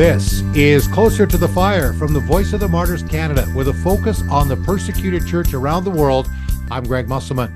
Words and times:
This 0.00 0.40
is 0.54 0.88
Closer 0.88 1.26
to 1.26 1.36
the 1.36 1.46
Fire 1.46 1.92
from 1.92 2.14
the 2.14 2.20
Voice 2.20 2.54
of 2.54 2.60
the 2.60 2.68
Martyrs 2.68 3.02
Canada 3.02 3.46
with 3.54 3.68
a 3.68 3.74
focus 3.74 4.22
on 4.30 4.48
the 4.48 4.56
persecuted 4.56 5.26
church 5.26 5.52
around 5.52 5.84
the 5.84 5.90
world. 5.90 6.26
I'm 6.70 6.84
Greg 6.84 7.06
Musselman. 7.06 7.52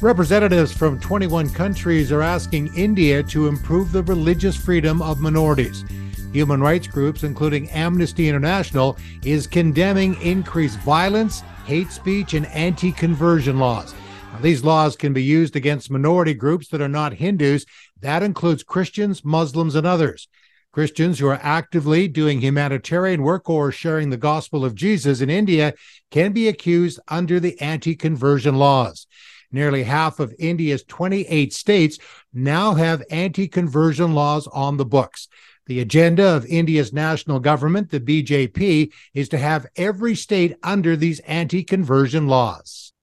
Representatives 0.00 0.72
from 0.72 0.98
21 0.98 1.50
countries 1.50 2.10
are 2.10 2.22
asking 2.22 2.74
India 2.74 3.22
to 3.24 3.48
improve 3.48 3.92
the 3.92 4.02
religious 4.04 4.56
freedom 4.56 5.02
of 5.02 5.20
minorities. 5.20 5.84
Human 6.32 6.62
rights 6.62 6.86
groups, 6.86 7.22
including 7.22 7.68
Amnesty 7.68 8.30
International, 8.30 8.96
is 9.22 9.46
condemning 9.46 10.18
increased 10.22 10.78
violence, 10.78 11.42
hate 11.66 11.90
speech, 11.90 12.32
and 12.32 12.46
anti 12.46 12.92
conversion 12.92 13.58
laws. 13.58 13.94
Now, 14.32 14.38
these 14.38 14.64
laws 14.64 14.96
can 14.96 15.12
be 15.12 15.22
used 15.22 15.54
against 15.54 15.90
minority 15.90 16.32
groups 16.32 16.68
that 16.68 16.80
are 16.80 16.88
not 16.88 17.12
Hindus. 17.12 17.66
That 18.00 18.22
includes 18.22 18.62
Christians, 18.62 19.22
Muslims, 19.22 19.74
and 19.74 19.86
others. 19.86 20.28
Christians 20.74 21.20
who 21.20 21.28
are 21.28 21.38
actively 21.40 22.08
doing 22.08 22.40
humanitarian 22.40 23.22
work 23.22 23.48
or 23.48 23.70
sharing 23.70 24.10
the 24.10 24.16
gospel 24.16 24.64
of 24.64 24.74
Jesus 24.74 25.20
in 25.20 25.30
India 25.30 25.72
can 26.10 26.32
be 26.32 26.48
accused 26.48 26.98
under 27.06 27.38
the 27.38 27.60
anti 27.60 27.94
conversion 27.94 28.56
laws. 28.56 29.06
Nearly 29.52 29.84
half 29.84 30.18
of 30.18 30.34
India's 30.36 30.82
28 30.82 31.52
states 31.52 32.00
now 32.32 32.74
have 32.74 33.04
anti 33.08 33.46
conversion 33.46 34.14
laws 34.14 34.48
on 34.48 34.76
the 34.76 34.84
books. 34.84 35.28
The 35.66 35.78
agenda 35.78 36.26
of 36.34 36.44
India's 36.44 36.92
national 36.92 37.38
government, 37.38 37.92
the 37.92 38.00
BJP, 38.00 38.92
is 39.14 39.28
to 39.28 39.38
have 39.38 39.68
every 39.76 40.16
state 40.16 40.56
under 40.64 40.96
these 40.96 41.20
anti 41.20 41.62
conversion 41.62 42.26
laws. 42.26 42.93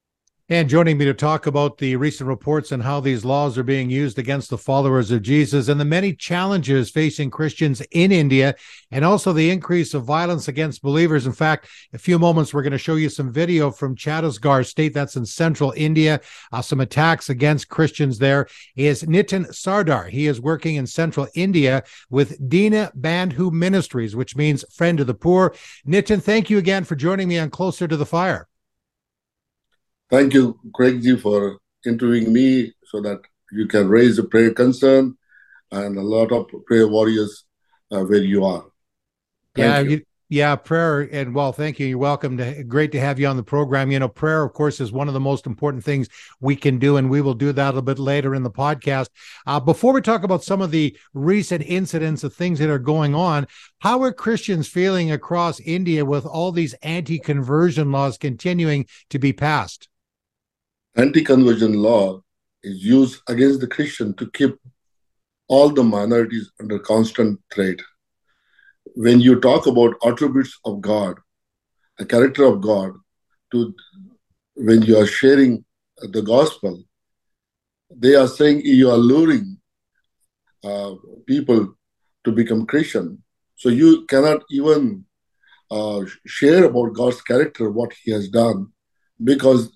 And 0.51 0.67
joining 0.67 0.97
me 0.97 1.05
to 1.05 1.13
talk 1.13 1.47
about 1.47 1.77
the 1.77 1.95
recent 1.95 2.27
reports 2.27 2.73
and 2.73 2.83
how 2.83 2.99
these 2.99 3.23
laws 3.23 3.57
are 3.57 3.63
being 3.63 3.89
used 3.89 4.19
against 4.19 4.49
the 4.49 4.58
followers 4.58 5.09
of 5.09 5.21
Jesus 5.21 5.69
and 5.69 5.80
the 5.80 5.85
many 5.85 6.13
challenges 6.13 6.89
facing 6.89 7.31
Christians 7.31 7.80
in 7.91 8.11
India 8.11 8.55
and 8.91 9.05
also 9.05 9.31
the 9.31 9.49
increase 9.49 9.93
of 9.93 10.03
violence 10.03 10.49
against 10.49 10.81
believers. 10.81 11.25
In 11.25 11.31
fact, 11.31 11.69
a 11.93 11.97
few 11.97 12.19
moments, 12.19 12.53
we're 12.53 12.63
going 12.63 12.73
to 12.73 12.77
show 12.77 12.95
you 12.95 13.08
some 13.08 13.31
video 13.31 13.71
from 13.71 13.95
Chhattisgarh 13.95 14.66
state 14.66 14.93
that's 14.93 15.16
in 15.16 15.25
central 15.25 15.73
India, 15.77 16.19
uh, 16.52 16.61
some 16.61 16.81
attacks 16.81 17.30
against 17.30 17.69
Christians 17.69 18.17
there. 18.17 18.45
Is 18.75 19.03
Nitin 19.03 19.55
Sardar. 19.55 20.09
He 20.09 20.27
is 20.27 20.41
working 20.41 20.75
in 20.75 20.86
central 20.86 21.30
India 21.33 21.81
with 22.09 22.49
Dina 22.49 22.91
Bandhu 22.99 23.53
Ministries, 23.53 24.17
which 24.17 24.36
means 24.36 24.65
friend 24.69 24.99
of 24.99 25.08
the 25.08 25.13
poor. 25.13 25.55
Nitin, 25.88 26.21
thank 26.21 26.49
you 26.49 26.58
again 26.58 26.83
for 26.83 26.97
joining 26.97 27.30
me 27.30 27.39
on 27.39 27.49
Closer 27.52 27.88
to 27.88 27.95
the 27.95 28.05
Fire. 28.05 28.49
Thank 30.12 30.34
you, 30.34 30.59
Greg 30.73 31.02
G, 31.02 31.16
for 31.16 31.58
interviewing 31.86 32.34
me 32.34 32.73
so 32.84 33.00
that 33.00 33.22
you 33.50 33.66
can 33.66 33.88
raise 33.88 34.20
a 34.20 34.26
prayer 34.26 34.54
concern 34.54 35.16
and 35.72 35.98
a 35.98 36.02
lot 36.02 36.34
of 36.34 36.48
prayer 36.66 36.86
warriors 36.86 37.45
uh, 37.92 38.02
where 38.02 38.22
you 38.22 38.44
are. 38.44 38.66
Thank 39.56 39.66
yeah, 39.66 39.80
you. 39.80 40.02
yeah, 40.28 40.56
prayer 40.58 41.02
and 41.14 41.34
well, 41.34 41.54
thank 41.54 41.80
you. 41.80 41.88
You're 41.88 41.98
welcome. 41.98 42.38
To, 42.39 42.62
great 42.66 42.92
to 42.92 43.00
have 43.00 43.20
you 43.20 43.28
on 43.28 43.38
the 43.38 43.44
program. 43.44 43.89
You 43.89 44.00
know, 44.00 44.09
prayer, 44.09 44.44
of 44.44 44.52
course, 44.52 44.82
is 44.82 44.92
one 44.92 45.08
of 45.08 45.14
the 45.14 45.22
most 45.22 45.45
important 45.45 45.86
things 45.86 46.09
we 46.42 46.58
can 46.58 46.78
do, 46.78 46.98
and 46.98 47.09
we 47.09 47.22
will 47.22 47.34
do 47.34 47.54
that 47.54 47.67
a 47.67 47.67
little 47.67 47.82
bit 47.82 47.98
later 47.98 48.36
in 48.36 48.44
the 48.44 48.52
podcast. 48.52 49.08
Uh, 49.48 49.62
before 49.62 49.94
we 49.94 50.02
talk 50.02 50.23
about 50.23 50.44
some 50.44 50.62
of 50.62 50.72
the 50.72 50.98
recent 51.14 51.64
incidents 51.66 52.26
of 52.26 52.34
things 52.34 52.59
that 52.59 52.70
are 52.70 52.80
going 52.80 53.16
on, 53.16 53.48
how 53.80 54.02
are 54.04 54.12
Christians 54.12 54.67
feeling 54.67 55.09
across 55.09 55.62
India 55.62 56.04
with 56.04 56.26
all 56.26 56.52
these 56.52 56.73
anti-conversion 56.82 57.94
laws 57.94 58.17
continuing 58.17 58.86
to 59.09 59.17
be 59.17 59.32
passed? 59.32 59.88
Anti-conversion 60.95 61.73
law 61.73 62.22
is 62.64 62.84
used 62.84 63.22
against 63.28 63.59
the 63.61 63.67
Christian 63.67 64.14
to 64.16 64.30
keep 64.31 64.56
all 65.48 65.70
the 65.70 65.83
minorities 65.83 66.52
under 66.59 66.80
constant 66.80 67.39
threat. 67.53 67.77
When 68.95 69.20
you 69.20 69.39
talk 69.39 69.67
about 69.67 69.95
attributes 70.05 70.60
of 70.65 70.82
God, 70.82 71.17
the 71.98 72.05
character 72.05 72.43
of 72.43 72.61
God, 72.61 72.93
to 73.52 73.73
when 74.55 74.82
you 74.82 74.98
are 74.98 75.08
sharing 75.08 75.64
the 75.98 76.21
gospel, 76.21 76.83
they 77.95 78.15
are 78.15 78.27
saying 78.27 78.61
you 78.61 78.89
are 78.89 78.98
luring 78.98 79.58
uh, 80.64 80.94
people 81.26 81.76
to 82.23 82.32
become 82.32 82.65
Christian. 82.65 83.21
So 83.55 83.70
you 83.70 84.05
cannot 84.05 84.44
even 84.49 85.05
uh, 85.70 86.02
share 86.26 86.65
about 86.65 86.94
God's 86.94 87.21
character, 87.21 87.70
what 87.70 87.94
He 88.04 88.11
has 88.11 88.30
done, 88.30 88.67
because 89.23 89.71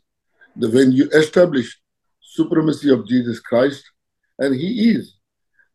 the, 0.55 0.69
when 0.69 0.91
you 0.91 1.09
establish 1.09 1.79
supremacy 2.21 2.89
of 2.91 3.07
Jesus 3.07 3.39
Christ, 3.39 3.83
and 4.39 4.55
He 4.55 4.91
is, 4.91 5.15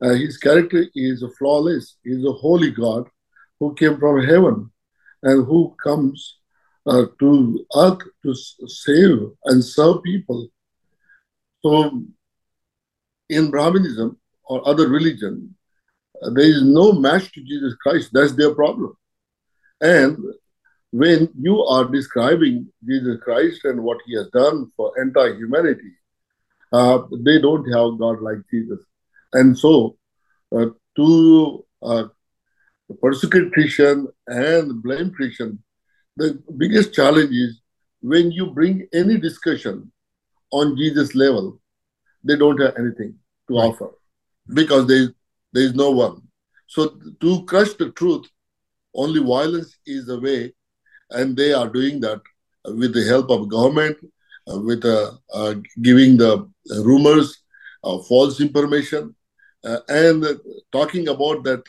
uh, 0.03 0.11
His 0.11 0.37
character 0.39 0.85
is 0.95 1.25
flawless. 1.39 1.97
He 2.05 2.11
is 2.11 2.25
a 2.25 2.33
holy 2.33 2.71
God 2.71 3.09
who 3.59 3.75
came 3.75 3.99
from 3.99 4.25
heaven 4.25 4.71
and 5.23 5.47
who 5.47 5.75
comes 5.83 6.39
uh, 6.87 7.05
to 7.19 7.67
earth 7.77 8.01
to 8.25 8.35
save 8.35 9.19
and 9.45 9.63
serve 9.63 10.03
people. 10.03 10.49
So, 11.63 12.03
in 13.29 13.51
Brahminism 13.51 14.17
or 14.45 14.67
other 14.67 14.89
religion, 14.89 15.55
uh, 16.23 16.31
there 16.31 16.45
is 16.45 16.63
no 16.63 16.93
match 16.93 17.33
to 17.33 17.43
Jesus 17.43 17.75
Christ. 17.75 18.11
That's 18.13 18.33
their 18.33 18.55
problem. 18.55 18.95
And 19.81 20.19
when 20.93 21.29
you 21.39 21.63
are 21.63 21.85
describing 21.85 22.69
Jesus 22.85 23.21
Christ 23.23 23.65
and 23.65 23.83
what 23.83 23.99
he 24.07 24.17
has 24.17 24.29
done 24.29 24.71
for 24.77 24.93
entire 25.01 25.35
humanity, 25.35 25.93
uh, 26.73 27.03
they 27.13 27.41
don't 27.41 27.65
have 27.73 27.99
God 27.99 28.21
like 28.21 28.39
Jesus. 28.51 28.81
And 29.33 29.57
so, 29.57 29.97
uh, 30.55 30.67
to 30.97 31.65
uh, 31.83 32.05
persecute 33.01 33.53
Christian 33.53 34.09
and 34.27 34.83
blame 34.83 35.11
Christian, 35.13 35.63
the 36.17 36.43
biggest 36.57 36.93
challenge 36.93 37.31
is 37.33 37.61
when 38.03 38.33
you 38.33 38.47
bring 38.47 38.89
any 38.93 39.17
discussion 39.17 39.93
on 40.51 40.77
Jesus 40.77 41.15
level, 41.15 41.61
they 42.25 42.37
don't 42.37 42.61
have 42.61 42.75
anything 42.77 43.15
to 43.49 43.55
right. 43.55 43.67
offer 43.67 43.91
because 44.53 44.89
there 44.89 44.97
is, 44.97 45.11
there 45.53 45.63
is 45.63 45.75
no 45.75 45.91
one. 45.93 46.23
So, 46.67 46.99
to 47.21 47.45
crush 47.45 47.75
the 47.75 47.91
truth, 47.93 48.27
only 48.95 49.21
violence 49.21 49.77
is 49.87 50.07
the 50.07 50.19
way 50.21 50.53
and 51.11 51.37
they 51.37 51.53
are 51.53 51.69
doing 51.69 52.01
that 52.01 52.21
with 52.65 52.93
the 52.95 53.05
help 53.05 53.31
of 53.31 53.49
government, 53.49 53.97
uh, 54.51 54.59
with 54.61 54.85
uh, 54.85 55.13
uh, 55.33 55.55
giving 55.83 56.17
the 56.17 56.49
rumors, 56.83 57.43
false 58.09 58.41
information, 58.41 59.15
and 59.89 60.25
talking 60.73 61.09
about 61.09 61.43
that 61.45 61.65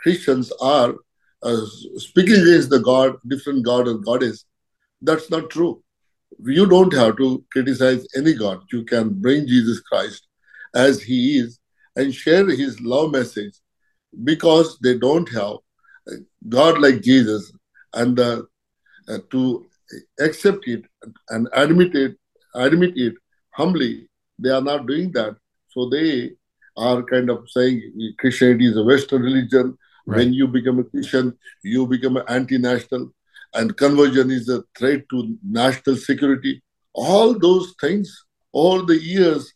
Christians 0.00 0.52
are 0.60 0.94
speaking 1.96 2.40
against 2.40 2.70
the 2.70 2.80
God, 2.80 3.16
different 3.28 3.64
God 3.64 3.88
or 3.88 3.94
goddess. 3.94 4.44
That's 5.00 5.30
not 5.30 5.50
true. 5.50 5.82
You 6.44 6.66
don't 6.66 6.92
have 6.94 7.16
to 7.18 7.44
criticize 7.52 8.06
any 8.16 8.34
God. 8.34 8.62
You 8.72 8.84
can 8.84 9.10
bring 9.10 9.46
Jesus 9.46 9.80
Christ 9.80 10.26
as 10.74 11.02
He 11.02 11.38
is 11.38 11.58
and 11.96 12.14
share 12.14 12.48
His 12.48 12.80
love 12.80 13.12
message 13.12 13.54
because 14.24 14.78
they 14.80 14.98
don't 14.98 15.28
have 15.30 15.56
God 16.48 16.80
like 16.80 17.02
Jesus 17.02 17.52
and 17.94 18.16
the 18.16 18.46
Uh, 19.08 19.18
to 19.30 19.66
accept 20.20 20.68
it 20.68 20.84
and 21.30 21.48
admit 21.54 21.94
it, 21.94 22.16
admit 22.54 22.96
it 22.96 23.14
humbly. 23.50 24.08
They 24.38 24.50
are 24.50 24.60
not 24.60 24.86
doing 24.86 25.10
that. 25.12 25.36
So 25.70 25.88
they 25.88 26.32
are 26.76 27.02
kind 27.02 27.28
of 27.28 27.48
saying 27.50 28.14
Christianity 28.18 28.68
is 28.68 28.76
a 28.76 28.84
Western 28.84 29.22
religion. 29.22 29.76
Right. 30.06 30.18
When 30.18 30.32
you 30.32 30.46
become 30.46 30.78
a 30.78 30.84
Christian, 30.84 31.36
you 31.64 31.86
become 31.86 32.16
an 32.16 32.24
anti-national, 32.28 33.12
and 33.54 33.76
conversion 33.76 34.30
is 34.30 34.48
a 34.48 34.62
threat 34.78 35.08
to 35.10 35.36
national 35.42 35.96
security. 35.96 36.62
All 36.94 37.38
those 37.38 37.74
things, 37.80 38.24
all 38.52 38.84
the 38.84 38.98
years, 39.02 39.52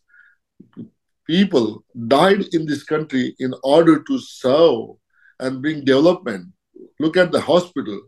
people 1.25 1.85
died 2.07 2.45
in 2.53 2.65
this 2.65 2.83
country 2.83 3.35
in 3.39 3.53
order 3.63 4.03
to 4.03 4.19
serve 4.19 4.97
and 5.39 5.61
bring 5.61 5.85
development. 5.85 6.47
Look 6.99 7.17
at 7.17 7.31
the 7.31 7.41
hospital 7.41 8.01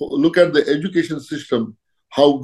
look 0.00 0.36
at 0.36 0.52
the 0.52 0.66
education 0.68 1.20
system, 1.20 1.76
how 2.10 2.42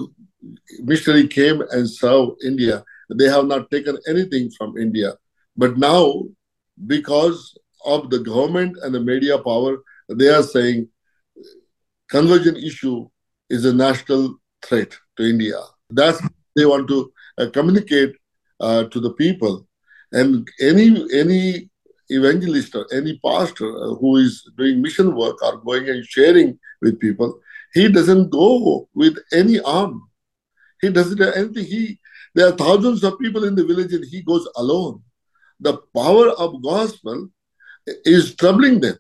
missionary 0.81 1.29
came 1.29 1.63
and 1.71 1.89
served 1.89 2.43
India. 2.45 2.85
They 3.15 3.27
have 3.27 3.47
not 3.47 3.71
taken 3.71 3.99
anything 4.09 4.51
from 4.51 4.77
India. 4.77 5.15
But 5.57 5.77
now, 5.77 6.25
because 6.87 7.57
of 7.85 8.11
the 8.11 8.21
government 8.21 8.77
and 8.83 8.95
the 8.95 9.01
media 9.01 9.39
power, 9.39 9.79
they 10.09 10.29
are 10.29 10.43
saying 10.43 10.89
conversion 12.09 12.57
issue 12.57 13.09
is 13.51 13.65
a 13.65 13.73
national 13.73 14.37
threat 14.65 14.97
to 15.17 15.25
India. 15.25 15.61
That's 15.91 16.21
they 16.57 16.67
want 16.67 16.89
to 16.89 17.13
uh, 17.39 17.47
communicate 17.53 18.15
uh, 18.61 18.85
to 18.85 19.01
the 19.01 19.13
people. 19.15 19.67
And 20.13 20.47
any 20.61 20.87
any 21.13 21.71
evangelist 22.17 22.75
or 22.75 22.87
any 22.93 23.19
pastor 23.25 23.69
uh, 23.77 23.95
who 23.95 24.17
is 24.17 24.49
doing 24.57 24.83
mission 24.83 25.15
work 25.15 25.43
or 25.43 25.59
going 25.59 25.89
and 25.89 26.05
sharing 26.05 26.59
with 26.81 27.01
people, 27.01 27.41
he 27.75 27.89
doesn't 27.89 28.31
go 28.31 28.89
with 28.95 29.19
any 29.33 29.61
arm. 29.61 30.09
He 30.81 30.91
doesn't 30.91 31.21
have 31.21 31.35
anything. 31.35 31.65
He 31.65 31.99
there 32.35 32.49
are 32.49 32.57
thousands 32.57 33.05
of 33.05 33.19
people 33.19 33.45
in 33.45 33.55
the 33.55 33.65
village 33.65 33.93
and 33.93 34.05
he 34.05 34.23
goes 34.23 34.49
alone. 34.57 35.03
The 35.61 35.79
power 35.95 36.31
of 36.31 36.63
gospel 36.63 37.29
is 37.87 38.35
troubling 38.35 38.81
them. 38.81 38.97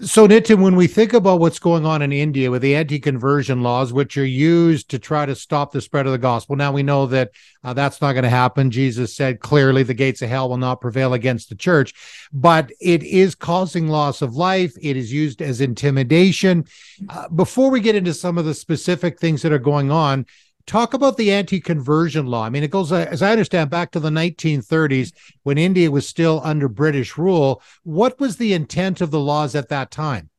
So, 0.00 0.26
Nitin, 0.26 0.60
when 0.60 0.74
we 0.74 0.88
think 0.88 1.12
about 1.12 1.38
what's 1.38 1.60
going 1.60 1.86
on 1.86 2.02
in 2.02 2.12
India 2.12 2.50
with 2.50 2.62
the 2.62 2.74
anti 2.74 2.98
conversion 2.98 3.62
laws, 3.62 3.92
which 3.92 4.16
are 4.16 4.26
used 4.26 4.90
to 4.90 4.98
try 4.98 5.24
to 5.24 5.36
stop 5.36 5.70
the 5.70 5.80
spread 5.80 6.04
of 6.04 6.10
the 6.10 6.18
gospel, 6.18 6.56
now 6.56 6.72
we 6.72 6.82
know 6.82 7.06
that 7.06 7.30
uh, 7.62 7.72
that's 7.74 8.00
not 8.00 8.14
going 8.14 8.24
to 8.24 8.28
happen. 8.28 8.72
Jesus 8.72 9.14
said 9.14 9.38
clearly 9.38 9.84
the 9.84 9.94
gates 9.94 10.20
of 10.20 10.28
hell 10.28 10.48
will 10.48 10.56
not 10.56 10.80
prevail 10.80 11.14
against 11.14 11.48
the 11.48 11.54
church, 11.54 11.94
but 12.32 12.72
it 12.80 13.04
is 13.04 13.36
causing 13.36 13.86
loss 13.86 14.20
of 14.20 14.34
life. 14.34 14.74
It 14.82 14.96
is 14.96 15.12
used 15.12 15.40
as 15.40 15.60
intimidation. 15.60 16.64
Uh, 17.08 17.28
before 17.28 17.70
we 17.70 17.78
get 17.78 17.94
into 17.94 18.14
some 18.14 18.36
of 18.36 18.46
the 18.46 18.54
specific 18.54 19.20
things 19.20 19.42
that 19.42 19.52
are 19.52 19.60
going 19.60 19.92
on, 19.92 20.26
talk 20.66 20.94
about 20.94 21.16
the 21.16 21.32
anti-conversion 21.32 22.26
law. 22.26 22.44
I 22.44 22.50
mean, 22.50 22.62
it 22.62 22.70
goes, 22.70 22.92
as 22.92 23.22
I 23.22 23.32
understand, 23.32 23.70
back 23.70 23.90
to 23.92 24.00
the 24.00 24.10
1930s 24.10 25.12
when 25.42 25.58
India 25.58 25.90
was 25.90 26.08
still 26.08 26.40
under 26.44 26.68
British 26.68 27.18
rule. 27.18 27.62
What 27.82 28.18
was 28.18 28.36
the 28.36 28.52
intent 28.52 29.00
of 29.00 29.10
the 29.10 29.20
laws 29.20 29.54
at 29.54 29.68
that 29.68 29.90
time? 29.90 30.30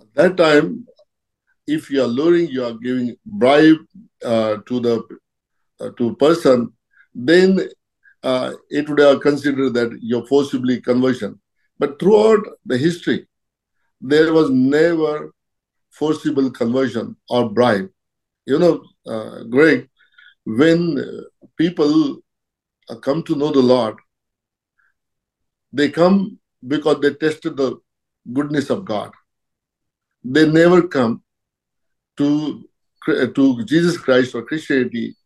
At 0.00 0.14
that 0.14 0.36
time, 0.36 0.86
if 1.66 1.90
you 1.90 2.02
are 2.02 2.06
luring, 2.06 2.48
you 2.48 2.64
are 2.64 2.74
giving 2.74 3.16
bribe 3.26 3.78
uh, 4.24 4.58
to 4.66 4.80
the 4.80 5.02
uh, 5.78 5.90
to 5.98 6.16
person, 6.16 6.72
then 7.14 7.60
uh, 8.22 8.52
it 8.70 8.88
would 8.88 8.98
have 8.98 9.20
considered 9.20 9.74
that 9.74 9.98
you're 10.00 10.26
forcibly 10.26 10.80
conversion. 10.80 11.38
But 11.78 12.00
throughout 12.00 12.46
the 12.64 12.78
history, 12.78 13.26
there 14.00 14.32
was 14.32 14.48
never 14.50 15.32
forcible 15.90 16.50
conversion 16.50 17.16
or 17.28 17.50
bribe 17.50 17.90
you 18.46 18.58
know, 18.58 18.82
uh, 19.06 19.42
Greg, 19.44 19.88
when 20.44 21.24
people 21.56 22.18
uh, 22.88 22.96
come 22.96 23.22
to 23.24 23.34
know 23.34 23.50
the 23.50 23.60
Lord, 23.60 23.96
they 25.72 25.90
come 25.90 26.38
because 26.66 27.00
they 27.00 27.14
tested 27.14 27.56
the 27.56 27.78
goodness 28.32 28.70
of 28.70 28.84
God. 28.84 29.10
They 30.24 30.48
never 30.48 30.86
come 30.86 31.22
to 32.18 32.64
uh, 33.08 33.26
to 33.26 33.64
Jesus 33.64 33.98
Christ 33.98 34.34
or 34.34 34.42
Christianity 34.42 35.16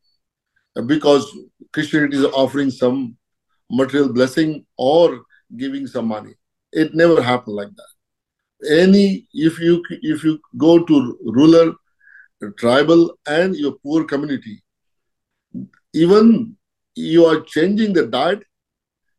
uh, 0.76 0.82
because 0.82 1.30
Christianity 1.72 2.16
is 2.16 2.24
offering 2.24 2.70
some 2.70 3.16
material 3.70 4.12
blessing 4.12 4.66
or 4.76 5.22
giving 5.56 5.86
some 5.86 6.06
money. 6.08 6.34
It 6.72 6.94
never 6.94 7.22
happened 7.22 7.56
like 7.56 7.70
that. 7.74 8.80
Any 8.82 9.26
if 9.32 9.58
you 9.58 9.82
if 9.88 10.24
you 10.24 10.38
go 10.56 10.84
to 10.84 11.18
ruler 11.24 11.74
tribal 12.58 13.18
and 13.26 13.54
your 13.54 13.72
poor 13.82 14.04
community. 14.04 14.62
Even 15.92 16.56
you 16.94 17.26
are 17.26 17.40
changing 17.40 17.92
the 17.92 18.06
diet 18.06 18.42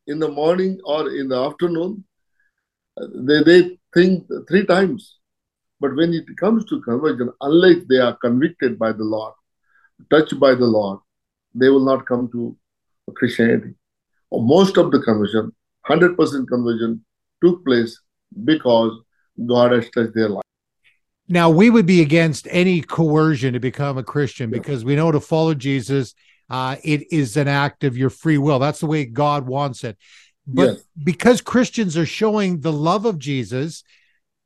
in 0.08 0.20
the 0.20 0.28
morning 0.28 0.80
or 0.84 1.10
in 1.12 1.28
the 1.30 1.38
afternoon, 1.38 2.04
they, 3.16 3.44
they 3.44 3.78
think 3.94 4.28
three 4.48 4.66
times. 4.66 5.18
But 5.80 5.96
when 5.96 6.14
it 6.14 6.26
comes 6.38 6.66
to 6.66 6.82
conversion, 6.82 7.32
unless 7.42 7.78
they 7.90 7.98
are 7.98 8.16
convicted 8.18 8.78
by 8.78 8.92
the 8.92 9.04
Lord, 9.04 9.34
touched 10.10 10.40
by 10.40 10.54
the 10.56 10.66
Lord, 10.66 11.00
they 11.56 11.70
will 11.70 11.86
not 11.86 12.06
come 12.06 12.30
to 12.32 12.56
Christianity. 13.16 13.74
Most 14.32 14.78
of 14.78 14.92
the 14.92 15.00
conversion, 15.02 15.52
100% 15.90 16.48
conversion, 16.48 17.04
took 17.44 17.66
place 17.66 18.00
because 18.46 18.98
God 19.46 19.72
has 19.72 19.90
touched 19.90 20.14
their 20.14 20.30
life. 20.30 20.41
Now, 21.28 21.50
we 21.50 21.70
would 21.70 21.86
be 21.86 22.02
against 22.02 22.48
any 22.50 22.82
coercion 22.82 23.54
to 23.54 23.60
become 23.60 23.98
a 23.98 24.04
Christian 24.04 24.50
because 24.50 24.84
we 24.84 24.96
know 24.96 25.12
to 25.12 25.20
follow 25.20 25.54
Jesus, 25.54 26.14
uh, 26.50 26.76
it 26.84 27.12
is 27.12 27.38
an 27.38 27.48
act 27.48 27.84
of 27.84 27.98
your 27.98 28.10
free 28.10 28.38
will. 28.38 28.60
That's 28.60 28.80
the 28.80 28.88
way 28.88 29.06
God 29.06 29.48
wants 29.48 29.84
it. 29.84 29.98
But 30.46 30.64
yes. 30.64 30.84
because 31.02 31.40
Christians 31.40 31.96
are 31.96 32.06
showing 32.06 32.60
the 32.60 32.74
love 32.74 33.06
of 33.06 33.20
Jesus 33.20 33.84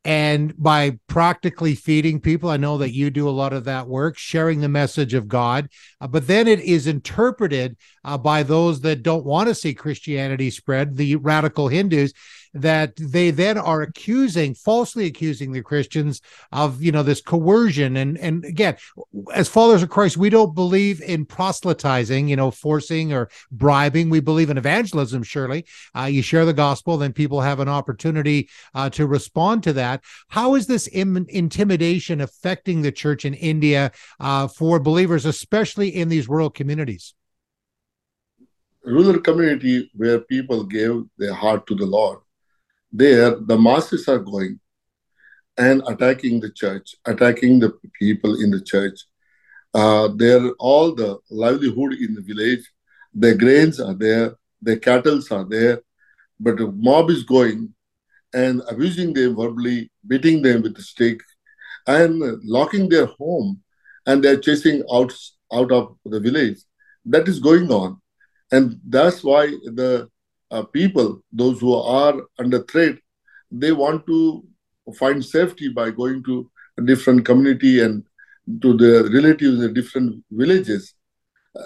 and 0.03 0.55
by 0.55 0.99
practically 1.07 1.73
feeding 1.73 2.19
people, 2.19 2.51
I 2.51 2.57
know 2.57 2.77
that 2.77 2.93
you 2.93 3.09
do 3.09 3.27
a 3.27 3.31
lot 3.31 3.53
of 3.53 3.63
that 3.63 3.87
work, 3.87 4.19
sharing 4.19 4.61
the 4.61 4.69
message 4.69 5.15
of 5.15 5.27
God, 5.27 5.67
uh, 5.99 6.07
but 6.07 6.27
then 6.27 6.47
it 6.47 6.59
is 6.59 6.85
interpreted 6.85 7.75
uh, 8.03 8.19
by 8.19 8.43
those 8.43 8.81
that 8.81 9.01
don't 9.01 9.25
want 9.25 9.49
to 9.49 9.55
see 9.55 9.73
Christianity 9.73 10.51
spread, 10.51 10.95
the 10.95 11.15
radical 11.15 11.69
Hindus, 11.69 12.13
that 12.55 12.95
they 12.95 13.31
then 13.31 13.57
are 13.57 13.81
accusing, 13.81 14.55
falsely 14.55 15.05
accusing 15.05 15.51
the 15.51 15.61
Christians 15.61 16.21
of, 16.51 16.81
you 16.81 16.91
know, 16.91 17.03
this 17.03 17.21
coercion. 17.21 17.97
And 17.97 18.17
and 18.17 18.43
again, 18.45 18.77
as 19.33 19.49
followers 19.49 19.83
of 19.83 19.89
Christ, 19.89 20.17
we 20.17 20.29
don't 20.29 20.55
believe 20.55 21.01
in 21.01 21.25
proselytizing, 21.25 22.27
you 22.29 22.35
know, 22.35 22.49
forcing 22.51 23.13
or 23.13 23.29
bribing. 23.51 24.09
We 24.09 24.21
believe 24.21 24.49
in 24.49 24.57
evangelism. 24.57 25.23
Surely, 25.23 25.65
uh, 25.95 26.05
you 26.05 26.21
share 26.21 26.45
the 26.45 26.53
gospel, 26.53 26.97
then 26.97 27.13
people 27.13 27.41
have 27.41 27.59
an 27.59 27.69
opportunity 27.69 28.49
uh, 28.73 28.89
to 28.91 29.05
respond 29.05 29.61
to 29.63 29.73
that. 29.73 30.01
How 30.29 30.55
is 30.55 30.65
this 30.65 30.87
Im- 30.93 31.27
intimidation 31.29 32.21
affecting 32.21 32.81
the 32.81 32.91
church 32.91 33.25
in 33.25 33.33
India 33.33 33.91
uh, 34.19 34.47
for 34.47 34.79
believers, 34.79 35.25
especially 35.25 35.89
in 35.89 36.07
these 36.07 36.29
rural 36.29 36.49
communities? 36.49 37.13
rural 38.85 39.19
community 39.19 39.89
where 39.95 40.19
people 40.19 40.63
gave 40.63 41.03
their 41.17 41.33
heart 41.33 41.65
to 41.67 41.75
the 41.75 41.85
Lord, 41.85 42.19
there 42.91 43.35
the 43.35 43.57
masses 43.57 44.07
are 44.07 44.19
going 44.19 44.59
and 45.57 45.81
attacking 45.87 46.39
the 46.39 46.51
church, 46.51 46.95
attacking 47.05 47.59
the 47.59 47.73
people 47.99 48.41
in 48.41 48.51
the 48.51 48.61
church. 48.61 48.99
Uh, 49.73 50.09
there, 50.15 50.51
all 50.59 50.93
the 50.93 51.17
livelihood 51.29 51.93
in 51.93 52.13
the 52.13 52.21
village, 52.21 52.63
the 53.13 53.35
grains 53.35 53.79
are 53.79 53.93
there, 53.93 54.35
the 54.61 54.77
cattle 54.77 55.21
are 55.31 55.45
there, 55.45 55.81
but 56.39 56.57
the 56.57 56.71
mob 56.71 57.09
is 57.09 57.23
going 57.23 57.73
and 58.33 58.61
abusing 58.69 59.13
them 59.13 59.35
verbally, 59.35 59.89
beating 60.07 60.41
them 60.41 60.61
with 60.61 60.77
a 60.77 60.81
stick, 60.81 61.19
and 61.87 62.21
locking 62.43 62.89
their 62.89 63.05
home, 63.05 63.61
and 64.05 64.23
they're 64.23 64.39
chasing 64.39 64.83
out 64.91 65.13
out 65.53 65.71
of 65.71 65.95
the 66.05 66.19
village. 66.19 66.57
That 67.05 67.27
is 67.27 67.39
going 67.39 67.71
on, 67.71 68.01
and 68.51 68.79
that's 68.87 69.23
why 69.23 69.47
the 69.47 70.09
uh, 70.51 70.63
people, 70.63 71.21
those 71.31 71.59
who 71.59 71.73
are 71.73 72.21
under 72.39 72.63
threat, 72.63 72.95
they 73.51 73.71
want 73.71 74.05
to 74.07 74.45
find 74.97 75.23
safety 75.23 75.69
by 75.69 75.89
going 75.89 76.23
to 76.23 76.49
a 76.77 76.81
different 76.81 77.25
community 77.25 77.81
and 77.81 78.03
to 78.61 78.75
their 78.77 79.03
relatives 79.03 79.63
in 79.63 79.73
different 79.73 80.23
villages. 80.31 80.93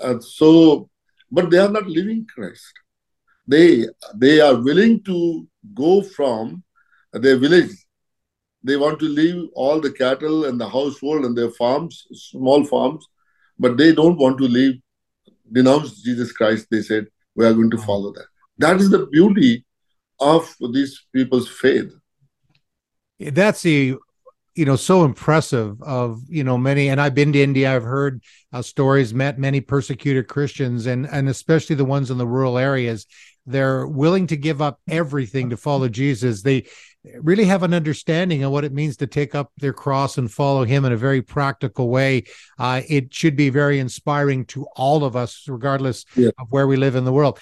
Uh, 0.04 0.20
so, 0.20 0.90
but 1.31 1.50
they 1.50 1.57
are 1.57 1.69
not 1.69 1.88
living 1.88 2.26
Christ. 2.33 2.74
They 3.48 3.88
they 4.16 4.40
are 4.40 4.56
willing 4.56 5.04
to 5.04 5.48
go 5.74 6.02
from 6.02 6.64
their 7.12 7.38
village. 7.38 7.71
They 8.64 8.78
want 8.78 9.00
to 9.00 9.06
leave 9.06 9.50
all 9.56 9.80
the 9.80 9.92
cattle 9.92 10.45
and 10.45 10.59
the 10.59 10.69
household 10.69 11.26
and 11.26 11.38
their 11.38 11.50
farms, 11.52 12.06
small 12.14 12.64
farms, 12.66 13.07
but 13.57 13.78
they 13.78 13.94
don't 13.94 14.18
want 14.18 14.38
to 14.38 14.44
leave, 14.44 14.80
denounce 15.52 16.02
Jesus 16.04 16.31
Christ. 16.31 16.68
They 16.69 16.81
said, 16.81 17.07
we 17.36 17.45
are 17.45 17.54
going 17.54 17.71
to 17.71 17.78
follow 17.78 18.12
that. 18.14 18.28
That 18.59 18.80
is 18.80 18.89
the 18.89 19.07
beauty 19.07 19.66
of 20.19 20.54
these 20.73 21.06
people's 21.13 21.49
faith. 21.49 21.92
That's 23.19 23.61
the 23.61 23.95
you 24.56 24.66
know 24.66 24.75
so 24.75 25.06
impressive 25.06 25.81
of 25.81 26.21
you 26.28 26.44
know 26.44 26.57
many 26.57 26.89
and 26.89 26.99
i've 26.99 27.16
been 27.16 27.31
to 27.31 27.42
india 27.42 27.73
i've 27.73 27.83
heard 27.83 28.21
uh, 28.51 28.61
stories 28.61 29.13
met 29.13 29.39
many 29.39 29.61
persecuted 29.61 30.28
christians 30.28 30.85
and 30.85 31.07
and 31.07 31.30
especially 31.30 31.78
the 31.78 31.85
ones 31.85 32.11
in 32.11 32.18
the 32.18 32.28
rural 32.28 32.57
areas 32.57 33.06
they're 33.45 33.87
willing 33.87 34.28
to 34.28 34.35
give 34.35 34.61
up 34.61 34.81
everything 34.89 35.51
to 35.51 35.56
follow 35.56 35.87
jesus 35.87 36.42
they 36.42 36.66
really 37.21 37.45
have 37.45 37.63
an 37.63 37.73
understanding 37.73 38.44
of 38.44 38.51
what 38.51 38.66
it 38.66 38.73
means 38.73 38.97
to 38.97 39.07
take 39.07 39.33
up 39.33 39.51
their 39.57 39.71
cross 39.71 40.18
and 40.18 40.30
follow 40.30 40.66
him 40.66 40.83
in 40.83 40.92
a 40.92 40.97
very 40.97 41.21
practical 41.21 41.87
way 41.87 42.23
uh, 42.57 42.81
it 42.89 43.13
should 43.13 43.37
be 43.37 43.49
very 43.49 43.80
inspiring 43.80 44.44
to 44.44 44.66
all 44.75 45.06
of 45.06 45.16
us 45.16 45.45
regardless 45.47 46.04
yeah. 46.16 46.31
of 46.37 46.51
where 46.51 46.68
we 46.68 46.75
live 46.75 46.95
in 46.95 47.06
the 47.06 47.13
world 47.13 47.39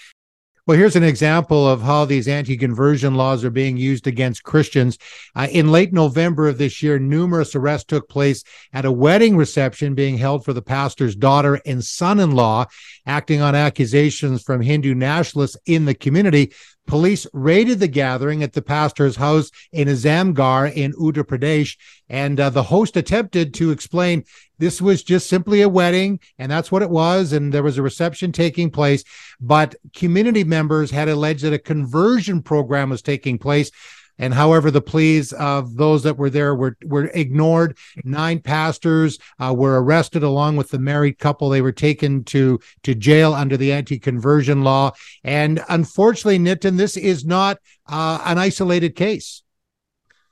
well, 0.67 0.77
here's 0.77 0.97
an 0.97 1.03
example 1.03 1.65
of 1.65 1.81
how 1.81 2.03
these 2.03 2.27
anti 2.27 2.57
conversion 2.57 3.15
laws 3.15 3.45
are 3.45 3.49
being 3.49 3.77
used 3.77 4.05
against 4.05 4.43
Christians. 4.43 4.97
Uh, 5.33 5.47
in 5.49 5.71
late 5.71 5.93
November 5.93 6.49
of 6.49 6.57
this 6.57 6.83
year, 6.83 6.99
numerous 6.99 7.55
arrests 7.55 7.87
took 7.87 8.09
place 8.09 8.43
at 8.73 8.83
a 8.83 8.91
wedding 8.91 9.37
reception 9.37 9.95
being 9.95 10.17
held 10.17 10.43
for 10.43 10.51
the 10.51 10.61
pastor's 10.61 11.15
daughter 11.15 11.61
and 11.65 11.85
son 11.85 12.19
in 12.19 12.31
law, 12.31 12.65
acting 13.05 13.39
on 13.39 13.55
accusations 13.55 14.43
from 14.43 14.59
Hindu 14.59 14.93
nationalists 14.93 15.55
in 15.65 15.85
the 15.85 15.95
community. 15.95 16.51
Police 16.87 17.27
raided 17.33 17.79
the 17.79 17.87
gathering 17.87 18.41
at 18.41 18.53
the 18.53 18.61
pastor's 18.61 19.17
house 19.17 19.51
in 19.71 19.87
Azamgarh 19.87 20.73
in 20.73 20.93
Uttar 20.93 21.23
Pradesh, 21.23 21.77
and 22.09 22.39
uh, 22.39 22.49
the 22.49 22.63
host 22.63 22.97
attempted 22.97 23.53
to 23.55 23.71
explain 23.71 24.23
this 24.57 24.81
was 24.81 25.03
just 25.03 25.27
simply 25.27 25.61
a 25.61 25.69
wedding, 25.69 26.19
and 26.39 26.51
that's 26.51 26.71
what 26.71 26.81
it 26.81 26.89
was, 26.89 27.33
and 27.33 27.53
there 27.53 27.61
was 27.61 27.77
a 27.77 27.83
reception 27.83 28.31
taking 28.31 28.71
place. 28.71 29.03
But 29.39 29.75
community 29.93 30.43
members 30.43 30.89
had 30.89 31.09
alleged 31.09 31.43
that 31.43 31.53
a 31.53 31.59
conversion 31.59 32.41
program 32.41 32.89
was 32.89 33.01
taking 33.01 33.37
place 33.37 33.69
and 34.19 34.33
however, 34.33 34.71
the 34.71 34.81
pleas 34.81 35.31
of 35.33 35.75
those 35.75 36.03
that 36.03 36.17
were 36.17 36.29
there 36.29 36.55
were, 36.55 36.75
were 36.83 37.05
ignored. 37.13 37.77
Nine 38.03 38.39
pastors 38.39 39.19
uh, 39.39 39.53
were 39.55 39.81
arrested 39.81 40.23
along 40.23 40.57
with 40.57 40.69
the 40.69 40.79
married 40.79 41.19
couple. 41.19 41.49
They 41.49 41.61
were 41.61 41.71
taken 41.71 42.23
to, 42.25 42.59
to 42.83 42.95
jail 42.95 43.33
under 43.33 43.57
the 43.57 43.71
anti 43.71 43.99
conversion 43.99 44.63
law. 44.63 44.93
And 45.23 45.63
unfortunately, 45.69 46.39
Nitin, 46.39 46.77
this 46.77 46.97
is 46.97 47.25
not 47.25 47.59
uh, 47.87 48.21
an 48.25 48.37
isolated 48.37 48.95
case. 48.95 49.43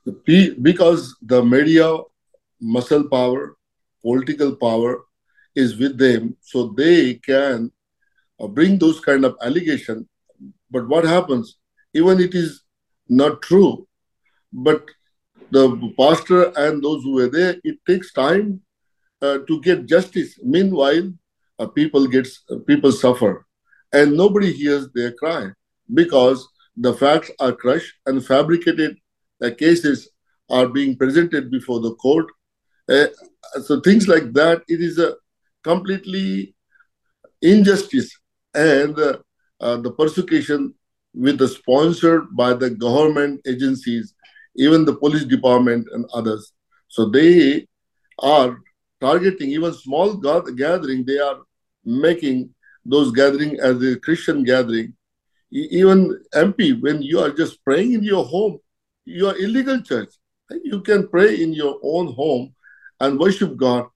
because 0.04 1.16
the 1.22 1.44
media 1.44 1.96
muscle 2.60 3.08
power, 3.08 3.56
political 4.02 4.56
power 4.56 5.04
is 5.54 5.76
with 5.76 5.96
them, 5.98 6.36
so 6.40 6.68
they 6.76 7.14
can 7.14 7.70
uh, 8.40 8.46
bring 8.46 8.78
those 8.78 9.00
kind 9.00 9.24
of 9.24 9.36
allegation. 9.42 10.08
But 10.70 10.88
what 10.88 11.04
happens, 11.04 11.56
even 11.94 12.20
it 12.20 12.34
is 12.34 12.65
not 13.08 13.42
true, 13.42 13.86
but 14.52 14.84
the 15.50 15.92
pastor 15.98 16.52
and 16.56 16.82
those 16.82 17.02
who 17.02 17.12
were 17.12 17.28
there, 17.28 17.56
it 17.64 17.78
takes 17.86 18.12
time 18.12 18.60
uh, 19.22 19.38
to 19.46 19.60
get 19.60 19.86
justice. 19.86 20.38
Meanwhile, 20.42 21.12
uh, 21.58 21.66
people 21.66 22.06
gets 22.06 22.42
uh, 22.50 22.56
people 22.66 22.92
suffer, 22.92 23.46
and 23.92 24.16
nobody 24.16 24.52
hears 24.52 24.88
their 24.94 25.12
cry 25.12 25.50
because 25.94 26.46
the 26.76 26.92
facts 26.92 27.30
are 27.40 27.52
crushed 27.52 27.94
and 28.06 28.24
fabricated 28.24 28.98
cases 29.58 30.10
are 30.50 30.68
being 30.68 30.96
presented 30.96 31.50
before 31.50 31.80
the 31.80 31.94
court. 31.94 32.26
Uh, 32.88 33.06
so 33.62 33.80
things 33.80 34.08
like 34.08 34.32
that, 34.32 34.62
it 34.68 34.80
is 34.80 34.98
a 34.98 35.14
completely 35.62 36.54
injustice 37.42 38.16
and 38.54 38.98
uh, 38.98 39.18
uh, 39.60 39.76
the 39.76 39.90
persecution 39.92 40.74
with 41.16 41.38
the 41.38 41.48
sponsored 41.48 42.36
by 42.36 42.52
the 42.52 42.70
government 42.70 43.40
agencies, 43.46 44.14
even 44.56 44.84
the 44.84 44.94
police 44.94 45.24
department 45.24 45.88
and 45.92 46.04
others. 46.12 46.52
So 46.88 47.08
they 47.08 47.66
are 48.18 48.58
targeting 49.00 49.50
even 49.50 49.72
small 49.72 50.14
gathering. 50.14 51.04
They 51.04 51.18
are 51.18 51.38
making 51.84 52.54
those 52.84 53.10
gathering 53.12 53.58
as 53.60 53.82
a 53.82 53.98
Christian 53.98 54.44
gathering. 54.44 54.94
Even 55.50 56.22
MP, 56.34 56.80
when 56.80 57.02
you 57.02 57.20
are 57.20 57.30
just 57.30 57.64
praying 57.64 57.94
in 57.94 58.02
your 58.02 58.24
home, 58.24 58.58
you 59.04 59.28
are 59.28 59.36
illegal 59.38 59.80
church. 59.80 60.12
You 60.64 60.82
can 60.82 61.08
pray 61.08 61.42
in 61.42 61.52
your 61.54 61.78
own 61.82 62.12
home 62.12 62.54
and 63.00 63.18
worship 63.18 63.56
God. 63.56 63.86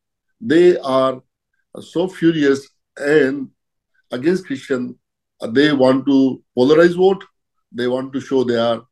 They 0.41 0.79
are 0.79 1.21
so 1.81 2.09
furious 2.09 2.69
and 2.97 3.50
against 4.11 4.47
Christian. 4.47 4.99
They 5.49 5.73
want 5.73 6.06
to 6.06 6.42
polarize 6.56 6.97
vote. 6.97 7.25
They 7.73 7.88
want 7.88 8.12
to 8.12 8.20
show 8.20 8.44
they 8.44 8.56
are 8.56 8.82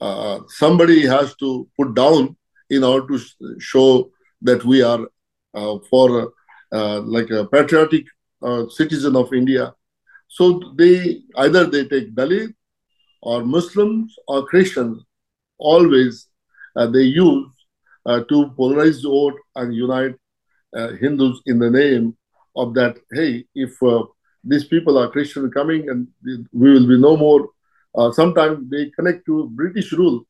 uh, 0.00 0.40
somebody 0.48 1.06
has 1.06 1.34
to 1.36 1.68
put 1.78 1.94
down 1.94 2.36
in 2.68 2.84
order 2.84 3.06
to 3.16 3.58
show 3.58 4.10
that 4.42 4.64
we 4.64 4.82
are 4.82 5.06
uh, 5.54 5.78
for 5.88 6.32
uh, 6.72 7.00
like 7.00 7.30
a 7.30 7.46
patriotic 7.46 8.04
uh, 8.42 8.68
citizen 8.68 9.16
of 9.16 9.32
India. 9.32 9.72
So 10.28 10.74
they 10.76 11.22
either 11.36 11.64
they 11.66 11.86
take 11.86 12.14
Dalit 12.14 12.52
or 13.22 13.44
Muslims 13.44 14.14
or 14.26 14.46
Christians. 14.46 15.02
Always 15.58 16.28
uh, 16.76 16.88
they 16.88 17.04
use 17.04 17.48
uh, 18.04 18.20
to 18.28 18.50
polarize 18.58 19.02
the 19.02 19.08
vote 19.08 19.38
and 19.54 19.74
unite 19.74 20.16
Hindus 21.00 21.40
in 21.46 21.60
the 21.60 21.70
name 21.70 22.16
of 22.56 22.74
that. 22.74 22.96
Hey, 23.12 23.44
if 23.54 23.78
these 24.44 24.64
people 24.64 24.98
are 24.98 25.10
Christian 25.10 25.50
coming 25.50 25.88
and 25.88 26.06
we 26.52 26.72
will 26.72 26.86
be 26.86 26.98
no 26.98 27.16
more. 27.16 27.48
Uh, 27.94 28.10
sometimes 28.12 28.68
they 28.70 28.90
connect 28.90 29.24
to 29.26 29.48
British 29.50 29.92
rule 29.92 30.26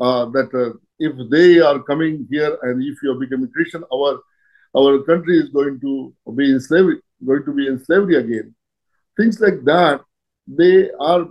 uh, 0.00 0.26
that 0.26 0.52
uh, 0.54 0.78
if 0.98 1.12
they 1.30 1.60
are 1.60 1.82
coming 1.82 2.26
here 2.30 2.56
and 2.62 2.82
if 2.82 3.02
you 3.02 3.12
are 3.12 3.18
becoming 3.18 3.50
Christian, 3.50 3.84
our 3.92 4.20
our 4.76 5.02
country 5.02 5.38
is 5.38 5.48
going 5.48 5.80
to 5.80 6.14
be 6.36 6.50
in 6.50 6.60
slavery, 6.60 7.00
going 7.24 7.44
to 7.44 7.52
be 7.52 7.66
in 7.66 7.82
slavery 7.82 8.16
again. 8.16 8.54
Things 9.16 9.40
like 9.40 9.64
that, 9.64 10.02
they 10.46 10.90
are 11.00 11.26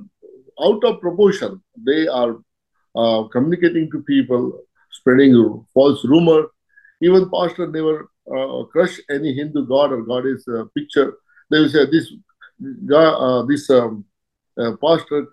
out 0.62 0.84
of 0.84 1.00
proportion. 1.00 1.62
They 1.86 2.08
are 2.08 2.38
uh, 2.96 3.24
communicating 3.32 3.92
to 3.92 4.02
people, 4.02 4.60
spreading 4.92 5.66
false 5.74 6.04
rumor. 6.04 6.48
Even 7.02 7.30
pastor 7.30 7.68
never 7.68 8.10
uh, 8.36 8.64
crush 8.66 9.00
any 9.10 9.34
Hindu 9.34 9.68
god 9.68 9.92
or 9.92 10.02
goddess 10.02 10.48
uh, 10.48 10.64
picture. 10.76 11.14
They 11.50 11.60
will 11.60 11.70
say 11.70 11.86
this 11.86 12.12
uh, 12.94 13.44
this 13.44 13.70
um, 13.70 14.06
uh, 14.60 14.72
pastor 14.84 15.28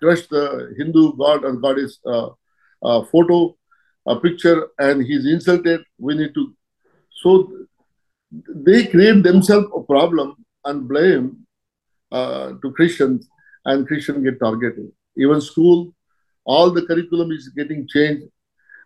crushed 0.00 0.30
the 0.30 0.74
Hindu 0.78 1.16
god 1.16 1.44
and 1.44 1.60
goddess 1.60 1.98
uh, 2.06 2.30
photo, 2.82 3.56
a 4.06 4.18
picture, 4.20 4.68
and 4.78 5.02
he's 5.02 5.26
insulted. 5.26 5.82
We 5.98 6.14
need 6.14 6.34
to. 6.34 6.54
So 7.22 7.52
they 8.54 8.86
create 8.86 9.22
themselves 9.22 9.68
a 9.74 9.82
problem 9.82 10.36
and 10.64 10.88
blame 10.88 11.46
to 12.12 12.72
Christians, 12.76 13.28
and 13.64 13.86
Christians 13.86 14.22
get 14.22 14.38
targeted. 14.38 14.90
Even 15.16 15.40
school, 15.40 15.94
all 16.44 16.70
the 16.70 16.86
curriculum 16.86 17.32
is 17.32 17.48
getting 17.48 17.88
changed. 17.88 18.26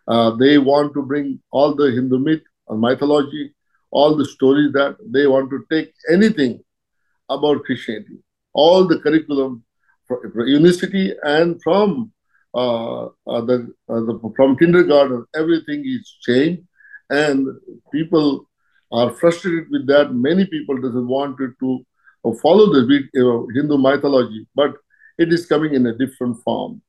Uh, 0.07 0.31
they 0.35 0.57
want 0.57 0.93
to 0.93 1.01
bring 1.01 1.39
all 1.51 1.75
the 1.75 1.91
Hindu 1.91 2.19
myth 2.19 2.41
and 2.67 2.81
mythology, 2.81 3.53
all 3.91 4.15
the 4.15 4.25
stories 4.25 4.73
that 4.73 4.97
they 5.05 5.27
want 5.27 5.49
to 5.51 5.63
take 5.69 5.93
anything 6.11 6.63
about 7.29 7.63
Christianity. 7.63 8.17
All 8.53 8.87
the 8.87 8.99
curriculum 8.99 9.63
from 10.07 10.19
university 10.47 11.13
and 11.23 11.61
from 11.61 12.11
uh, 12.53 13.05
uh, 13.05 13.41
the, 13.41 13.73
uh, 13.89 14.01
the, 14.01 14.33
from 14.35 14.57
kindergarten, 14.57 15.25
everything 15.35 15.83
is 15.85 16.17
changed, 16.21 16.61
and 17.09 17.47
people 17.91 18.47
are 18.91 19.09
frustrated 19.11 19.69
with 19.71 19.87
that. 19.87 20.13
Many 20.13 20.45
people 20.45 20.79
doesn't 20.79 21.07
want 21.07 21.37
to, 21.37 21.53
to 21.59 21.85
follow 22.41 22.71
the 22.71 23.07
you 23.13 23.49
Hindu 23.55 23.77
mythology, 23.77 24.45
but 24.53 24.75
it 25.17 25.33
is 25.33 25.47
coming 25.47 25.73
in 25.73 25.87
a 25.87 25.97
different 25.97 26.43
form 26.43 26.81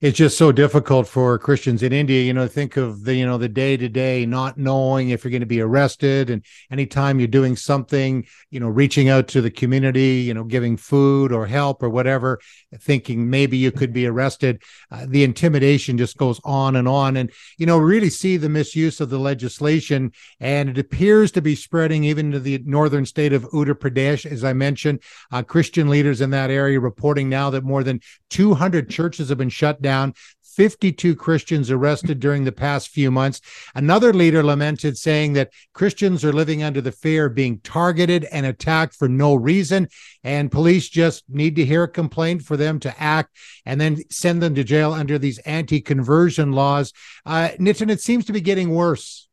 it's 0.00 0.16
just 0.16 0.38
so 0.38 0.52
difficult 0.52 1.08
for 1.08 1.36
Christians 1.40 1.82
in 1.82 1.92
India, 1.92 2.22
you 2.22 2.32
know, 2.32 2.46
think 2.46 2.76
of 2.76 3.02
the, 3.02 3.16
you 3.16 3.26
know, 3.26 3.36
the 3.36 3.48
day 3.48 3.76
to 3.76 3.88
day 3.88 4.24
not 4.26 4.56
knowing 4.56 5.10
if 5.10 5.24
you're 5.24 5.30
going 5.32 5.40
to 5.40 5.46
be 5.46 5.60
arrested. 5.60 6.30
And 6.30 6.44
anytime 6.70 7.18
you're 7.18 7.26
doing 7.26 7.56
something, 7.56 8.24
you 8.50 8.60
know, 8.60 8.68
reaching 8.68 9.08
out 9.08 9.26
to 9.28 9.40
the 9.40 9.50
community, 9.50 10.20
you 10.20 10.34
know, 10.34 10.44
giving 10.44 10.76
food 10.76 11.32
or 11.32 11.48
help 11.48 11.82
or 11.82 11.90
whatever, 11.90 12.38
thinking 12.78 13.28
maybe 13.28 13.56
you 13.56 13.72
could 13.72 13.92
be 13.92 14.06
arrested, 14.06 14.62
uh, 14.92 15.04
the 15.08 15.24
intimidation 15.24 15.98
just 15.98 16.16
goes 16.16 16.40
on 16.44 16.76
and 16.76 16.86
on. 16.86 17.16
And, 17.16 17.32
you 17.56 17.66
know, 17.66 17.78
really 17.78 18.10
see 18.10 18.36
the 18.36 18.48
misuse 18.48 19.00
of 19.00 19.10
the 19.10 19.18
legislation. 19.18 20.12
And 20.38 20.68
it 20.68 20.78
appears 20.78 21.32
to 21.32 21.42
be 21.42 21.56
spreading 21.56 22.04
even 22.04 22.30
to 22.30 22.38
the 22.38 22.62
northern 22.64 23.04
state 23.04 23.32
of 23.32 23.50
Uttar 23.50 23.74
Pradesh. 23.74 24.30
As 24.30 24.44
I 24.44 24.52
mentioned, 24.52 25.02
uh, 25.32 25.42
Christian 25.42 25.88
leaders 25.88 26.20
in 26.20 26.30
that 26.30 26.50
area 26.50 26.78
reporting 26.78 27.28
now 27.28 27.50
that 27.50 27.64
more 27.64 27.82
than 27.82 28.00
200 28.30 28.88
churches 28.88 29.30
have 29.30 29.38
been 29.38 29.48
shut 29.48 29.82
down 29.82 29.87
down. 29.88 30.12
52 30.58 31.14
Christians 31.14 31.70
arrested 31.70 32.18
during 32.18 32.42
the 32.42 32.50
past 32.50 32.88
few 32.88 33.12
months. 33.12 33.40
Another 33.76 34.12
leader 34.12 34.42
lamented, 34.42 34.98
saying 34.98 35.34
that 35.34 35.52
Christians 35.72 36.24
are 36.24 36.32
living 36.32 36.64
under 36.64 36.80
the 36.80 36.90
fear 36.90 37.26
of 37.26 37.36
being 37.36 37.60
targeted 37.60 38.24
and 38.32 38.44
attacked 38.44 38.96
for 38.96 39.08
no 39.08 39.36
reason. 39.36 39.86
And 40.24 40.50
police 40.50 40.88
just 40.88 41.22
need 41.28 41.54
to 41.56 41.64
hear 41.64 41.84
a 41.84 41.88
complaint 41.88 42.42
for 42.42 42.56
them 42.56 42.80
to 42.80 43.00
act 43.00 43.36
and 43.64 43.80
then 43.80 44.02
send 44.10 44.42
them 44.42 44.56
to 44.56 44.64
jail 44.64 44.92
under 44.92 45.16
these 45.16 45.38
anti 45.60 45.80
conversion 45.80 46.50
laws. 46.50 46.92
Uh, 47.24 47.50
Nitin, 47.60 47.88
it 47.88 48.00
seems 48.00 48.24
to 48.24 48.32
be 48.32 48.40
getting 48.40 48.70
worse. 48.70 49.28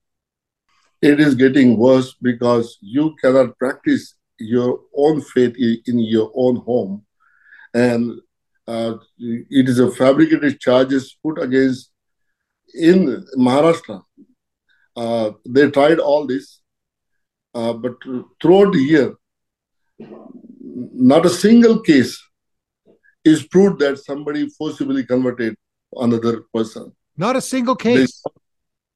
It 1.02 1.20
is 1.20 1.34
getting 1.34 1.76
worse 1.76 2.14
because 2.22 2.78
you 2.82 3.16
cannot 3.20 3.58
practice 3.58 4.14
your 4.38 4.80
own 4.96 5.22
faith 5.22 5.56
in 5.58 5.98
your 5.98 6.32
own 6.36 6.58
home. 6.58 7.04
And 7.74 8.22
it 8.68 9.70
is 9.70 9.80
a 9.80 9.92
fabricated 9.92 10.60
charges 10.60 11.18
put 11.24 11.42
against 11.42 11.92
in 12.74 13.26
Maharashtra. 13.38 14.02
Uh, 14.96 15.32
they 15.46 15.70
tried 15.70 16.00
all 16.00 16.26
this, 16.26 16.62
uh, 17.54 17.74
but 17.74 17.94
throughout 18.42 18.74
the 18.74 18.80
year, 18.80 19.16
not 20.70 21.26
a 21.26 21.30
single 21.30 21.82
case 21.82 22.22
is 23.24 23.46
proved 23.48 23.80
that 23.80 23.98
somebody 23.98 24.48
forcibly 24.50 25.06
converted 25.06 25.56
another 25.94 26.44
person. 26.54 26.92
Not 27.18 27.36
a 27.36 27.42
single 27.42 27.76
case. 27.76 28.24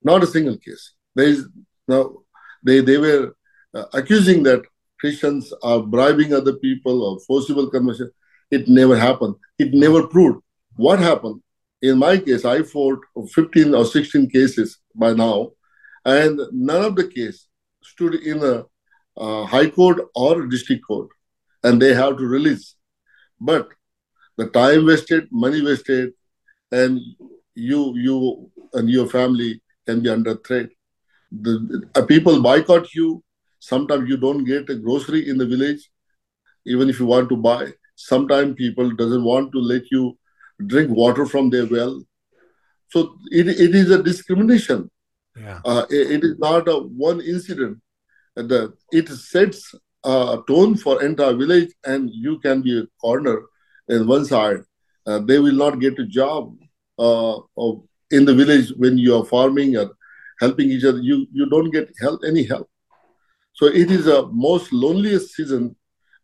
not 0.04 0.24
a 0.24 0.28
single 0.28 0.58
case. 0.58 0.94
There 1.16 1.28
is 1.28 1.48
no. 1.88 2.24
They 2.64 2.82
they 2.82 2.98
were 2.98 3.34
uh, 3.74 3.86
accusing 3.94 4.44
that 4.44 4.62
Christians 5.00 5.54
are 5.64 5.82
bribing 5.82 6.34
other 6.34 6.54
people 6.54 7.04
or 7.04 7.20
forcible 7.22 7.70
conversion. 7.70 8.12
It 8.52 8.68
never 8.68 8.98
happened. 8.98 9.36
It 9.58 9.74
never 9.74 10.08
proved. 10.08 10.42
What 10.76 11.00
happened? 11.00 11.42
In 11.82 11.98
my 11.98 12.18
case, 12.18 12.46
I 12.46 12.64
fought 12.64 13.00
15 13.34 13.74
or 13.74 13.86
16 13.86 14.30
cases 14.30 14.80
by 14.96 15.14
now, 15.14 15.52
and 16.06 16.40
none 16.52 16.84
of 16.84 16.96
the 16.96 17.08
case 17.08 17.48
stood 17.84 18.16
in 18.16 18.44
a 18.44 18.66
uh, 19.18 19.46
high 19.46 19.70
court 19.70 20.00
or 20.16 20.46
district 20.48 20.86
court, 20.86 21.10
and 21.64 21.82
they 21.82 21.94
have 21.94 22.18
to 22.18 22.26
release. 22.26 22.76
But 23.40 23.70
the 24.38 24.48
time 24.48 24.86
wasted, 24.86 25.28
money 25.32 25.62
wasted, 25.62 26.14
and 26.72 27.00
you 27.56 27.94
you 27.96 28.52
and 28.74 28.90
your 28.90 29.08
family 29.08 29.62
can 29.86 30.02
be 30.02 30.10
under 30.10 30.36
threat. 30.36 30.70
The, 31.32 31.88
uh, 31.96 32.06
people 32.06 32.42
boycott 32.42 32.94
you. 32.94 33.24
Sometimes 33.60 34.10
you 34.10 34.18
don't 34.18 34.46
get 34.46 34.70
a 34.70 34.76
grocery 34.76 35.28
in 35.30 35.38
the 35.38 35.46
village, 35.46 35.90
even 36.66 36.90
if 36.90 37.00
you 37.00 37.06
want 37.06 37.30
to 37.30 37.36
buy. 37.36 37.74
Sometimes 38.00 38.56
people 38.56 38.92
doesn't 38.96 39.24
want 39.24 39.52
to 39.52 39.60
let 39.60 39.92
you 39.92 40.18
drink 40.66 40.90
water 40.90 41.26
from 41.26 41.50
their 41.50 41.66
well. 41.66 42.02
So 42.92 43.16
it, 43.30 43.48
it 43.48 43.76
is 43.76 43.92
a 43.92 44.02
discrimination. 44.02 44.90
Yeah. 45.36 45.60
Uh, 45.66 45.86
it, 45.90 46.12
it 46.12 46.24
is 46.24 46.40
not 46.40 46.70
a 46.70 46.78
one 46.78 47.20
incident. 47.20 47.80
The, 48.36 48.74
it 48.92 49.10
sets 49.10 49.76
a 50.06 50.40
tone 50.48 50.76
for 50.76 51.04
entire 51.04 51.36
village, 51.36 51.72
and 51.84 52.10
you 52.10 52.40
can 52.40 52.62
be 52.62 52.80
a 52.80 52.88
corner 53.02 53.42
in 53.90 54.08
one 54.08 54.24
side. 54.24 54.62
Uh, 55.06 55.20
they 55.20 55.40
will 55.40 55.60
not 55.66 55.82
get 55.82 56.00
a 56.00 56.06
job 56.06 56.56
uh, 56.98 57.38
in 58.12 58.24
the 58.24 58.34
village 58.34 58.72
when 58.78 58.98
you 58.98 59.16
are 59.18 59.26
farming 59.26 59.76
or 59.76 59.92
helping 60.40 60.70
each 60.72 60.86
other. 60.86 61.02
You 61.02 61.28
you 61.34 61.50
don't 61.50 61.72
get 61.72 61.92
help 62.00 62.22
any 62.26 62.44
help. 62.44 62.70
So 63.54 63.66
it 63.66 63.92
is 63.92 64.08
a 64.08 64.28
most 64.28 64.72
loneliest 64.72 65.36
season 65.36 65.76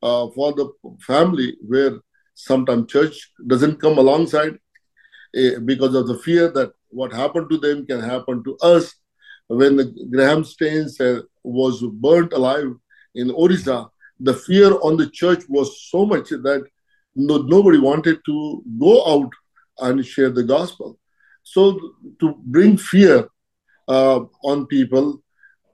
uh, 0.02 0.28
for 0.36 0.54
the 0.54 0.70
family 1.02 1.58
where 1.68 2.00
sometimes 2.34 2.92
church 2.92 3.32
doesn't 3.48 3.80
come 3.82 3.98
alongside 3.98 4.60
uh, 5.38 5.60
because 5.66 5.96
of 5.96 6.08
the 6.08 6.18
fear 6.20 6.50
that 6.52 6.74
what 6.90 7.14
happened 7.14 7.50
to 7.50 7.58
them 7.58 7.86
can 7.86 8.02
happen 8.02 8.44
to 8.44 8.58
us. 8.58 8.94
When 9.48 9.76
the 9.76 9.94
Graham 10.12 10.44
Staines 10.44 11.00
uh, 11.00 11.22
was 11.44 11.82
burnt 11.82 12.34
alive 12.34 12.74
in 13.14 13.32
Orissa, 13.32 13.90
the 14.20 14.34
fear 14.34 14.74
on 14.82 14.98
the 14.98 15.10
church 15.10 15.44
was 15.50 15.82
so 15.90 16.06
much 16.06 16.30
that 16.30 16.64
no, 17.16 17.38
nobody 17.38 17.78
wanted 17.78 18.20
to 18.26 18.64
go 18.80 19.06
out 19.06 19.32
and 19.80 20.06
share 20.06 20.30
the 20.30 20.44
gospel. 20.44 21.00
So 21.44 21.80
to 22.20 22.36
bring 22.46 22.78
fear 22.78 23.30
uh, 23.88 24.22
on 24.44 24.66
people, 24.68 25.22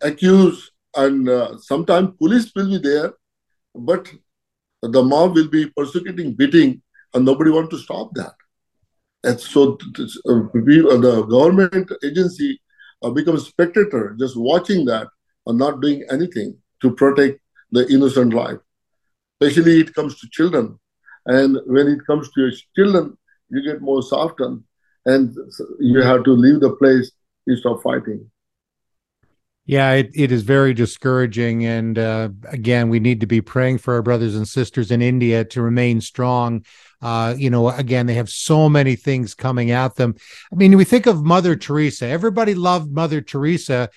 accuse, 0.01 0.71
and 0.95 1.29
uh, 1.29 1.57
sometimes 1.57 2.17
police 2.17 2.51
will 2.55 2.69
be 2.69 2.77
there, 2.77 3.13
but 3.75 4.11
the 4.81 5.03
mob 5.03 5.35
will 5.35 5.47
be 5.47 5.69
persecuting, 5.69 6.33
beating, 6.33 6.81
and 7.13 7.25
nobody 7.25 7.51
want 7.51 7.69
to 7.71 7.77
stop 7.77 8.11
that. 8.15 8.33
And 9.23 9.39
so 9.39 9.77
uh, 9.99 10.03
uh, 10.03 10.97
the 10.97 11.25
government 11.29 11.91
agency 12.03 12.59
uh, 13.03 13.11
becomes 13.11 13.47
spectator, 13.47 14.15
just 14.19 14.35
watching 14.35 14.85
that 14.85 15.07
and 15.45 15.57
not 15.57 15.81
doing 15.81 16.03
anything 16.09 16.57
to 16.81 16.91
protect 16.95 17.39
the 17.71 17.87
innocent 17.89 18.33
life. 18.33 18.57
Especially 19.39 19.79
it 19.79 19.93
comes 19.93 20.19
to 20.19 20.29
children. 20.31 20.79
And 21.25 21.59
when 21.65 21.87
it 21.87 21.99
comes 22.07 22.31
to 22.31 22.41
your 22.41 22.51
children, 22.75 23.17
you 23.49 23.61
get 23.63 23.81
more 23.81 24.01
softened 24.01 24.63
and 25.05 25.35
you 25.79 26.01
have 26.01 26.23
to 26.23 26.31
leave 26.31 26.59
the 26.59 26.75
place 26.75 27.11
instead 27.47 27.69
of 27.69 27.81
fighting. 27.81 28.29
Yeah, 29.65 29.91
it, 29.93 30.09
it 30.15 30.31
is 30.31 30.41
very 30.41 30.73
discouraging. 30.73 31.65
And 31.65 31.97
uh, 31.97 32.29
again, 32.49 32.89
we 32.89 32.99
need 32.99 33.19
to 33.21 33.27
be 33.27 33.41
praying 33.41 33.77
for 33.77 33.93
our 33.93 34.01
brothers 34.01 34.35
and 34.35 34.47
sisters 34.47 34.89
in 34.91 35.01
India 35.01 35.45
to 35.45 35.61
remain 35.61 36.01
strong. 36.01 36.65
Uh, 37.01 37.35
you 37.37 37.49
know, 37.49 37.69
again, 37.69 38.05
they 38.05 38.15
have 38.15 38.29
so 38.29 38.67
many 38.67 38.95
things 38.95 39.33
coming 39.33 39.71
at 39.71 39.95
them. 39.95 40.15
I 40.51 40.55
mean, 40.55 40.77
we 40.77 40.83
think 40.83 41.05
of 41.05 41.23
Mother 41.23 41.55
Teresa. 41.55 42.07
Everybody 42.07 42.55
loved 42.55 42.91
Mother 42.91 43.21
Teresa. 43.21 43.89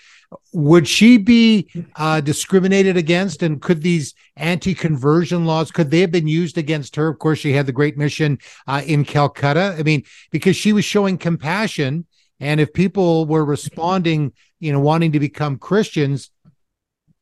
Would 0.52 0.87
she 0.87 1.16
be 1.16 1.71
uh, 1.97 2.21
discriminated 2.21 2.97
against? 2.97 3.42
And 3.42 3.61
could 3.61 3.83
these 3.83 4.14
anti-conversion 4.37 5.44
laws 5.44 5.71
could 5.71 5.90
they 5.90 6.00
have 6.00 6.11
been 6.11 6.28
used 6.28 6.59
against 6.59 6.97
her? 6.97 7.09
Of 7.09 7.18
course, 7.18 7.38
she 7.38 7.52
had 7.52 7.66
the 7.66 7.73
great 7.73 7.97
mission 7.97 8.38
uh, 8.66 8.83
in 8.87 9.04
Calcutta. 9.04 9.76
I 9.78 9.83
mean, 9.83 10.02
because 10.30 10.56
she 10.56 10.73
was 10.73 10.85
showing 10.85 11.18
compassion 11.18 12.06
and 12.40 12.61
if 12.61 12.73
people 12.73 13.26
were 13.26 13.44
responding, 13.44 14.33
you 14.64 14.73
know, 14.73 14.80
wanting 14.80 15.12
to 15.12 15.21
become 15.21 15.59
Christians, 15.59 16.30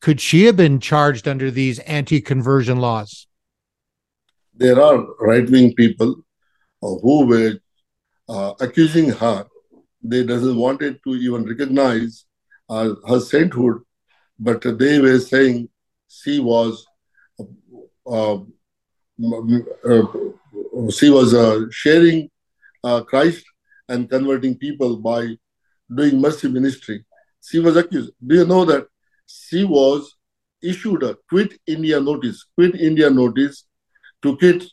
could 0.01 0.21
she 0.21 0.45
have 0.45 0.57
been 0.57 0.79
charged 0.79 1.27
under 1.27 1.51
these 1.51 1.81
anti 1.81 2.21
conversion 2.21 2.79
laws? 2.79 3.27
There 4.55 4.81
are 4.81 5.05
right 5.19 5.49
wing 5.51 5.75
people 5.75 6.23
who 6.81 7.27
were 7.27 7.55
uh, 8.29 8.53
accusing 8.61 9.09
her. 9.11 9.47
They 10.05 10.23
doesn't 10.25 10.57
wanted 10.57 11.01
to 11.05 11.17
even 11.17 11.45
recognize 11.45 12.27
uh, 12.69 12.95
her 13.09 13.19
sainthood, 13.19 13.83
but 14.39 14.63
they 14.79 15.01
were 15.01 15.19
saying 15.19 15.69
she 16.09 16.39
was 16.39 16.87
uh, 18.07 18.39
uh 19.85 20.07
she 20.91 21.11
was 21.11 21.35
uh, 21.35 21.65
sharing 21.71 22.31
uh, 22.85 23.03
Christ 23.03 23.45
and 23.89 24.09
converting 24.09 24.57
people 24.57 24.97
by 24.99 25.37
doing 25.95 26.21
mercy 26.21 26.49
ministry. 26.49 27.05
She 27.43 27.59
was 27.59 27.77
accused. 27.77 28.13
Do 28.25 28.37
you 28.37 28.47
know 28.47 28.65
that 28.65 28.87
she 29.27 29.65
was 29.65 30.15
issued 30.63 31.03
a 31.03 31.17
quit 31.29 31.53
India 31.67 32.01
notice, 32.01 32.47
quit 32.55 32.75
India 32.77 33.11
notice 33.11 33.65
to 34.23 34.37
quit 34.37 34.65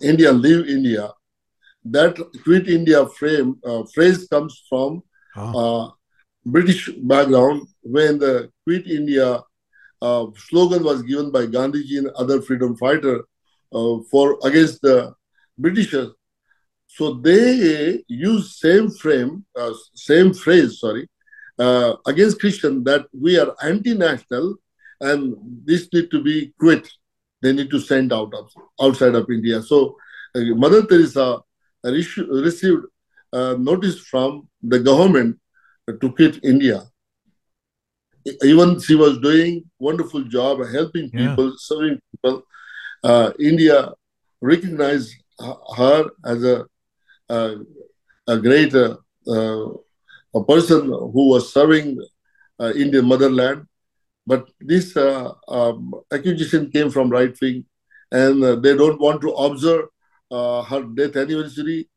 India, 0.00 0.32
leave 0.32 0.68
India. 0.68 1.10
That 1.84 2.16
quit 2.44 2.68
India 2.68 3.04
frame 3.06 3.56
uh, 3.64 3.82
phrase 3.92 4.26
comes 4.28 4.62
from 4.68 5.02
oh. 5.36 5.58
uh, 5.58 5.90
British 6.46 6.90
background 7.02 7.66
when 7.82 8.18
the 8.18 8.50
quit 8.64 8.86
India 8.86 9.42
uh, 10.00 10.26
slogan 10.36 10.84
was 10.84 11.02
given 11.02 11.30
by 11.30 11.46
Gandhiji 11.46 11.98
and 11.98 12.08
other 12.10 12.40
freedom 12.42 12.76
fighter 12.76 13.24
uh, 13.72 13.96
for 14.10 14.38
against 14.44 14.82
the 14.82 15.14
Britishers. 15.58 16.10
So 16.86 17.14
they 17.14 18.02
use 18.06 18.58
same 18.60 18.90
frame, 18.90 19.44
uh, 19.58 19.72
same 19.94 20.32
phrase, 20.32 20.78
sorry, 20.80 21.08
uh, 21.58 21.94
against 22.06 22.40
Christian 22.40 22.84
that 22.84 23.06
we 23.12 23.38
are 23.38 23.54
anti-national 23.62 24.56
and 25.00 25.34
this 25.64 25.88
need 25.92 26.10
to 26.10 26.22
be 26.22 26.52
quit. 26.58 26.88
They 27.42 27.52
need 27.52 27.70
to 27.70 27.80
send 27.80 28.12
out 28.12 28.32
of, 28.34 28.50
outside 28.80 29.14
of 29.14 29.30
India. 29.30 29.62
So 29.62 29.96
uh, 30.34 30.40
Mother 30.54 30.86
Teresa 30.86 31.40
received 31.84 32.84
a 33.32 33.56
notice 33.58 34.00
from 34.00 34.48
the 34.62 34.78
government 34.78 35.38
to 36.00 36.12
quit 36.12 36.42
India. 36.42 36.84
Even 38.42 38.80
she 38.80 38.94
was 38.94 39.18
doing 39.18 39.64
wonderful 39.78 40.22
job 40.24 40.66
helping 40.72 41.10
people, 41.10 41.48
yeah. 41.48 41.56
serving 41.58 42.00
people. 42.10 42.42
Uh, 43.02 43.32
India 43.38 43.92
recognized 44.40 45.14
her 45.76 46.06
as 46.24 46.42
a 46.42 46.64
uh, 47.28 47.56
a 48.26 48.38
great 48.38 48.74
uh, 48.74 48.96
a 50.34 50.42
person 50.44 50.86
who 50.86 51.28
was 51.28 51.52
serving 51.52 51.98
uh, 52.60 52.72
Indian 52.74 53.06
motherland. 53.06 53.66
But 54.26 54.48
this 54.60 54.96
uh, 54.96 55.32
um, 55.48 55.94
accusation 56.12 56.70
came 56.70 56.90
from 56.90 57.10
right 57.10 57.34
wing, 57.40 57.66
and 58.10 58.42
uh, 58.42 58.56
they 58.56 58.74
don't 58.76 59.00
want 59.00 59.20
to 59.22 59.30
observe 59.30 59.86
her 60.30 60.82
death 60.94 61.16
anniversary 61.16 61.88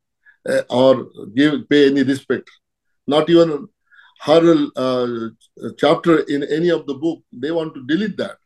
or 0.70 1.08
give 1.34 1.68
pay 1.68 1.86
any 1.90 2.02
respect. 2.02 2.48
Not 3.06 3.28
even 3.30 3.68
her 4.20 4.66
uh, 4.76 5.28
chapter 5.78 6.20
in 6.20 6.44
any 6.44 6.70
of 6.70 6.86
the 6.86 6.94
book, 6.94 7.22
they 7.32 7.50
want 7.50 7.74
to 7.74 7.86
delete 7.86 8.16
that. 8.18 8.36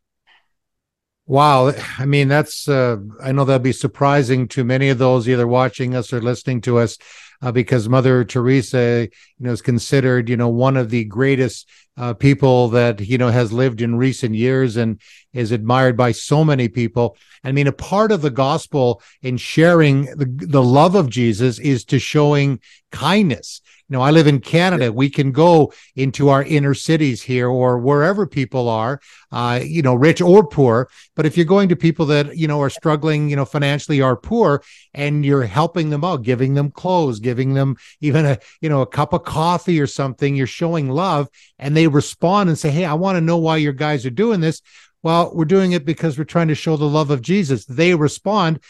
Wow. 1.27 1.73
I 1.99 2.05
mean, 2.05 2.29
that's, 2.29 2.69
uh, 2.69 2.97
I 3.23 3.33
know 3.33 3.45
that'd 3.45 3.63
be 3.63 3.73
surprising 3.73 4.49
to 4.49 4.65
many 4.65 4.89
of 4.89 4.99
those 4.99 5.29
either 5.29 5.47
watching 5.47 5.95
us 5.95 6.13
or 6.13 6.21
listening 6.21 6.61
to 6.63 6.79
us 6.79 6.99
uh, 7.41 7.53
because 7.53 7.89
Mother 7.89 8.25
Teresa, 8.25 9.09
you 9.39 9.47
know, 9.47 9.53
is 9.53 9.63
considered, 9.63 10.29
you 10.29 10.37
know, 10.37 10.49
one 10.49 10.77
of 10.77 10.91
the 10.91 11.05
greatest 11.05 11.69
uh, 11.97 12.15
people 12.15 12.69
that, 12.71 13.01
you 13.01 13.19
know, 13.19 13.29
has 13.29 13.53
lived 13.53 13.83
in 13.83 13.97
recent 13.97 14.35
years 14.35 14.77
and 14.77 15.01
is 15.33 15.53
admired 15.53 15.97
by 15.97 16.11
so 16.11 16.45
many 16.45 16.69
people. 16.69 17.17
I 17.45 17.53
mean, 17.53 17.67
a 17.67 17.73
part 17.73 18.13
of 18.13 18.23
the 18.23 18.31
gospel 18.31 19.03
in 19.21 19.37
sharing 19.37 20.07
the, 20.07 20.27
the 20.27 20.63
love 20.63 20.95
of 20.95 21.11
Jesus 21.11 21.59
is 21.59 21.85
to 21.87 21.99
showing 21.99 22.61
kindness 22.91 23.61
know, 23.93 24.01
I 24.01 24.11
live 24.11 24.27
in 24.27 24.41
Canada. 24.41 24.93
We 24.93 25.09
can 25.09 25.33
go 25.33 25.73
into 25.95 26.29
our 26.29 26.43
inner 26.43 26.75
cities 26.75 27.23
here 27.23 27.49
or 27.49 27.79
wherever 27.79 28.27
people 28.27 28.69
are, 28.69 29.01
uh, 29.31 29.61
you 29.63 29.83
know, 29.83 29.95
rich 29.95 30.21
or 30.21 30.47
poor. 30.47 30.89
But 31.15 31.27
if 31.27 31.37
you're 31.37 31.47
going 31.47 31.69
to 31.69 31.77
people 31.77 32.07
that, 32.07 32.37
you 32.37 32.49
know, 32.49 32.61
are 32.61 32.71
struggling, 32.71 33.29
you 33.29 33.37
know, 33.37 33.45
financially 33.45 34.01
or 34.01 34.17
poor 34.17 34.63
and 34.95 35.25
you're 35.25 35.45
helping 35.45 35.91
them 35.91 36.05
out, 36.05 36.23
giving 36.23 36.55
them 36.55 36.71
clothes, 36.71 37.21
giving 37.21 37.55
them 37.55 37.77
even 38.01 38.27
a, 38.27 38.39
you 38.61 38.69
know, 38.69 38.81
a 38.81 38.87
cup 38.87 39.13
of 39.13 39.25
coffee 39.25 39.81
or 39.81 39.87
something, 39.87 40.35
you're 40.35 40.47
showing 40.47 40.91
love 40.91 41.29
and 41.59 41.77
they 41.77 41.87
respond 41.87 42.49
and 42.49 42.59
say, 42.59 42.71
Hey, 42.71 42.85
I 42.85 42.95
want 42.95 43.17
to 43.17 43.21
know 43.21 43.39
why 43.39 43.59
your 43.59 43.73
guys 43.73 44.05
are 44.05 44.11
doing 44.11 44.41
this. 44.41 44.63
Well, 45.03 45.33
we're 45.35 45.45
doing 45.45 45.73
it 45.73 45.85
because 45.85 46.17
we're 46.17 46.25
trying 46.25 46.49
to 46.49 46.55
show 46.55 46.77
the 46.77 46.85
love 46.85 47.11
of 47.11 47.23
Jesus. 47.23 47.65
They 47.65 47.95
respond 47.95 48.61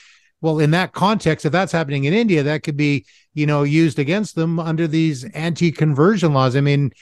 well, 0.43 0.59
in 0.59 0.73
that 0.73 0.93
context, 0.93 1.47
if 1.47 1.53
that's 1.53 1.73
happening 1.73 2.05
in 2.05 2.13
India, 2.13 2.43
that 2.43 2.65
could 2.65 2.77
be, 2.77 3.07
you 3.35 3.47
know, 3.47 3.63
used 3.63 3.99
against 3.99 4.35
them 4.35 4.59
under 4.59 4.87
these 4.87 5.25
anti-conversion 5.25 6.33
laws. 6.33 6.57
I 6.57 6.61
mean, 6.61 6.93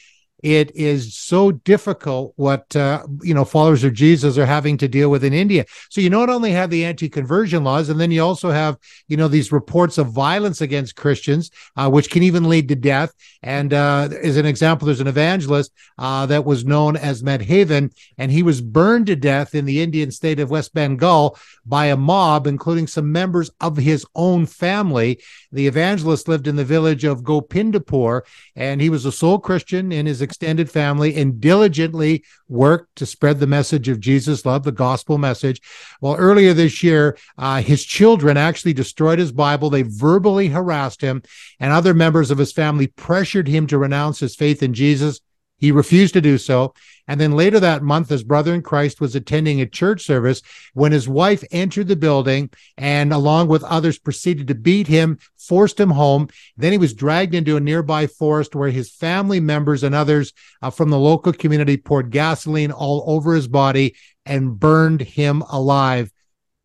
it 0.42 0.74
is 0.74 1.14
so 1.14 1.52
difficult 1.52 2.32
what 2.36 2.74
uh, 2.74 3.06
you 3.22 3.34
know 3.34 3.44
followers 3.44 3.84
of 3.84 3.92
Jesus 3.92 4.38
are 4.38 4.46
having 4.46 4.76
to 4.78 4.88
deal 4.88 5.10
with 5.10 5.24
in 5.24 5.32
India. 5.32 5.64
So 5.90 6.00
you 6.00 6.10
not 6.10 6.30
only 6.30 6.52
have 6.52 6.70
the 6.70 6.84
anti-conversion 6.84 7.64
laws, 7.64 7.88
and 7.88 8.00
then 8.00 8.10
you 8.10 8.22
also 8.22 8.50
have 8.50 8.78
you 9.08 9.16
know 9.16 9.28
these 9.28 9.52
reports 9.52 9.98
of 9.98 10.12
violence 10.12 10.60
against 10.60 10.96
Christians, 10.96 11.50
uh, 11.76 11.90
which 11.90 12.10
can 12.10 12.22
even 12.22 12.48
lead 12.48 12.68
to 12.68 12.76
death. 12.76 13.12
And 13.42 13.72
uh, 13.72 14.08
as 14.22 14.36
an 14.36 14.46
example, 14.46 14.86
there's 14.86 15.00
an 15.00 15.06
evangelist 15.06 15.72
uh, 15.98 16.26
that 16.26 16.44
was 16.44 16.64
known 16.64 16.96
as 16.96 17.22
Madhavan, 17.22 17.92
and 18.18 18.30
he 18.30 18.42
was 18.42 18.60
burned 18.60 19.06
to 19.06 19.16
death 19.16 19.54
in 19.54 19.64
the 19.64 19.80
Indian 19.80 20.10
state 20.10 20.40
of 20.40 20.50
West 20.50 20.74
Bengal 20.74 21.38
by 21.64 21.86
a 21.86 21.96
mob, 21.96 22.46
including 22.46 22.86
some 22.86 23.12
members 23.12 23.50
of 23.60 23.76
his 23.76 24.06
own 24.14 24.46
family. 24.46 25.20
The 25.52 25.66
evangelist 25.66 26.28
lived 26.28 26.46
in 26.46 26.56
the 26.56 26.64
village 26.64 27.04
of 27.04 27.22
Gopindapur, 27.22 28.22
and 28.56 28.80
he 28.80 28.90
was 28.90 29.04
a 29.04 29.12
sole 29.12 29.38
Christian 29.38 29.92
in 29.92 30.06
his 30.06 30.22
extended 30.30 30.70
family 30.70 31.16
and 31.16 31.40
diligently 31.40 32.22
worked 32.48 32.94
to 32.94 33.04
spread 33.04 33.40
the 33.40 33.48
message 33.48 33.88
of 33.88 33.98
Jesus' 33.98 34.46
love, 34.46 34.62
the 34.62 34.70
gospel 34.70 35.18
message. 35.18 35.60
Well, 36.00 36.14
earlier 36.14 36.54
this 36.54 36.84
year, 36.84 37.18
uh, 37.36 37.60
his 37.60 37.84
children 37.84 38.36
actually 38.36 38.72
destroyed 38.72 39.18
his 39.18 39.32
Bible. 39.32 39.70
They 39.70 39.82
verbally 39.82 40.46
harassed 40.46 41.00
him, 41.00 41.22
and 41.58 41.72
other 41.72 41.94
members 41.94 42.30
of 42.30 42.38
his 42.38 42.52
family 42.52 42.86
pressured 42.86 43.48
him 43.48 43.66
to 43.66 43.78
renounce 43.78 44.20
his 44.20 44.36
faith 44.36 44.62
in 44.62 44.72
Jesus. 44.72 45.20
He 45.60 45.72
refused 45.72 46.14
to 46.14 46.22
do 46.22 46.38
so. 46.38 46.72
And 47.06 47.20
then 47.20 47.32
later 47.32 47.60
that 47.60 47.82
month, 47.82 48.08
his 48.08 48.24
brother 48.24 48.54
in 48.54 48.62
Christ 48.62 49.00
was 49.00 49.14
attending 49.14 49.60
a 49.60 49.66
church 49.66 50.04
service 50.04 50.40
when 50.72 50.92
his 50.92 51.08
wife 51.08 51.44
entered 51.50 51.88
the 51.88 51.96
building 51.96 52.48
and, 52.78 53.12
along 53.12 53.48
with 53.48 53.62
others, 53.64 53.98
proceeded 53.98 54.48
to 54.48 54.54
beat 54.54 54.86
him, 54.86 55.18
forced 55.36 55.78
him 55.78 55.90
home. 55.90 56.28
Then 56.56 56.72
he 56.72 56.78
was 56.78 56.94
dragged 56.94 57.34
into 57.34 57.56
a 57.56 57.60
nearby 57.60 58.06
forest 58.06 58.54
where 58.54 58.70
his 58.70 58.90
family 58.90 59.38
members 59.38 59.82
and 59.82 59.94
others 59.94 60.32
uh, 60.62 60.70
from 60.70 60.88
the 60.88 60.98
local 60.98 61.32
community 61.32 61.76
poured 61.76 62.10
gasoline 62.10 62.72
all 62.72 63.04
over 63.06 63.34
his 63.34 63.48
body 63.48 63.96
and 64.24 64.58
burned 64.58 65.02
him 65.02 65.42
alive. 65.50 66.10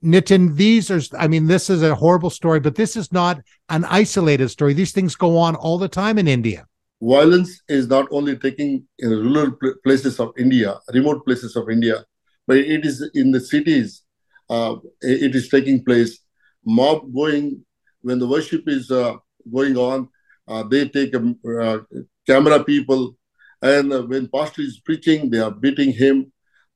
Nitin, 0.04 0.56
these 0.56 0.90
are, 0.90 1.02
I 1.20 1.28
mean, 1.28 1.48
this 1.48 1.70
is 1.70 1.82
a 1.82 1.96
horrible 1.96 2.30
story, 2.30 2.60
but 2.62 2.76
this 2.76 2.96
is 2.96 3.12
not 3.12 3.42
an 3.70 3.84
isolated 3.86 4.50
story. 4.50 4.74
These 4.74 4.92
things 4.94 5.16
go 5.16 5.38
on 5.38 5.56
all 5.56 5.80
the 5.80 5.90
time 5.90 6.18
in 6.18 6.28
India 6.28 6.66
violence 7.06 7.62
is 7.68 7.88
not 7.88 8.08
only 8.12 8.36
taking 8.38 8.86
in 9.00 9.10
rural 9.10 9.52
places 9.84 10.20
of 10.20 10.34
India, 10.38 10.80
remote 10.94 11.24
places 11.26 11.56
of 11.56 11.70
India, 11.70 12.04
but 12.48 12.58
it 12.58 12.86
is 12.86 13.10
in 13.14 13.32
the 13.32 13.40
cities. 13.40 14.04
Uh, 14.50 14.76
it 15.02 15.36
is 15.36 15.50
taking 15.50 15.84
place. 15.84 16.20
Mob 16.66 17.14
going 17.14 17.64
when 18.02 18.20
the 18.20 18.28
worship 18.28 18.64
is 18.68 18.92
uh, 18.92 19.16
going 19.52 19.78
on, 19.78 20.08
uh, 20.48 20.64
they 20.64 20.88
take 20.88 21.14
a 21.16 21.36
uh, 21.60 21.80
camera 22.28 22.64
people, 22.64 23.16
and 23.62 23.90
when 24.10 24.28
pastor 24.28 24.62
is 24.62 24.80
preaching, 24.80 25.30
they 25.30 25.40
are 25.40 25.52
beating 25.52 25.92
him. 25.92 26.32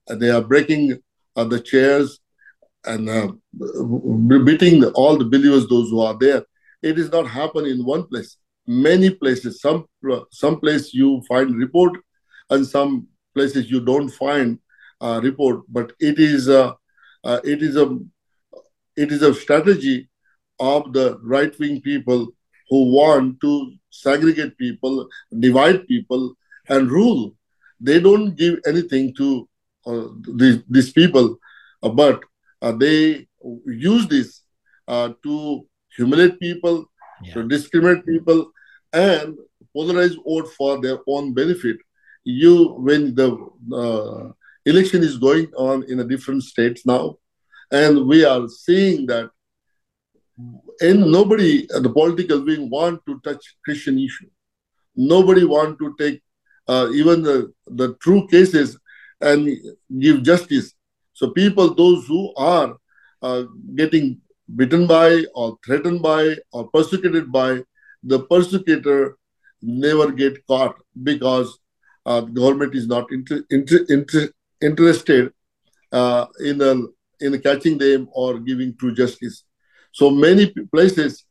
They 0.08 0.30
are 0.30 0.42
breaking 0.42 1.00
uh, 1.36 1.44
the 1.44 1.60
chairs 1.60 2.20
and 2.86 3.10
uh, 3.10 3.32
beating 4.44 4.84
all 4.96 5.18
the 5.18 5.26
believers, 5.26 5.68
those 5.68 5.90
who 5.90 6.02
are 6.02 6.18
there. 6.20 6.44
It 6.82 6.98
is 6.98 7.12
not 7.12 7.28
happen 7.28 7.66
in 7.66 7.86
one 7.86 8.08
place 8.08 8.38
many 8.70 9.10
places. 9.10 9.62
Some 9.62 9.86
some 10.32 10.60
place 10.60 10.94
you 10.94 11.22
find 11.28 11.56
report, 11.56 11.98
and 12.50 12.66
some 12.66 13.08
places 13.34 13.70
you 13.72 13.82
don't 13.82 14.10
find 14.10 14.60
uh, 15.02 15.20
report. 15.24 15.64
But 15.68 15.94
it 16.00 16.20
is 16.20 16.48
a 16.48 16.76
uh, 17.24 17.40
it 17.44 17.64
is 17.64 17.76
a 17.76 17.98
it 18.96 19.12
is 19.12 19.22
a 19.24 19.34
strategy 19.34 20.10
of 20.60 20.94
the 20.94 21.18
right 21.24 21.58
wing 21.60 21.82
people 21.82 22.28
who 22.70 22.92
want 22.94 23.42
to 23.42 23.74
segregate 23.90 24.58
people, 24.58 25.08
divide 25.40 25.88
people, 25.88 26.34
and 26.68 26.92
rule. 26.92 27.36
They 27.82 28.00
don't 28.00 28.36
give 28.36 28.60
anything 28.68 29.16
to 29.16 29.50
uh, 29.86 30.08
these, 30.36 30.60
these 30.70 30.92
people, 30.92 31.40
uh, 31.82 31.90
but 31.90 32.22
uh, 32.62 32.74
they 32.74 33.28
use 33.66 34.08
this 34.08 34.44
uh, 34.88 35.14
to 35.24 35.66
humiliate 35.96 36.40
people, 36.40 36.86
yeah. 37.24 37.34
to 37.34 37.48
discriminate 37.48 38.06
people, 38.06 38.52
and 38.94 39.38
polarize 39.76 40.16
vote 40.26 40.50
for 40.58 40.82
their 40.82 41.00
own 41.08 41.34
benefit. 41.34 41.78
You, 42.24 42.74
when 42.74 43.16
the 43.16 43.30
uh, 43.74 44.32
election 44.66 45.04
is 45.04 45.18
going 45.18 45.48
on 45.56 45.84
in 45.90 46.00
a 46.00 46.04
different 46.04 46.44
states 46.44 46.86
now, 46.86 47.18
and 47.72 48.08
we 48.08 48.26
are 48.26 48.48
seeing 48.48 49.06
that, 49.08 49.30
and 50.82 51.12
nobody, 51.12 51.68
the 51.68 51.90
political 51.90 52.44
wing, 52.44 52.70
want 52.70 53.02
to 53.06 53.20
touch 53.24 53.56
Christian 53.64 54.00
issue. 54.00 54.30
Nobody 54.96 55.44
want 55.44 55.78
to 55.80 55.96
take 56.00 56.22
uh, 56.68 56.90
even 56.94 57.22
the, 57.24 57.54
the 57.68 57.96
true 57.96 58.28
cases 58.28 58.78
and 59.22 59.50
give 60.00 60.24
justice. 60.24 60.74
So 61.14 61.32
people, 61.32 61.74
those 61.74 62.08
who 62.08 62.34
are 62.36 62.78
uh, 63.22 63.44
getting 63.76 64.22
bitten 64.56 64.88
by 64.88 65.26
or 65.36 65.58
threatened 65.66 66.02
by 66.02 66.38
or 66.52 66.70
persecuted 66.70 67.32
by 67.32 67.64
the 68.04 68.20
persecutor 68.24 69.18
never 69.62 70.12
get 70.12 70.46
caught 70.48 70.76
because 71.04 71.60
uh, 72.06 72.22
government 72.22 72.76
is 72.76 72.88
not 72.88 73.12
inter- 73.12 73.44
inter- 73.50 73.86
inter- 73.90 74.32
interested 74.62 75.34
uh, 75.92 76.26
in 76.44 76.62
a, 76.62 76.76
in 77.20 77.40
catching 77.42 77.78
them 77.78 78.08
or 78.14 78.40
giving 78.40 78.76
true 78.78 78.94
justice. 78.94 79.44
So 79.92 80.10
many 80.10 80.54
places 80.72 81.26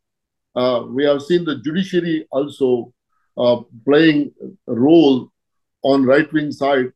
uh, 0.55 0.83
we 0.89 1.05
have 1.05 1.23
seen 1.23 1.45
the 1.45 1.57
judiciary 1.61 2.27
also 2.31 2.93
uh, 3.37 3.61
playing 3.85 4.33
a 4.69 4.75
role 4.75 5.31
on 5.83 6.05
right 6.05 6.31
wing 6.33 6.51
side. 6.51 6.93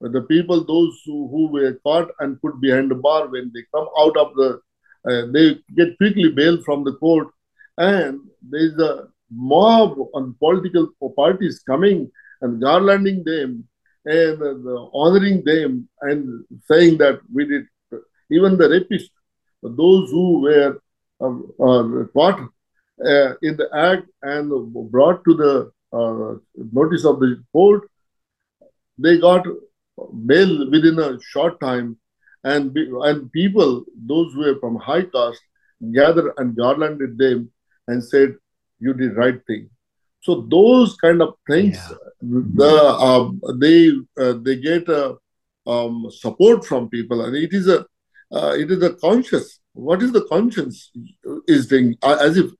The 0.00 0.22
people, 0.22 0.64
those 0.64 1.00
who, 1.06 1.28
who 1.28 1.46
were 1.48 1.78
caught 1.84 2.10
and 2.18 2.40
put 2.42 2.60
behind 2.60 2.90
the 2.90 2.96
bar, 2.96 3.28
when 3.28 3.50
they 3.54 3.62
come 3.74 3.88
out 3.98 4.16
of 4.16 4.34
the, 4.34 4.60
uh, 5.08 5.26
they 5.32 5.56
get 5.76 5.96
quickly 5.96 6.30
bail 6.30 6.60
from 6.62 6.84
the 6.84 6.94
court, 6.94 7.28
and 7.78 8.20
there 8.42 8.66
is 8.66 8.78
a 8.78 9.08
mob 9.34 9.96
on 10.14 10.34
political 10.38 10.88
parties 11.16 11.62
coming 11.66 12.10
and 12.40 12.60
garlanding 12.62 13.24
them 13.24 13.66
and 14.04 14.42
uh, 14.42 14.86
honoring 14.92 15.42
them 15.44 15.88
and 16.02 16.44
saying 16.64 16.98
that 16.98 17.20
we 17.32 17.46
did, 17.46 17.66
even 18.30 18.56
the 18.56 18.68
rapists, 18.68 19.10
those 19.62 20.10
who 20.10 20.40
were 20.40 20.78
uh, 21.20 21.64
uh, 21.64 22.04
caught 22.12 22.40
uh, 23.04 23.34
in 23.42 23.56
the 23.56 23.68
act 23.74 24.06
and 24.22 24.50
brought 24.90 25.24
to 25.24 25.34
the 25.34 25.72
uh, 25.92 26.34
notice 26.72 27.04
of 27.04 27.20
the 27.20 27.42
court, 27.52 27.88
they 28.98 29.18
got 29.18 29.46
bail 30.26 30.70
within 30.70 30.98
a 30.98 31.18
short 31.20 31.58
time. 31.60 31.98
And, 32.44 32.76
and 32.76 33.32
people, 33.32 33.84
those 33.96 34.32
who 34.34 34.40
were 34.40 34.58
from 34.60 34.76
high 34.76 35.02
caste, 35.02 35.40
gathered 35.92 36.32
and 36.36 36.56
garlanded 36.56 37.16
them 37.18 37.50
and 37.88 38.02
said, 38.02 38.36
you 38.84 38.94
did 38.94 39.16
right 39.16 39.40
thing. 39.46 39.70
So 40.24 40.46
those 40.56 40.96
kind 40.96 41.20
of 41.20 41.34
things, 41.48 41.76
yeah. 41.76 41.96
the 42.60 42.72
uh, 43.08 43.24
they 43.64 43.90
uh, 44.22 44.34
they 44.44 44.56
get 44.56 44.88
uh, 44.88 45.14
um, 45.66 46.06
support 46.10 46.64
from 46.64 46.88
people, 46.88 47.24
and 47.24 47.36
it 47.36 47.52
is 47.52 47.68
a 47.68 47.80
uh, 48.32 48.54
it 48.62 48.70
is 48.70 48.82
a 48.82 48.94
conscious. 48.94 49.60
What 49.74 50.02
is 50.02 50.12
the 50.12 50.24
conscience 50.34 50.90
is 51.46 51.66
thing 51.66 51.94
as 52.02 52.38
if 52.38 52.50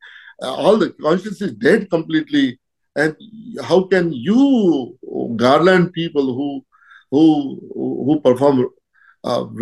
uh, 0.42 0.54
all 0.54 0.76
the 0.76 0.90
conscience 0.90 1.40
is 1.40 1.54
dead 1.54 1.88
completely, 1.88 2.60
and 2.96 3.16
how 3.62 3.84
can 3.84 4.12
you 4.12 4.98
garland 5.36 5.92
people 5.94 6.34
who 6.38 6.50
who 7.10 7.24
who 8.06 8.20
perform 8.20 8.68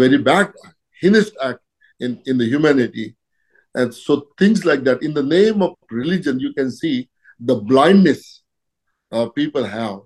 very 0.02 0.18
bad 0.18 0.52
heinous 1.00 1.30
act 1.50 1.60
in 2.00 2.20
in 2.26 2.36
the 2.38 2.48
humanity 2.54 3.14
and 3.74 3.94
so 3.94 4.28
things 4.38 4.64
like 4.64 4.84
that. 4.84 5.02
In 5.02 5.14
the 5.14 5.22
name 5.22 5.62
of 5.62 5.74
religion, 5.90 6.38
you 6.38 6.52
can 6.52 6.70
see 6.70 7.08
the 7.40 7.56
blindness 7.56 8.42
uh, 9.10 9.28
people 9.28 9.64
have 9.64 10.00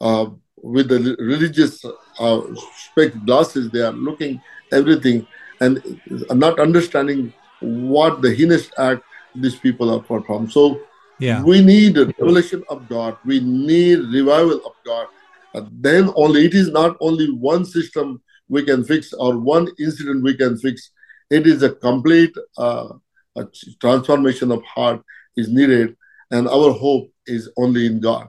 uh, 0.00 0.26
with 0.56 0.88
the 0.88 1.16
religious 1.18 1.84
uh, 2.18 2.40
spec 2.76 3.12
glasses. 3.24 3.70
They 3.70 3.82
are 3.82 3.92
looking 3.92 4.40
everything 4.72 5.26
and 5.60 6.00
not 6.30 6.58
understanding 6.58 7.32
what 7.60 8.22
the 8.22 8.34
heinous 8.34 8.70
act 8.78 9.02
these 9.34 9.56
people 9.56 9.94
are 9.94 10.00
performing. 10.00 10.50
So 10.50 10.80
yeah. 11.18 11.42
we 11.42 11.62
need 11.62 11.96
a 11.98 12.06
revelation 12.18 12.62
of 12.68 12.88
God. 12.88 13.16
We 13.24 13.40
need 13.40 13.96
revival 14.12 14.60
of 14.66 14.72
God. 14.84 15.06
And 15.54 15.68
then 15.72 16.10
only 16.16 16.44
it 16.44 16.54
is 16.54 16.70
not 16.70 16.96
only 17.00 17.30
one 17.30 17.64
system 17.64 18.20
we 18.48 18.62
can 18.64 18.84
fix 18.84 19.12
or 19.12 19.38
one 19.38 19.68
incident 19.78 20.22
we 20.22 20.36
can 20.36 20.58
fix 20.58 20.90
it 21.30 21.46
is 21.46 21.62
a 21.62 21.70
complete 21.70 22.34
uh, 22.58 22.88
a 23.36 23.46
transformation 23.80 24.50
of 24.50 24.62
heart 24.64 25.02
is 25.36 25.48
needed, 25.48 25.96
and 26.30 26.48
our 26.48 26.72
hope 26.72 27.12
is 27.26 27.50
only 27.56 27.86
in 27.86 28.00
God. 28.00 28.28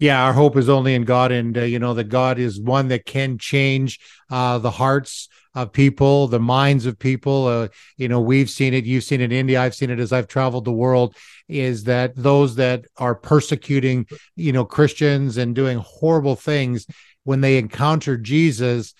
Yeah, 0.00 0.24
our 0.24 0.32
hope 0.32 0.56
is 0.56 0.68
only 0.68 0.94
in 0.94 1.04
God, 1.04 1.32
and 1.32 1.56
uh, 1.58 1.62
you 1.62 1.78
know 1.78 1.94
that 1.94 2.04
God 2.04 2.38
is 2.38 2.60
one 2.60 2.88
that 2.88 3.04
can 3.04 3.38
change 3.38 3.98
uh, 4.30 4.58
the 4.58 4.70
hearts 4.70 5.28
of 5.54 5.72
people, 5.72 6.28
the 6.28 6.38
minds 6.38 6.86
of 6.86 6.98
people. 6.98 7.46
Uh, 7.46 7.68
you 7.96 8.08
know, 8.08 8.20
we've 8.20 8.50
seen 8.50 8.74
it. 8.74 8.84
You've 8.84 9.04
seen 9.04 9.20
it 9.20 9.24
in 9.24 9.32
India. 9.32 9.60
I've 9.60 9.74
seen 9.74 9.90
it 9.90 9.98
as 9.98 10.12
I've 10.12 10.28
traveled 10.28 10.64
the 10.64 10.72
world. 10.72 11.16
Is 11.48 11.84
that 11.84 12.14
those 12.14 12.56
that 12.56 12.84
are 12.96 13.14
persecuting, 13.14 14.06
you 14.36 14.52
know, 14.52 14.64
Christians 14.64 15.36
and 15.36 15.54
doing 15.54 15.78
horrible 15.78 16.36
things 16.36 16.86
when 17.24 17.40
they 17.40 17.58
encounter 17.58 18.16
Jesus, 18.16 18.94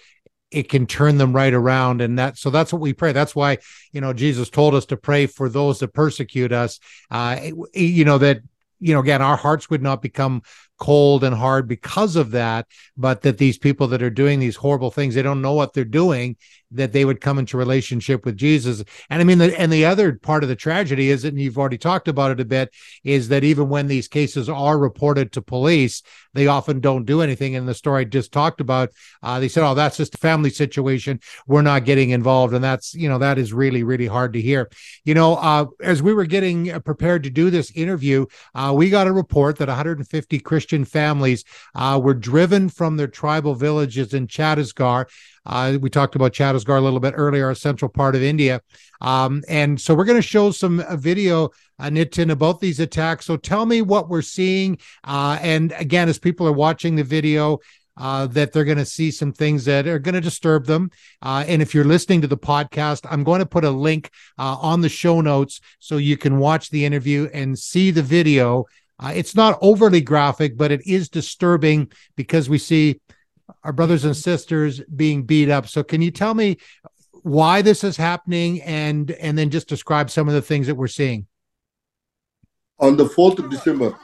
it 0.51 0.69
can 0.69 0.87
turn 0.87 1.19
them 1.19 1.35
right 1.35 1.53
around. 1.53 2.01
And 2.01 2.19
that 2.19 2.39
so 2.39 2.51
that's 2.51 2.73
what 2.73 2.81
we 2.81 2.93
pray. 2.93 3.13
That's 3.13 3.35
why 3.35 3.59
you 3.93 4.01
know 4.01 4.13
jesus 4.13 4.51
told 4.51 4.75
us 4.75 4.87
to 4.87 4.97
pray 4.97 5.27
for 5.27 5.49
those 5.49 5.81
that 5.81 5.93
persecute 5.93 6.53
us. 6.53 6.79
Uh 7.11 7.51
you 7.75 8.05
know 8.05 8.19
that 8.19 8.41
you 8.81 8.95
know 8.95 9.01
again 9.01 9.23
our 9.23 9.37
hearts 9.37 9.69
would 9.71 9.83
not 9.83 10.03
become 10.03 10.43
cold 10.79 11.25
and 11.25 11.35
hard 11.35 11.69
because 11.69 12.17
of 12.17 12.31
that 12.31 12.67
but 12.97 13.23
that 13.23 13.39
these 13.39 13.59
people 13.59 13.87
that 13.89 14.03
are 14.03 14.11
doing 14.11 14.39
these 14.39 14.57
horrible 14.57 14.91
things 14.91 15.15
they 15.15 15.23
don't 15.23 15.43
know 15.43 15.55
what 15.55 15.73
they're 15.73 15.85
doing 15.85 16.37
that 16.71 16.93
they 16.93 17.05
would 17.05 17.21
come 17.21 17.39
into 17.39 17.57
relationship 17.57 18.25
with 18.25 18.37
jesus. 18.37 18.83
And 19.11 19.21
i 19.21 19.25
mean 19.25 19.39
the, 19.39 19.59
and 19.59 19.73
the 19.73 19.85
other 19.85 20.15
part 20.15 20.43
of 20.43 20.49
the 20.49 20.57
tragedy 20.57 21.11
is 21.11 21.25
and 21.25 21.41
you've 21.41 21.59
already 21.59 21.79
talked 21.79 22.09
about 22.09 22.31
it 22.31 22.41
a 22.41 22.45
bit 22.45 22.75
is 23.05 23.29
that 23.29 23.45
even 23.45 23.69
when 23.69 23.87
these 23.87 24.09
cases 24.09 24.49
are 24.49 24.79
reported 24.79 25.33
to 25.33 25.43
police 25.43 26.03
they 26.35 26.47
often 26.47 26.79
don't 26.79 27.05
do 27.05 27.21
anything. 27.21 27.55
In 27.55 27.67
the 27.67 27.75
story 27.75 28.03
i 28.03 28.05
just 28.05 28.33
talked 28.33 28.61
about 28.61 28.91
uh, 29.23 29.41
they 29.41 29.49
said 29.49 29.65
oh 29.65 29.75
that's 29.75 29.97
just 29.97 30.15
a 30.15 30.19
family 30.19 30.51
situation. 30.51 31.21
We're 31.47 31.63
not 31.63 31.85
getting 31.85 32.11
involved. 32.11 32.55
And 32.55 32.63
that's 32.63 32.95
you 32.95 33.09
know 33.09 33.19
that 33.19 33.39
is 33.39 33.53
really 33.53 33.83
really 33.83 34.07
hard 34.07 34.33
to 34.35 34.41
hear. 34.41 34.69
You 35.05 35.15
know 35.15 35.35
uh, 35.35 35.67
as 35.83 36.03
we 36.03 36.15
were 36.15 36.27
getting 36.27 36.81
prepared 36.83 37.25
to 37.25 37.31
do 37.31 37.51
this 37.51 37.71
interview 37.73 38.27
uh, 38.55 38.73
we 38.77 38.91
got 38.91 39.07
a 39.07 39.13
report 39.13 39.57
that 39.59 39.69
150 39.69 40.39
christian 40.41 40.68
Christian 40.69 40.85
families 40.85 41.45
uh, 41.75 41.99
were 42.03 42.13
driven 42.13 42.69
from 42.69 42.99
their 42.99 43.07
tribal 43.07 43.55
villages 43.55 44.13
in 44.13 44.27
Chhattisgarh. 44.27 45.07
Uh, 45.47 45.79
we 45.81 45.89
talked 45.89 46.15
about 46.15 46.35
Chhattisgarh 46.35 46.77
a 46.77 46.83
little 46.83 47.01
bit 47.01 47.15
earlier, 47.17 47.49
a 47.49 47.57
central 47.57 47.89
part 47.89 48.15
of 48.15 48.23
India. 48.23 48.61
Um, 49.01 49.43
and 49.49 49.81
so 49.81 49.95
we're 49.95 50.05
going 50.05 50.19
to 50.19 50.23
show 50.23 50.51
some 50.51 50.81
uh, 50.81 50.97
video, 50.97 51.49
uh, 51.79 51.89
Nitin, 51.89 52.31
about 52.31 52.61
these 52.61 52.81
attacks. 52.81 53.25
So 53.25 53.39
tell 53.39 53.65
me 53.65 53.81
what 53.81 54.11
we're 54.11 54.21
seeing. 54.21 54.77
Uh, 55.05 55.39
and 55.41 55.73
again, 55.79 56.11
as 56.11 56.19
people 56.19 56.47
are 56.47 56.53
watching 56.53 56.97
the 56.97 57.05
video, 57.05 57.61
uh, 57.97 58.27
that 58.27 58.53
they're 58.53 58.65
going 58.65 58.79
to 58.79 58.85
see 58.85 59.11
some 59.11 59.33
things 59.33 59.65
that 59.65 59.87
are 59.87 59.99
going 59.99 60.15
to 60.15 60.21
disturb 60.21 60.67
them. 60.67 60.91
Uh, 61.23 61.45
and 61.49 61.61
if 61.61 61.75
you're 61.75 61.85
listening 61.85 62.21
to 62.21 62.29
the 62.29 62.37
podcast, 62.37 63.07
I'm 63.11 63.25
going 63.25 63.41
to 63.41 63.47
put 63.47 63.65
a 63.65 63.71
link 63.71 64.11
uh, 64.39 64.57
on 64.61 64.83
the 64.83 64.89
show 64.89 65.21
notes 65.21 65.61
so 65.81 65.97
you 65.97 66.17
can 66.17 66.39
watch 66.39 66.71
the 66.71 66.85
interview 66.85 67.29
and 67.33 67.59
see 67.59 67.91
the 67.91 68.03
video 68.03 68.67
uh, 69.01 69.13
it's 69.15 69.35
not 69.35 69.59
overly 69.63 70.01
graphic, 70.01 70.57
but 70.57 70.73
it 70.73 70.87
is 70.87 71.09
disturbing 71.09 71.91
because 72.17 72.49
we 72.49 72.59
see 72.59 73.01
our 73.63 73.73
brothers 73.73 74.05
and 74.05 74.17
sisters 74.17 74.81
being 74.95 75.23
beat 75.23 75.49
up. 75.49 75.69
So, 75.69 75.83
can 75.85 76.03
you 76.03 76.11
tell 76.11 76.35
me 76.35 76.59
why 77.23 77.63
this 77.63 77.85
is 77.85 77.97
happening, 77.97 78.61
and 78.63 79.11
and 79.13 79.39
then 79.39 79.51
just 79.51 79.69
describe 79.69 80.11
some 80.11 80.29
of 80.29 80.35
the 80.35 80.43
things 80.43 80.67
that 80.67 80.75
we're 80.75 80.89
seeing? 80.89 81.27
On 82.81 82.97
the 82.97 83.09
fourth 83.09 83.39
of 83.39 83.51
December, 83.51 83.97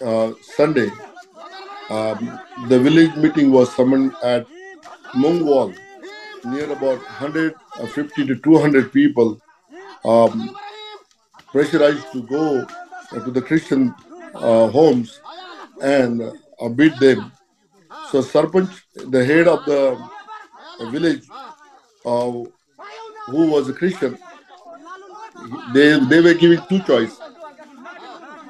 uh, 0.00 0.32
Sunday, 0.42 0.90
um, 1.88 2.40
the 2.68 2.78
village 2.80 3.14
meeting 3.16 3.52
was 3.52 3.72
summoned 3.74 4.12
at 4.22 4.46
Mungwal, 5.14 5.76
near 6.44 6.70
about 6.70 6.98
150 6.98 8.26
to 8.26 8.36
200 8.36 8.92
people, 8.92 9.40
um, 10.04 10.56
pressurized 11.48 12.10
to 12.12 12.22
go 12.22 12.66
to 13.12 13.30
the 13.30 13.42
Christian 13.42 13.94
uh, 14.34 14.68
homes 14.68 15.20
and 15.82 16.22
uh, 16.22 16.68
beat 16.68 16.98
them. 16.98 17.32
So 18.10 18.22
Sarpanch, 18.22 18.72
the 18.94 19.24
head 19.24 19.48
of 19.48 19.64
the 19.64 19.98
village, 20.90 21.28
uh, 22.04 22.30
who 23.26 23.50
was 23.50 23.68
a 23.68 23.72
Christian, 23.72 24.18
they, 25.74 25.98
they 26.08 26.20
were 26.20 26.34
giving 26.34 26.60
two 26.68 26.80
choices. 26.82 27.18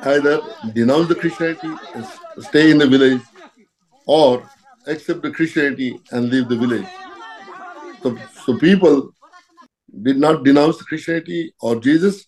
Either 0.03 0.41
denounce 0.73 1.09
the 1.09 1.15
Christianity 1.15 1.73
and 1.95 2.07
stay 2.41 2.71
in 2.71 2.79
the 2.79 2.89
village 2.89 3.23
or 4.07 4.49
accept 4.87 5.23
the 5.23 5.31
Christianity 5.31 5.99
and 6.11 6.29
leave 6.29 6.49
the 6.49 6.57
village. 6.57 6.87
So, 8.03 8.19
so 8.45 8.59
people 8.59 9.15
did 10.03 10.17
not 10.17 10.45
denounce 10.45 10.83
Christianity 10.83 11.55
or 11.61 11.77
Jesus, 11.77 12.27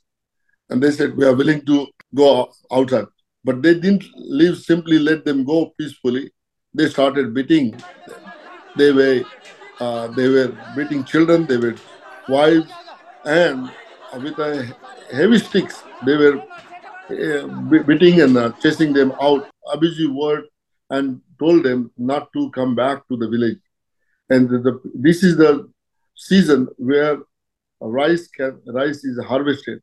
and 0.70 0.80
they 0.80 0.92
said, 0.92 1.16
We 1.16 1.24
are 1.24 1.34
willing 1.34 1.64
to 1.66 1.88
go 2.14 2.52
outside. 2.70 3.06
But 3.44 3.62
they 3.62 3.74
didn't 3.74 4.04
leave, 4.14 4.56
simply 4.56 4.98
let 4.98 5.24
them 5.24 5.44
go 5.44 5.72
peacefully. 5.78 6.32
They 6.72 6.88
started 6.88 7.34
beating. 7.34 7.78
They 8.76 8.90
were, 8.90 9.22
uh, 9.80 10.08
they 10.08 10.28
were 10.28 10.56
beating 10.74 11.04
children, 11.04 11.46
they 11.46 11.58
were 11.58 11.76
wives, 12.28 12.72
and 13.24 13.70
with 14.22 14.38
a 14.38 14.74
heavy 15.12 15.38
sticks, 15.38 15.82
they 16.06 16.16
were 16.16 16.42
uh, 17.10 17.46
beating 17.86 18.20
and 18.22 18.36
uh, 18.36 18.52
chasing 18.62 18.92
them 18.92 19.12
out, 19.20 19.48
abusive 19.72 20.12
word, 20.12 20.44
and 20.90 21.20
told 21.38 21.64
them 21.64 21.90
not 21.98 22.32
to 22.32 22.50
come 22.50 22.74
back 22.74 23.06
to 23.08 23.16
the 23.16 23.28
village. 23.28 23.58
And 24.30 24.48
the, 24.48 24.58
the, 24.58 24.80
this 24.94 25.22
is 25.22 25.36
the 25.36 25.70
season 26.16 26.68
where 26.76 27.18
rice 27.80 28.26
can, 28.28 28.60
rice 28.66 29.04
is 29.04 29.22
harvested, 29.24 29.80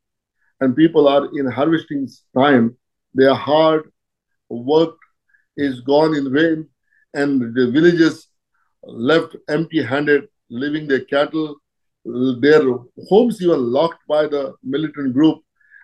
and 0.60 0.76
people 0.76 1.08
are 1.08 1.30
in 1.38 1.46
harvesting 1.46 2.08
time 2.36 2.76
their 3.14 3.34
hard 3.34 3.92
work 4.50 4.96
is 5.58 5.82
gone 5.82 6.16
in 6.16 6.34
vain, 6.34 6.68
and 7.14 7.54
the 7.56 7.72
villages 7.72 8.28
left 8.84 9.36
empty 9.50 9.82
handed, 9.84 10.28
leaving 10.50 10.88
their 10.88 11.06
cattle, 11.06 11.58
their 12.06 12.62
homes 13.10 13.42
even 13.42 13.72
locked 13.72 14.06
by 14.08 14.26
the 14.28 14.54
militant 14.64 15.14
group 15.14 15.40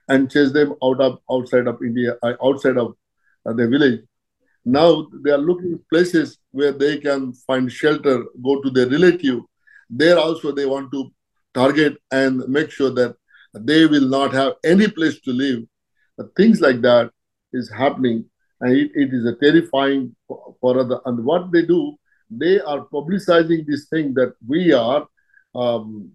and 0.09 0.31
chased 0.31 0.53
them 0.53 0.73
out 0.83 0.99
of 1.01 1.19
outside 1.31 1.67
of 1.67 1.81
India, 1.83 2.15
uh, 2.23 2.33
outside 2.43 2.77
of 2.77 2.95
uh, 3.45 3.53
their 3.53 3.69
village. 3.69 4.01
Now 4.65 5.07
they 5.23 5.31
are 5.31 5.37
looking 5.37 5.79
places 5.89 6.39
where 6.51 6.71
they 6.71 6.97
can 6.97 7.33
find 7.33 7.71
shelter, 7.71 8.25
go 8.43 8.61
to 8.61 8.69
their 8.69 8.87
relative. 8.87 9.41
There 9.89 10.17
also 10.17 10.51
they 10.51 10.65
want 10.65 10.91
to 10.91 11.11
target 11.53 11.97
and 12.11 12.47
make 12.47 12.71
sure 12.71 12.89
that 12.91 13.15
they 13.53 13.85
will 13.85 14.07
not 14.07 14.33
have 14.33 14.53
any 14.63 14.87
place 14.87 15.19
to 15.21 15.31
live. 15.31 15.63
Things 16.35 16.61
like 16.61 16.81
that 16.81 17.11
is 17.53 17.71
happening, 17.71 18.25
and 18.62 18.75
it, 18.75 18.91
it 18.95 19.13
is 19.13 19.25
a 19.25 19.36
terrifying 19.36 20.15
for, 20.27 20.55
for 20.60 20.79
other. 20.79 20.99
And 21.05 21.23
what 21.23 21.51
they 21.51 21.63
do, 21.63 21.95
they 22.29 22.60
are 22.60 22.86
publicizing 22.86 23.65
this 23.65 23.88
thing 23.88 24.13
that 24.15 24.33
we 24.45 24.73
are 24.73 25.07
um, 25.55 26.12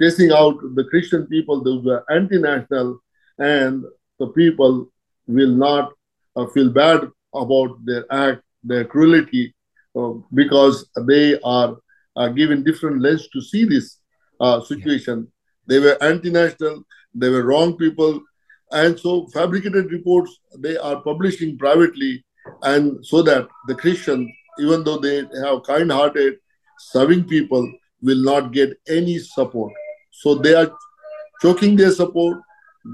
chasing 0.00 0.32
out 0.32 0.58
the 0.74 0.84
Christian 0.84 1.26
people, 1.26 1.62
those 1.62 1.84
were 1.84 2.04
anti-national, 2.10 3.00
and 3.38 3.84
the 4.18 4.26
people 4.28 4.90
will 5.26 5.50
not 5.50 5.92
uh, 6.36 6.46
feel 6.46 6.70
bad 6.70 7.08
about 7.34 7.78
their 7.84 8.04
act, 8.12 8.42
their 8.64 8.84
cruelty, 8.84 9.54
uh, 9.96 10.12
because 10.34 10.88
they 11.06 11.38
are 11.40 11.76
uh, 12.16 12.28
given 12.28 12.62
different 12.62 13.00
lens 13.00 13.28
to 13.28 13.40
see 13.40 13.64
this 13.64 13.98
uh, 14.40 14.60
situation. 14.60 15.30
They 15.66 15.78
were 15.78 15.96
anti-national, 16.02 16.82
they 17.14 17.28
were 17.28 17.44
wrong 17.44 17.76
people, 17.76 18.20
and 18.72 18.98
so 18.98 19.26
fabricated 19.28 19.92
reports 19.92 20.38
they 20.58 20.76
are 20.76 21.00
publishing 21.02 21.58
privately, 21.58 22.24
and 22.62 23.04
so 23.04 23.22
that 23.22 23.48
the 23.68 23.74
Christian, 23.74 24.32
even 24.58 24.84
though 24.84 24.98
they 24.98 25.24
have 25.44 25.62
kind-hearted, 25.64 26.34
serving 26.78 27.24
people, 27.24 27.72
will 28.00 28.22
not 28.22 28.52
get 28.52 28.76
any 28.88 29.18
support. 29.18 29.72
So 30.10 30.34
they 30.34 30.54
are 30.54 30.70
choking 31.40 31.76
their 31.76 31.90
support, 31.90 32.38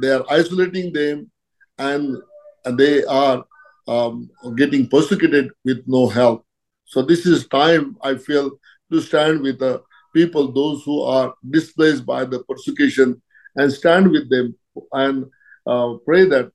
they 0.01 0.11
are 0.11 0.25
isolating 0.31 0.93
them, 0.93 1.31
and, 1.79 2.17
and 2.65 2.79
they 2.79 3.05
are 3.05 3.45
um, 3.87 4.29
getting 4.57 4.87
persecuted 4.89 5.51
with 5.65 5.83
no 5.87 6.07
help. 6.07 6.45
So 6.85 7.03
this 7.03 7.27
is 7.27 7.47
time 7.49 7.97
I 8.03 8.17
feel 8.17 8.59
to 8.93 9.01
stand 9.01 9.41
with 9.41 9.59
the 9.59 9.83
people, 10.15 10.53
those 10.53 10.83
who 10.85 11.03
are 11.03 11.35
displaced 11.49 12.05
by 12.05 12.25
the 12.25 12.43
persecution, 12.45 13.23
and 13.57 13.73
stand 13.73 14.11
with 14.11 14.31
them 14.31 14.57
and 14.93 15.27
uh, 15.69 15.89
pray 16.09 16.25
that 16.35 16.51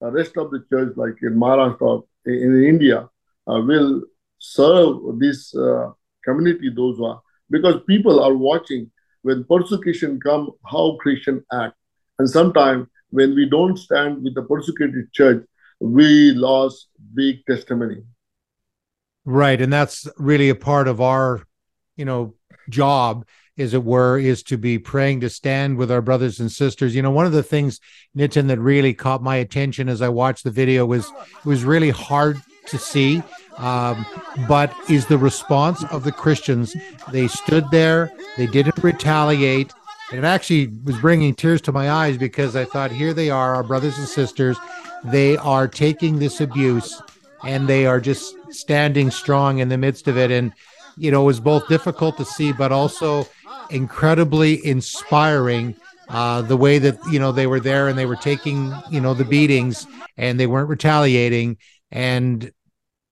the 0.00 0.10
rest 0.10 0.36
of 0.36 0.50
the 0.50 0.64
church, 0.70 0.92
like 0.96 1.16
in 1.22 1.34
Maharashtra, 1.34 2.02
in 2.26 2.64
India, 2.64 3.08
uh, 3.50 3.60
will 3.70 4.02
serve 4.38 5.18
this 5.18 5.54
uh, 5.54 5.90
community, 6.24 6.70
those 6.74 6.96
who 6.96 7.04
are, 7.04 7.20
because 7.50 7.76
people 7.86 8.22
are 8.26 8.36
watching 8.50 8.90
when 9.22 9.44
persecution 9.44 10.20
come, 10.20 10.50
how 10.70 10.96
Christian 11.00 11.44
act. 11.52 11.74
And 12.18 12.28
sometimes 12.28 12.86
when 13.10 13.34
we 13.34 13.48
don't 13.48 13.76
stand 13.76 14.22
with 14.22 14.34
the 14.34 14.42
persecuted 14.42 15.12
church, 15.12 15.44
we 15.80 16.32
lost 16.32 16.88
big 17.14 17.44
testimony. 17.46 18.02
Right. 19.24 19.60
And 19.60 19.72
that's 19.72 20.08
really 20.16 20.48
a 20.48 20.54
part 20.54 20.88
of 20.88 21.00
our, 21.00 21.42
you 21.96 22.04
know, 22.04 22.34
job 22.68 23.26
as 23.58 23.74
it 23.74 23.84
were, 23.84 24.18
is 24.18 24.42
to 24.44 24.58
be 24.58 24.78
praying 24.78 25.20
to 25.20 25.30
stand 25.30 25.76
with 25.76 25.90
our 25.90 26.02
brothers 26.02 26.40
and 26.40 26.50
sisters. 26.50 26.94
You 26.94 27.02
know, 27.02 27.10
one 27.10 27.26
of 27.26 27.32
the 27.32 27.42
things, 27.42 27.80
Nitin, 28.16 28.48
that 28.48 28.58
really 28.58 28.94
caught 28.94 29.22
my 29.22 29.36
attention 29.36 29.88
as 29.88 30.02
I 30.02 30.08
watched 30.08 30.44
the 30.44 30.50
video 30.50 30.84
was 30.86 31.06
it 31.06 31.46
was 31.46 31.64
really 31.64 31.90
hard 31.90 32.40
to 32.66 32.78
see. 32.78 33.22
Um, 33.56 34.04
but 34.46 34.74
is 34.90 35.06
the 35.06 35.16
response 35.16 35.82
of 35.84 36.04
the 36.04 36.12
Christians? 36.12 36.76
They 37.10 37.28
stood 37.28 37.70
there, 37.70 38.12
they 38.36 38.46
didn't 38.46 38.82
retaliate. 38.82 39.72
And 40.10 40.20
it 40.20 40.24
actually 40.24 40.68
was 40.84 40.96
bringing 40.98 41.34
tears 41.34 41.60
to 41.62 41.72
my 41.72 41.90
eyes 41.90 42.16
because 42.16 42.54
I 42.54 42.64
thought, 42.64 42.92
here 42.92 43.12
they 43.12 43.30
are, 43.30 43.56
our 43.56 43.64
brothers 43.64 43.98
and 43.98 44.06
sisters. 44.06 44.56
They 45.02 45.36
are 45.38 45.66
taking 45.66 46.18
this 46.18 46.40
abuse 46.40 47.02
and 47.42 47.66
they 47.66 47.86
are 47.86 48.00
just 48.00 48.36
standing 48.50 49.10
strong 49.10 49.58
in 49.58 49.68
the 49.68 49.78
midst 49.78 50.06
of 50.06 50.16
it. 50.16 50.30
And, 50.30 50.52
you 50.96 51.10
know, 51.10 51.22
it 51.22 51.26
was 51.26 51.40
both 51.40 51.68
difficult 51.68 52.16
to 52.18 52.24
see, 52.24 52.52
but 52.52 52.72
also 52.72 53.26
incredibly 53.70 54.64
inspiring 54.64 55.74
uh, 56.08 56.42
the 56.42 56.56
way 56.56 56.78
that 56.78 56.98
you 57.10 57.18
know 57.18 57.32
they 57.32 57.46
were 57.46 57.60
there 57.60 57.88
and 57.88 57.98
they 57.98 58.06
were 58.06 58.16
taking 58.16 58.72
you 58.90 59.00
know 59.00 59.12
the 59.12 59.24
beatings 59.24 59.86
and 60.16 60.38
they 60.38 60.46
weren't 60.46 60.68
retaliating 60.68 61.56
and 61.90 62.52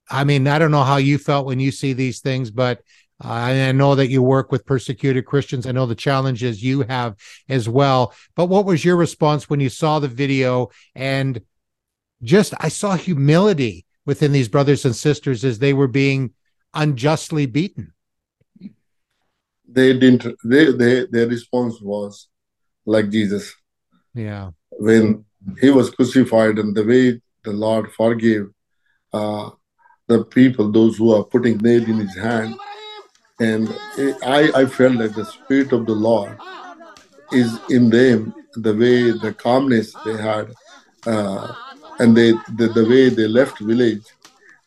i 0.08 0.22
mean 0.22 0.46
i 0.46 0.60
don't 0.60 0.70
know 0.70 0.84
how 0.84 0.96
you 0.96 1.18
felt 1.18 1.44
when 1.44 1.58
you 1.58 1.72
see 1.72 1.92
these 1.92 2.20
things 2.20 2.52
but 2.52 2.82
uh, 3.22 3.28
I 3.28 3.72
know 3.72 3.94
that 3.94 4.08
you 4.08 4.22
work 4.22 4.50
with 4.50 4.66
persecuted 4.66 5.24
Christians. 5.24 5.66
I 5.66 5.72
know 5.72 5.86
the 5.86 5.94
challenges 5.94 6.62
you 6.62 6.82
have 6.82 7.14
as 7.48 7.68
well. 7.68 8.12
But 8.34 8.46
what 8.46 8.64
was 8.64 8.84
your 8.84 8.96
response 8.96 9.48
when 9.48 9.60
you 9.60 9.68
saw 9.68 10.00
the 10.00 10.08
video? 10.08 10.70
And 10.96 11.40
just, 12.22 12.54
I 12.58 12.68
saw 12.68 12.96
humility 12.96 13.86
within 14.04 14.32
these 14.32 14.48
brothers 14.48 14.84
and 14.84 14.96
sisters 14.96 15.44
as 15.44 15.60
they 15.60 15.72
were 15.72 15.86
being 15.86 16.32
unjustly 16.74 17.46
beaten. 17.46 17.92
They 19.66 19.98
didn't, 19.98 20.26
they, 20.44 20.72
they, 20.72 21.06
their 21.06 21.26
response 21.26 21.80
was, 21.80 22.28
like 22.86 23.10
Jesus. 23.10 23.54
Yeah. 24.14 24.50
When 24.70 25.24
he 25.60 25.70
was 25.70 25.90
crucified 25.90 26.58
and 26.58 26.74
the 26.74 26.84
way 26.84 27.20
the 27.42 27.52
Lord 27.52 27.92
forgave 27.92 28.46
uh, 29.12 29.50
the 30.06 30.24
people, 30.24 30.70
those 30.70 30.96
who 30.96 31.14
are 31.14 31.24
putting 31.24 31.58
nail 31.58 31.82
in 31.82 31.98
his 31.98 32.16
hand. 32.16 32.54
And 33.40 33.68
I, 34.22 34.50
I 34.54 34.66
felt 34.66 34.94
like 34.94 35.14
the 35.14 35.24
Spirit 35.24 35.72
of 35.72 35.86
the 35.86 35.94
Lord 35.94 36.38
is 37.32 37.58
in 37.70 37.90
them, 37.90 38.34
the 38.54 38.74
way, 38.74 39.10
the 39.10 39.34
calmness 39.36 39.94
they 40.04 40.16
had, 40.16 40.52
uh, 41.06 41.52
and 41.98 42.16
they, 42.16 42.32
the, 42.56 42.68
the 42.74 42.86
way 42.88 43.08
they 43.08 43.26
left 43.26 43.58
village, 43.58 44.04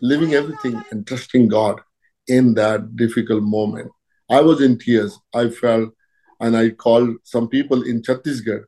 leaving 0.01 0.33
everything 0.33 0.83
and 0.91 1.07
trusting 1.07 1.47
God 1.47 1.81
in 2.27 2.53
that 2.55 2.95
difficult 2.95 3.43
moment. 3.43 3.91
I 4.29 4.41
was 4.41 4.61
in 4.61 4.77
tears. 4.77 5.17
I 5.33 5.49
felt 5.49 5.93
and 6.39 6.55
I 6.55 6.69
called 6.69 7.15
some 7.23 7.47
people 7.47 7.83
in 7.83 8.01
Chhattisgarh. 8.01 8.63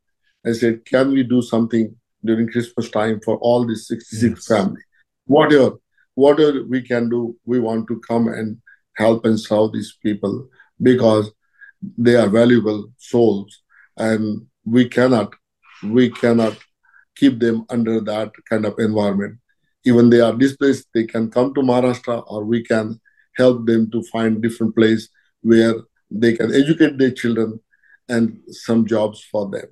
I 0.46 0.54
said, 0.54 0.86
"Can 0.86 1.12
we 1.12 1.24
do 1.24 1.42
something 1.42 1.96
during 2.24 2.50
Christmas 2.50 2.90
time 2.90 3.20
for 3.24 3.38
all 3.38 3.66
these 3.66 3.88
66 3.88 4.24
yes. 4.24 4.48
family? 4.48 4.82
Whatever, 5.26 5.78
whatever 6.16 6.64
we 6.64 6.82
can 6.82 7.10
do, 7.10 7.38
we 7.46 7.60
want 7.60 7.88
to 7.88 8.00
come 8.08 8.28
and 8.28 8.58
help 8.96 9.26
and 9.26 9.40
serve 9.40 9.74
these 9.74 9.98
people 10.04 10.48
because 10.82 11.32
they 11.98 12.16
are 12.16 12.30
valuable 12.30 12.92
souls, 12.98 13.62
and 13.98 14.46
we 14.66 14.88
cannot, 14.88 15.34
we 15.84 16.10
cannot 16.10 16.58
keep 17.16 17.40
them 17.40 17.66
under 17.70 18.00
that 18.02 18.32
kind 18.50 18.66
of 18.66 18.80
environment. 18.80 19.38
Even 19.86 20.10
they 20.10 20.20
are 20.22 20.34
displaced, 20.34 20.88
they 20.94 21.06
can 21.06 21.30
come 21.30 21.54
to 21.54 21.62
Maharashtra, 21.62 22.24
or 22.28 22.44
we 22.44 22.64
can 22.64 23.00
help 23.42 23.66
them 23.70 23.90
to 23.94 24.04
find 24.14 24.42
different 24.42 24.76
place 24.80 25.04
where 25.42 25.76
they 26.24 26.34
can 26.40 26.54
educate 26.62 26.98
their 26.98 27.16
children 27.22 27.60
and 28.14 28.40
some 28.68 28.86
jobs 28.86 29.20
for 29.32 29.44
them. 29.56 29.70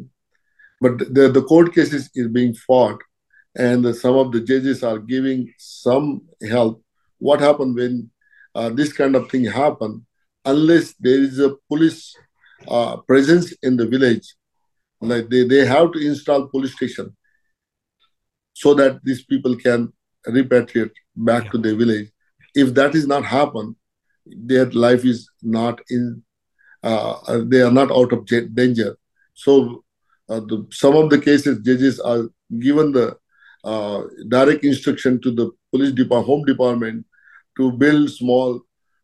But 0.80 0.99
the, 1.15 1.30
the 1.38 1.45
court 1.51 1.73
cases 1.73 2.10
is 2.13 2.27
being 2.27 2.53
fought, 2.53 2.99
and 3.56 3.95
some 3.95 4.15
of 4.15 4.32
the 4.32 4.41
judges 4.41 4.84
are 4.84 4.99
giving 4.99 5.39
some 5.58 6.21
help. 6.56 6.84
What 7.17 7.39
happened 7.39 7.75
when 7.75 8.12
uh, 8.53 8.69
this 8.69 8.93
kind 8.93 9.15
of 9.15 9.30
thing 9.32 9.45
happen? 9.45 10.06
Unless 10.45 10.93
there 10.99 11.19
is 11.27 11.39
a 11.39 11.56
police 11.69 12.15
uh, 12.67 12.97
presence 13.10 13.53
in 13.63 13.75
the 13.75 13.88
village, 13.88 14.27
like 15.01 15.30
they, 15.30 15.43
they 15.51 15.65
have 15.65 15.91
to 15.93 15.99
install 15.99 16.47
police 16.47 16.75
station 16.75 17.15
so 18.53 18.73
that 18.73 18.99
these 19.03 19.23
people 19.25 19.56
can 19.56 19.91
repatriate 20.27 20.95
back 21.15 21.45
yeah. 21.45 21.51
to 21.51 21.58
their 21.58 21.75
village. 21.75 22.10
If 22.63 22.73
that 22.73 22.95
is 22.95 23.07
not 23.07 23.23
happen, 23.23 23.75
their 24.25 24.65
life 24.85 25.05
is 25.05 25.29
not 25.41 25.79
in 25.89 26.23
uh, 26.83 27.41
they 27.51 27.61
are 27.61 27.71
not 27.71 27.91
out 27.91 28.13
of 28.13 28.25
danger. 28.55 28.97
So 29.33 29.83
uh, 30.29 30.39
the, 30.41 30.67
some 30.71 30.95
of 30.95 31.09
the 31.09 31.19
cases, 31.19 31.59
judges 31.59 31.99
are 31.99 32.29
given 32.59 32.91
the 32.91 33.17
uh, 33.63 34.03
direct 34.27 34.63
instruction 34.63 35.19
to 35.21 35.31
the 35.31 35.51
police 35.71 35.91
department, 35.91 36.27
home 36.27 36.45
department, 36.45 37.05
to 37.57 37.71
build 37.71 38.09
small 38.11 38.61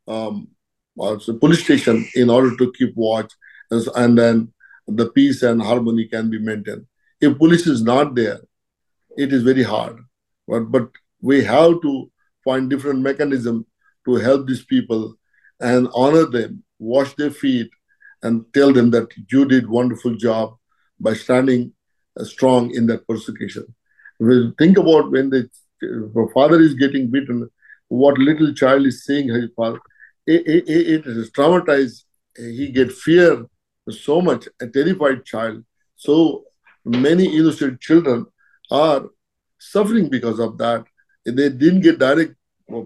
um, 0.08 0.48
police 0.96 1.64
station 1.64 2.08
in 2.16 2.30
order 2.30 2.56
to 2.58 2.72
keep 2.78 2.96
watch, 2.96 3.32
and 3.72 4.18
then 4.18 4.54
the 4.88 5.10
peace 5.10 5.44
and 5.44 5.62
harmony 5.62 6.06
can 6.06 6.30
be 6.30 6.40
maintained. 6.40 6.86
If 7.20 7.38
police 7.38 7.68
is 7.68 7.82
not 7.82 8.16
there, 8.16 8.40
it 9.18 9.34
is 9.34 9.44
very 9.44 9.64
hard. 9.64 10.00
But 10.48 10.72
but 10.72 10.90
we 11.22 11.44
have 11.44 11.82
to 11.82 12.12
find 12.44 12.70
different 12.70 13.02
mechanism 13.02 13.66
to 14.06 14.16
help 14.16 14.48
these 14.48 14.66
people 14.66 15.16
and 15.60 15.88
honor 15.94 16.26
them 16.26 16.64
wash 16.80 17.14
their 17.16 17.32
feet, 17.32 17.70
and 18.24 18.46
tell 18.54 18.72
them 18.74 18.92
that 18.92 19.08
you 19.32 19.46
did 19.46 19.70
wonderful 19.70 20.16
job 20.16 20.56
by 21.00 21.14
standing 21.14 21.72
uh, 22.20 22.24
strong 22.24 22.74
in 22.74 22.88
that 22.88 23.08
persecution. 23.08 23.66
We 24.20 24.54
think 24.58 24.78
about 24.78 25.12
when 25.12 25.30
the 25.30 25.50
father 26.34 26.60
is 26.62 26.74
getting 26.74 27.12
beaten, 27.12 27.50
what 27.90 28.18
little 28.18 28.54
child 28.54 28.86
is 28.86 29.04
seeing 29.06 29.28
his 29.28 29.50
father, 29.56 29.80
it, 30.26 30.48
it, 30.48 30.70
it 30.70 31.08
is 31.08 31.32
traumatized. 31.32 32.04
He 32.38 32.72
get 32.72 32.92
fear 32.92 33.46
so 33.90 34.22
much, 34.22 34.48
a 34.62 34.68
terrified 34.68 35.26
child. 35.26 35.64
So 35.96 36.46
many 36.86 37.38
innocent 37.38 37.82
children 37.82 38.26
are 38.72 39.04
suffering 39.60 40.10
because 40.10 40.40
of 40.40 40.58
that. 40.58 40.86
They 41.26 41.50
didn't 41.50 41.82
get 41.82 42.00
direct 42.00 42.36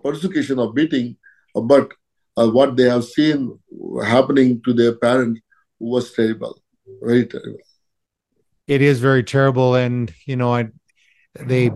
persecution 0.04 0.60
or 0.60 0.74
beating, 0.74 1.18
but 1.56 1.92
uh, 2.36 2.50
what 2.50 2.76
they 2.76 2.84
have 2.84 3.04
seen 3.04 3.58
happening 4.04 4.62
to 4.66 4.74
their 4.74 4.96
parents 4.96 5.42
was 5.80 6.14
terrible, 6.14 6.62
very 7.02 7.26
terrible. 7.26 7.60
It 8.68 8.82
is 8.82 9.00
very 9.00 9.24
terrible, 9.24 9.76
and 9.76 10.14
you 10.26 10.36
know, 10.36 10.54
I 10.54 10.68
they 11.40 11.72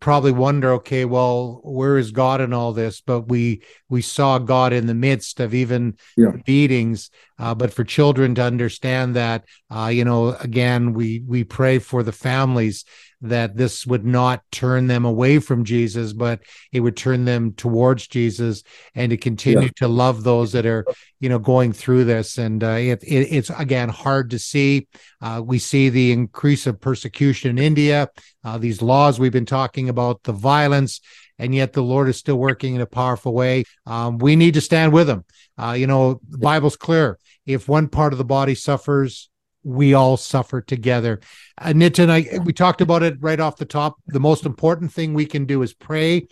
probably 0.00 0.32
wonder, 0.32 0.72
okay, 0.72 1.04
well, 1.04 1.60
where 1.64 1.98
is 1.98 2.12
God 2.12 2.40
in 2.40 2.52
all 2.52 2.72
this? 2.72 3.00
But 3.00 3.22
we 3.22 3.62
we 3.88 4.02
saw 4.02 4.38
God 4.38 4.72
in 4.72 4.86
the 4.86 4.94
midst 4.94 5.40
of 5.40 5.54
even 5.54 5.96
yeah. 6.16 6.32
beatings. 6.44 7.10
Uh, 7.38 7.54
but 7.54 7.72
for 7.72 7.84
children 7.84 8.34
to 8.36 8.42
understand 8.42 9.16
that, 9.16 9.44
uh, 9.74 9.90
you 9.92 10.04
know, 10.04 10.36
again, 10.40 10.94
we 10.94 11.22
we 11.26 11.44
pray 11.44 11.78
for 11.78 12.02
the 12.02 12.12
families 12.12 12.84
that 13.22 13.56
this 13.56 13.86
would 13.86 14.04
not 14.04 14.42
turn 14.50 14.88
them 14.88 15.04
away 15.04 15.38
from 15.38 15.64
Jesus, 15.64 16.12
but 16.12 16.40
it 16.72 16.80
would 16.80 16.96
turn 16.96 17.24
them 17.24 17.52
towards 17.52 18.08
Jesus 18.08 18.62
and 18.94 19.10
to 19.10 19.16
continue 19.16 19.66
yeah. 19.66 19.70
to 19.76 19.88
love 19.88 20.24
those 20.24 20.52
that 20.52 20.66
are, 20.66 20.84
you 21.20 21.28
know, 21.28 21.38
going 21.38 21.72
through 21.72 22.04
this. 22.04 22.36
And 22.36 22.62
uh, 22.62 22.70
it, 22.70 23.02
it, 23.04 23.28
it's 23.32 23.50
again 23.50 23.88
hard 23.88 24.30
to 24.30 24.38
see. 24.38 24.88
Uh, 25.20 25.40
we 25.44 25.58
see 25.58 25.88
the 25.88 26.12
increase 26.12 26.66
of 26.66 26.80
persecution 26.80 27.50
in 27.58 27.58
India, 27.58 28.08
uh, 28.44 28.58
these 28.58 28.82
laws 28.82 29.18
we've 29.18 29.32
been 29.32 29.46
talking 29.46 29.88
about, 29.88 30.22
the 30.24 30.32
violence, 30.32 31.00
and 31.38 31.54
yet 31.54 31.72
the 31.72 31.82
Lord 31.82 32.08
is 32.08 32.16
still 32.16 32.36
working 32.36 32.74
in 32.74 32.80
a 32.80 32.86
powerful 32.86 33.32
way. 33.32 33.64
Um, 33.86 34.18
we 34.18 34.36
need 34.36 34.54
to 34.54 34.60
stand 34.60 34.92
with 34.92 35.08
Him. 35.08 35.24
Uh, 35.56 35.72
you 35.72 35.86
know, 35.86 36.20
the 36.28 36.38
Bible's 36.38 36.76
clear. 36.76 37.18
If 37.46 37.68
one 37.68 37.88
part 37.88 38.12
of 38.12 38.18
the 38.18 38.24
body 38.24 38.54
suffers, 38.54 39.28
we 39.62 39.94
all 39.94 40.16
suffer 40.16 40.60
together. 40.60 41.20
Uh, 41.58 41.68
Nitin, 41.68 42.10
I, 42.10 42.38
we 42.40 42.52
talked 42.52 42.80
about 42.80 43.02
it 43.02 43.16
right 43.20 43.40
off 43.40 43.56
the 43.56 43.64
top. 43.64 43.96
The 44.06 44.20
most 44.20 44.46
important 44.46 44.92
thing 44.92 45.14
we 45.14 45.26
can 45.26 45.44
do 45.44 45.62
is 45.62 45.72
pray. 45.72 46.26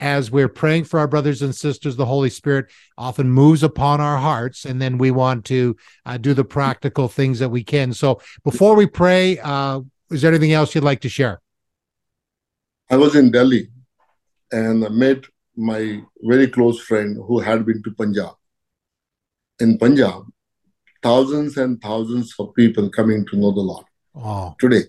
As 0.00 0.30
we're 0.30 0.48
praying 0.48 0.84
for 0.84 0.98
our 0.98 1.06
brothers 1.06 1.40
and 1.40 1.54
sisters, 1.54 1.96
the 1.96 2.04
Holy 2.04 2.28
Spirit 2.28 2.66
often 2.98 3.30
moves 3.30 3.62
upon 3.62 4.00
our 4.00 4.18
hearts, 4.18 4.64
and 4.64 4.82
then 4.82 4.98
we 4.98 5.10
want 5.12 5.44
to 5.46 5.76
uh, 6.04 6.18
do 6.18 6.34
the 6.34 6.44
practical 6.44 7.08
things 7.08 7.38
that 7.38 7.48
we 7.48 7.62
can. 7.62 7.94
So, 7.94 8.20
before 8.42 8.74
we 8.74 8.86
pray, 8.86 9.38
uh, 9.38 9.80
is 10.10 10.20
there 10.20 10.32
anything 10.32 10.52
else 10.52 10.74
you'd 10.74 10.84
like 10.84 11.00
to 11.02 11.08
share? 11.08 11.40
I 12.90 12.96
was 12.96 13.14
in 13.14 13.30
Delhi 13.30 13.70
and 14.52 14.84
I 14.84 14.88
met 14.88 15.24
my 15.56 16.02
very 16.22 16.48
close 16.48 16.80
friend 16.80 17.16
who 17.26 17.40
had 17.40 17.64
been 17.64 17.82
to 17.82 17.90
Punjab. 17.92 18.34
In 19.60 19.78
Punjab, 19.78 20.24
thousands 21.04 21.58
and 21.58 21.80
thousands 21.82 22.34
of 22.38 22.54
people 22.54 22.88
coming 22.88 23.26
to 23.26 23.36
know 23.36 23.52
the 23.52 23.60
Lord 23.60 23.86
wow. 24.14 24.56
today. 24.58 24.84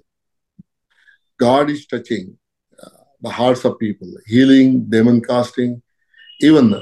God 1.37 1.69
is 1.69 1.85
touching 1.85 2.37
uh, 2.81 2.89
the 3.21 3.29
hearts 3.29 3.65
of 3.65 3.77
people, 3.77 4.11
healing, 4.25 4.85
demon 4.89 5.21
casting. 5.21 5.81
Even 6.39 6.73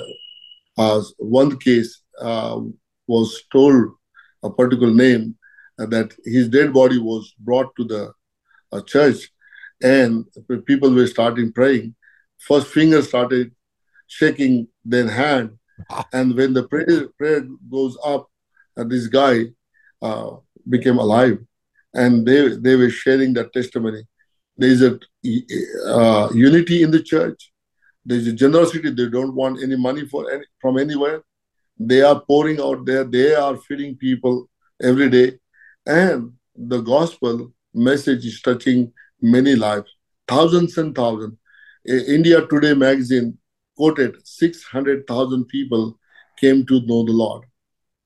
uh, 0.77 1.01
one 1.17 1.57
case 1.59 2.01
uh, 2.21 2.59
was 3.07 3.43
told 3.51 3.75
a 4.43 4.49
particular 4.51 4.93
name 4.93 5.35
uh, 5.79 5.87
that 5.87 6.13
his 6.23 6.47
dead 6.47 6.71
body 6.71 6.99
was 6.99 7.33
brought 7.39 7.75
to 7.75 7.83
the 7.85 8.13
uh, 8.71 8.81
church 8.81 9.31
and 9.81 10.25
people 10.65 10.93
were 10.93 11.07
starting 11.07 11.51
praying. 11.51 11.95
First 12.39 12.67
finger 12.67 13.01
started 13.01 13.51
shaking 14.07 14.67
then 14.85 15.07
hand. 15.07 15.57
And 16.11 16.35
when 16.35 16.53
the 16.53 16.67
prayer, 16.67 17.07
prayer 17.17 17.47
goes 17.69 17.97
up, 18.05 18.29
uh, 18.77 18.83
this 18.83 19.07
guy 19.07 19.45
uh, 20.01 20.31
became 20.67 20.97
alive. 20.97 21.37
And 21.93 22.25
they, 22.25 22.55
they 22.57 22.75
were 22.75 22.89
sharing 22.89 23.33
that 23.33 23.53
testimony. 23.53 24.03
There 24.57 24.69
is 24.69 24.81
a 24.81 24.99
uh, 25.87 26.29
unity 26.33 26.83
in 26.83 26.91
the 26.91 27.01
church. 27.01 27.51
There's 28.05 28.27
a 28.27 28.33
generosity. 28.33 28.89
They 28.89 29.09
don't 29.09 29.35
want 29.35 29.61
any 29.61 29.75
money 29.75 30.07
for 30.07 30.31
any, 30.31 30.45
from 30.59 30.77
anywhere. 30.77 31.23
They 31.79 32.01
are 32.01 32.19
pouring 32.19 32.59
out 32.59 32.85
there. 32.85 33.03
They 33.03 33.33
are 33.35 33.57
feeding 33.57 33.95
people 33.95 34.49
every 34.81 35.09
day. 35.09 35.39
And 35.85 36.33
the 36.55 36.81
gospel 36.81 37.53
message 37.73 38.25
is 38.25 38.41
touching 38.41 38.91
many 39.21 39.55
lives, 39.55 39.91
thousands 40.27 40.77
and 40.77 40.93
thousands. 40.95 41.37
India 41.85 42.45
Today 42.47 42.73
magazine 42.73 43.37
quoted 43.75 44.15
600,000 44.25 45.45
people 45.45 45.99
came 46.39 46.65
to 46.65 46.81
know 46.81 47.03
the 47.03 47.11
Lord. 47.11 47.45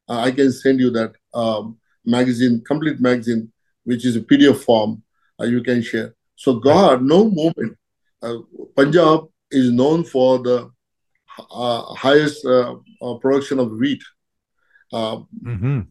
Uh, 0.09 0.19
I 0.19 0.31
can 0.31 0.51
send 0.51 0.79
you 0.79 0.89
that 0.91 1.13
um, 1.33 1.77
magazine, 2.05 2.63
complete 2.65 2.99
magazine, 2.99 3.51
which 3.83 4.05
is 4.05 4.15
a 4.15 4.21
PDF 4.21 4.63
form 4.63 5.03
uh, 5.39 5.45
you 5.45 5.61
can 5.61 5.81
share. 5.81 6.15
So 6.35 6.55
God, 6.55 7.01
no 7.01 7.29
moment. 7.29 7.77
Uh, 8.21 8.37
Punjab 8.75 9.27
is 9.51 9.71
known 9.71 10.03
for 10.03 10.39
the 10.39 10.71
uh, 11.51 11.81
highest 11.93 12.45
uh, 12.45 12.75
uh, 13.01 13.15
production 13.15 13.59
of 13.59 13.71
wheat 13.71 14.01
mm-hmm. 14.93 15.81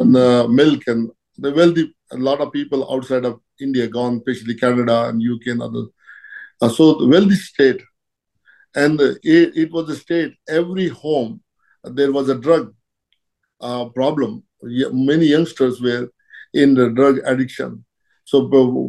and 0.00 0.12
milk 0.54 0.82
and 0.86 1.10
the 1.38 1.52
wealthy. 1.52 1.94
A 2.12 2.16
lot 2.16 2.40
of 2.40 2.52
people 2.52 2.92
outside 2.92 3.24
of 3.24 3.40
India 3.60 3.86
gone, 3.86 4.16
especially 4.16 4.54
Canada 4.56 5.08
and 5.08 5.22
UK 5.22 5.52
and 5.52 5.62
others. 5.62 5.88
so 6.74 6.94
the 6.94 7.06
wealthy 7.06 7.36
state, 7.36 7.82
and 8.74 9.00
it, 9.00 9.56
it 9.56 9.70
was 9.70 9.88
a 9.90 9.96
state. 9.96 10.34
Every 10.48 10.88
home 10.88 11.40
there 11.84 12.12
was 12.12 12.28
a 12.28 12.34
drug 12.34 12.74
problem. 13.60 14.42
Many 14.62 15.26
youngsters 15.26 15.80
were 15.80 16.10
in 16.52 16.74
the 16.74 16.90
drug 16.90 17.18
addiction. 17.24 17.84
So 18.24 18.48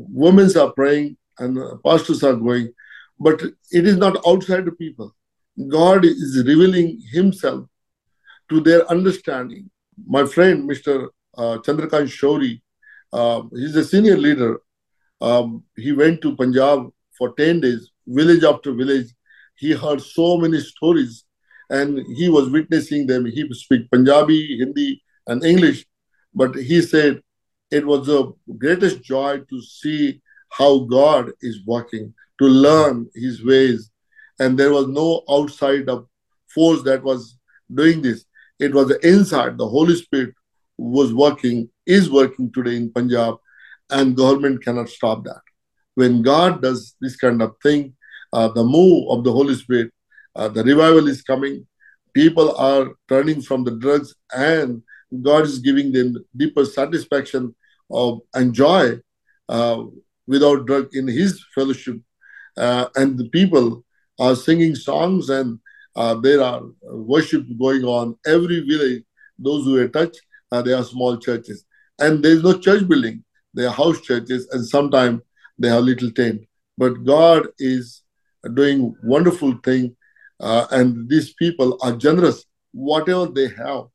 women 0.09 0.49
are 0.57 0.71
praying 0.71 1.17
and 1.39 1.57
pastors 1.83 2.23
are 2.23 2.35
going, 2.35 2.73
but 3.19 3.41
it 3.71 3.87
is 3.87 3.97
not 3.97 4.17
outside 4.27 4.65
the 4.65 4.71
people. 4.71 5.15
God 5.67 6.05
is 6.05 6.43
revealing 6.45 7.01
Himself 7.11 7.67
to 8.49 8.59
their 8.59 8.89
understanding. 8.89 9.69
My 10.05 10.25
friend, 10.25 10.69
Mr. 10.69 11.09
Uh, 11.37 11.57
Chandrakant 11.65 12.09
Shourie, 12.09 12.61
uh, 13.13 13.43
he's 13.53 13.75
a 13.75 13.83
senior 13.83 14.17
leader. 14.17 14.61
Um, 15.19 15.63
he 15.75 15.91
went 15.91 16.21
to 16.21 16.35
Punjab 16.35 16.89
for 17.17 17.33
10 17.33 17.61
days, 17.61 17.91
village 18.07 18.43
after 18.43 18.73
village. 18.73 19.07
He 19.55 19.71
heard 19.73 20.01
so 20.01 20.37
many 20.37 20.59
stories 20.59 21.23
and 21.71 22.05
he 22.17 22.29
was 22.29 22.49
witnessing 22.49 23.07
them. 23.07 23.25
He 23.25 23.47
speak 23.53 23.89
Punjabi, 23.89 24.57
Hindi, 24.59 25.01
and 25.27 25.43
English. 25.43 25.85
But 26.35 26.55
he 26.55 26.81
said 26.81 27.21
it 27.71 27.85
was 27.87 28.05
the 28.05 28.33
greatest 28.57 29.01
joy 29.01 29.39
to 29.49 29.61
see 29.61 30.21
how 30.49 30.79
God 30.79 31.31
is 31.41 31.65
working, 31.65 32.13
to 32.39 32.45
learn 32.45 33.09
his 33.15 33.43
ways. 33.43 33.89
And 34.39 34.57
there 34.57 34.73
was 34.73 34.87
no 34.87 35.23
outside 35.29 35.87
of 35.87 36.07
force 36.53 36.83
that 36.83 37.03
was 37.03 37.37
doing 37.73 38.01
this. 38.01 38.25
It 38.59 38.73
was 38.73 38.89
the 38.89 38.99
inside. 39.07 39.57
The 39.57 39.67
Holy 39.67 39.95
Spirit 39.95 40.33
was 40.77 41.13
working, 41.13 41.69
is 41.85 42.09
working 42.09 42.51
today 42.51 42.75
in 42.75 42.91
Punjab, 42.91 43.35
and 43.89 44.17
government 44.17 44.63
cannot 44.63 44.89
stop 44.89 45.23
that. 45.23 45.41
When 45.95 46.21
God 46.21 46.61
does 46.61 46.95
this 46.99 47.15
kind 47.15 47.41
of 47.41 47.55
thing, 47.63 47.95
uh, 48.33 48.49
the 48.49 48.63
move 48.63 49.09
of 49.09 49.23
the 49.23 49.31
Holy 49.31 49.55
Spirit, 49.55 49.91
uh, 50.35 50.47
the 50.47 50.63
revival 50.63 51.07
is 51.07 51.21
coming. 51.21 51.65
People 52.13 52.55
are 52.57 52.89
turning 53.07 53.41
from 53.41 53.63
the 53.63 53.71
drugs, 53.71 54.13
and 54.33 54.81
God 55.21 55.43
is 55.43 55.59
giving 55.59 55.91
them 55.91 56.15
deeper 56.35 56.65
satisfaction 56.65 57.55
of 57.89 58.19
and 58.33 58.53
joy 58.53 58.99
uh, 59.49 59.83
without 60.27 60.65
drug 60.65 60.89
in 60.93 61.07
His 61.07 61.43
fellowship, 61.53 61.97
uh, 62.57 62.87
and 62.95 63.17
the 63.17 63.29
people 63.29 63.83
are 64.19 64.35
singing 64.35 64.75
songs 64.75 65.29
and 65.29 65.59
uh, 65.95 66.15
there 66.15 66.41
are 66.41 66.61
worship 66.83 67.43
going 67.59 67.83
on 67.83 68.17
every 68.25 68.61
village. 68.61 69.03
Those 69.37 69.65
who 69.65 69.77
are 69.77 69.87
touched, 69.87 70.21
uh, 70.51 70.61
they 70.61 70.73
are 70.73 70.83
small 70.83 71.17
churches, 71.17 71.65
and 71.99 72.23
there 72.23 72.31
is 72.31 72.43
no 72.43 72.57
church 72.57 72.87
building. 72.87 73.23
They 73.53 73.65
are 73.65 73.73
house 73.73 73.99
churches, 74.01 74.47
and 74.51 74.65
sometimes 74.65 75.21
they 75.57 75.69
have 75.69 75.83
little 75.83 76.11
tent. 76.11 76.41
But 76.77 77.03
God 77.03 77.47
is 77.59 78.03
doing 78.53 78.95
wonderful 79.03 79.57
thing, 79.63 79.95
uh, 80.41 80.67
and 80.71 81.09
these 81.09 81.33
people 81.33 81.77
are 81.81 81.93
generous. 81.93 82.45
Whatever 82.73 83.27
they 83.27 83.49
have, 83.49 83.85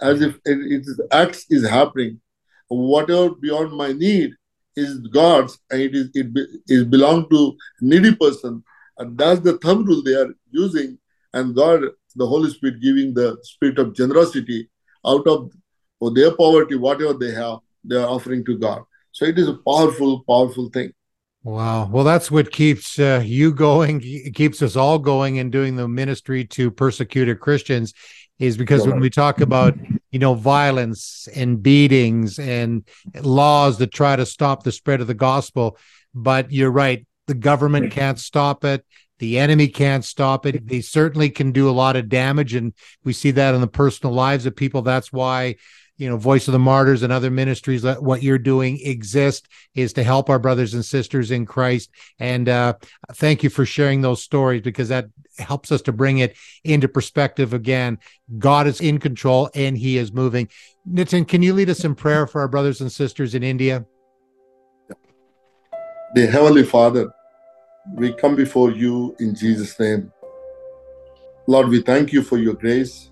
as 0.00 0.20
if 0.20 0.34
it, 0.44 0.58
it 0.74 0.82
is 0.82 1.00
acts 1.10 1.46
is 1.50 1.68
happening. 1.68 2.20
Whatever 2.68 3.30
beyond 3.30 3.72
my 3.72 3.92
need 3.92 4.32
is 4.76 4.98
God's, 5.08 5.58
and 5.70 5.80
it 5.80 5.94
is 5.94 6.10
it, 6.14 6.26
it 6.66 6.90
belong 6.90 7.28
to 7.30 7.56
needy 7.80 8.14
person. 8.14 8.62
And 8.98 9.18
that's 9.18 9.40
the 9.40 9.58
thumb 9.58 9.84
rule 9.84 10.02
they 10.02 10.14
are 10.14 10.32
using 10.50 10.98
and 11.34 11.54
God, 11.54 11.82
the 12.14 12.26
Holy 12.26 12.48
Spirit, 12.48 12.80
giving 12.80 13.12
the 13.12 13.36
spirit 13.42 13.78
of 13.78 13.94
generosity 13.94 14.70
out 15.04 15.26
of 15.26 15.52
for 15.98 16.12
their 16.12 16.34
poverty, 16.34 16.76
whatever 16.76 17.12
they 17.12 17.32
have, 17.32 17.58
they 17.84 17.96
are 17.96 18.08
offering 18.08 18.44
to 18.44 18.56
God. 18.58 18.82
So 19.12 19.24
it 19.24 19.38
is 19.38 19.48
a 19.48 19.58
powerful, 19.66 20.24
powerful 20.28 20.68
thing. 20.70 20.92
Wow. 21.44 21.86
Well, 21.88 22.04
that's 22.04 22.30
what 22.30 22.50
keeps 22.50 22.98
uh, 22.98 23.22
you 23.22 23.52
going, 23.52 24.00
keeps 24.34 24.62
us 24.62 24.76
all 24.76 24.98
going 24.98 25.38
and 25.38 25.52
doing 25.52 25.76
the 25.76 25.86
ministry 25.86 26.46
to 26.46 26.70
persecuted 26.70 27.38
Christians 27.38 27.92
is 28.38 28.56
because 28.56 28.86
when 28.86 28.98
we 28.98 29.10
talk 29.10 29.40
about, 29.40 29.76
you 30.10 30.18
know, 30.18 30.34
violence 30.34 31.28
and 31.36 31.62
beatings 31.62 32.38
and 32.38 32.82
laws 33.22 33.78
that 33.78 33.92
try 33.92 34.16
to 34.16 34.26
stop 34.26 34.62
the 34.62 34.72
spread 34.72 35.02
of 35.02 35.06
the 35.06 35.14
gospel, 35.14 35.78
but 36.14 36.50
you're 36.50 36.70
right, 36.70 37.06
the 37.26 37.34
government 37.34 37.92
can't 37.92 38.18
stop 38.18 38.64
it. 38.64 38.84
The 39.18 39.38
enemy 39.38 39.68
can't 39.68 40.04
stop 40.04 40.46
it. 40.46 40.66
They 40.66 40.80
certainly 40.80 41.30
can 41.30 41.52
do 41.52 41.68
a 41.68 41.72
lot 41.72 41.94
of 41.94 42.08
damage. 42.08 42.54
And 42.54 42.72
we 43.04 43.12
see 43.12 43.30
that 43.32 43.54
in 43.54 43.60
the 43.60 43.68
personal 43.68 44.14
lives 44.14 44.46
of 44.46 44.56
people. 44.56 44.82
That's 44.82 45.12
why, 45.12 45.56
you 45.96 46.08
know, 46.08 46.16
Voice 46.16 46.48
of 46.48 46.52
the 46.52 46.58
Martyrs 46.58 47.02
and 47.02 47.12
other 47.12 47.30
ministries, 47.30 47.84
what 47.84 48.22
you're 48.22 48.38
doing 48.38 48.80
exist 48.82 49.48
is 49.74 49.92
to 49.92 50.02
help 50.02 50.28
our 50.28 50.38
brothers 50.38 50.74
and 50.74 50.84
sisters 50.84 51.30
in 51.30 51.46
Christ. 51.46 51.90
And 52.18 52.48
uh, 52.48 52.74
thank 53.12 53.42
you 53.42 53.50
for 53.50 53.64
sharing 53.64 54.00
those 54.00 54.22
stories 54.22 54.62
because 54.62 54.88
that 54.88 55.06
helps 55.38 55.70
us 55.70 55.82
to 55.82 55.92
bring 55.92 56.18
it 56.18 56.36
into 56.64 56.88
perspective 56.88 57.52
again. 57.54 57.98
God 58.38 58.66
is 58.66 58.80
in 58.80 58.98
control 58.98 59.50
and 59.54 59.76
he 59.78 59.96
is 59.96 60.12
moving. 60.12 60.48
Nitin, 60.88 61.26
can 61.26 61.42
you 61.42 61.54
lead 61.54 61.70
us 61.70 61.84
in 61.84 61.94
prayer 61.94 62.26
for 62.26 62.40
our 62.40 62.48
brothers 62.48 62.80
and 62.80 62.90
sisters 62.90 63.34
in 63.34 63.42
India? 63.42 63.84
The 66.14 66.26
Heavenly 66.26 66.64
Father, 66.64 67.12
we 67.94 68.12
come 68.12 68.36
before 68.36 68.70
you 68.70 69.16
in 69.18 69.34
Jesus' 69.34 69.78
name. 69.78 70.12
Lord, 71.46 71.68
we 71.68 71.82
thank 71.82 72.12
you 72.12 72.22
for 72.22 72.38
your 72.38 72.54
grace, 72.54 73.10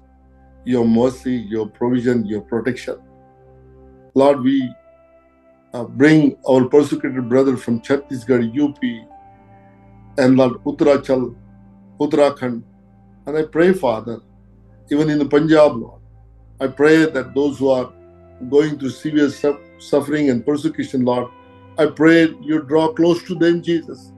your 0.64 0.86
mercy, 0.86 1.34
your 1.34 1.66
provision, 1.66 2.24
your 2.26 2.40
protection. 2.42 2.96
Lord, 4.14 4.42
we 4.42 4.72
uh, 5.72 5.84
bring 5.84 6.36
our 6.48 6.64
persecuted 6.66 7.28
brother 7.28 7.56
from 7.56 7.80
Chhattisgarh, 7.80 8.46
UP, 8.58 8.78
and 10.18 10.36
Lord, 10.36 10.52
Uttaranchal, 10.64 11.34
Uttarakhand. 11.98 12.62
And 13.26 13.38
I 13.38 13.44
pray, 13.44 13.72
Father, 13.72 14.20
even 14.90 15.08
in 15.08 15.18
the 15.18 15.24
Punjab, 15.24 15.76
Lord, 15.76 16.00
I 16.60 16.66
pray 16.66 17.06
that 17.06 17.34
those 17.34 17.58
who 17.58 17.70
are 17.70 17.92
going 18.50 18.78
through 18.78 18.90
severe 18.90 19.30
suffering 19.78 20.30
and 20.30 20.44
persecution, 20.44 21.04
Lord, 21.04 21.30
I 21.78 21.86
pray 21.86 22.34
you 22.42 22.62
draw 22.62 22.92
close 22.92 23.22
to 23.24 23.34
them, 23.34 23.62
Jesus 23.62 24.12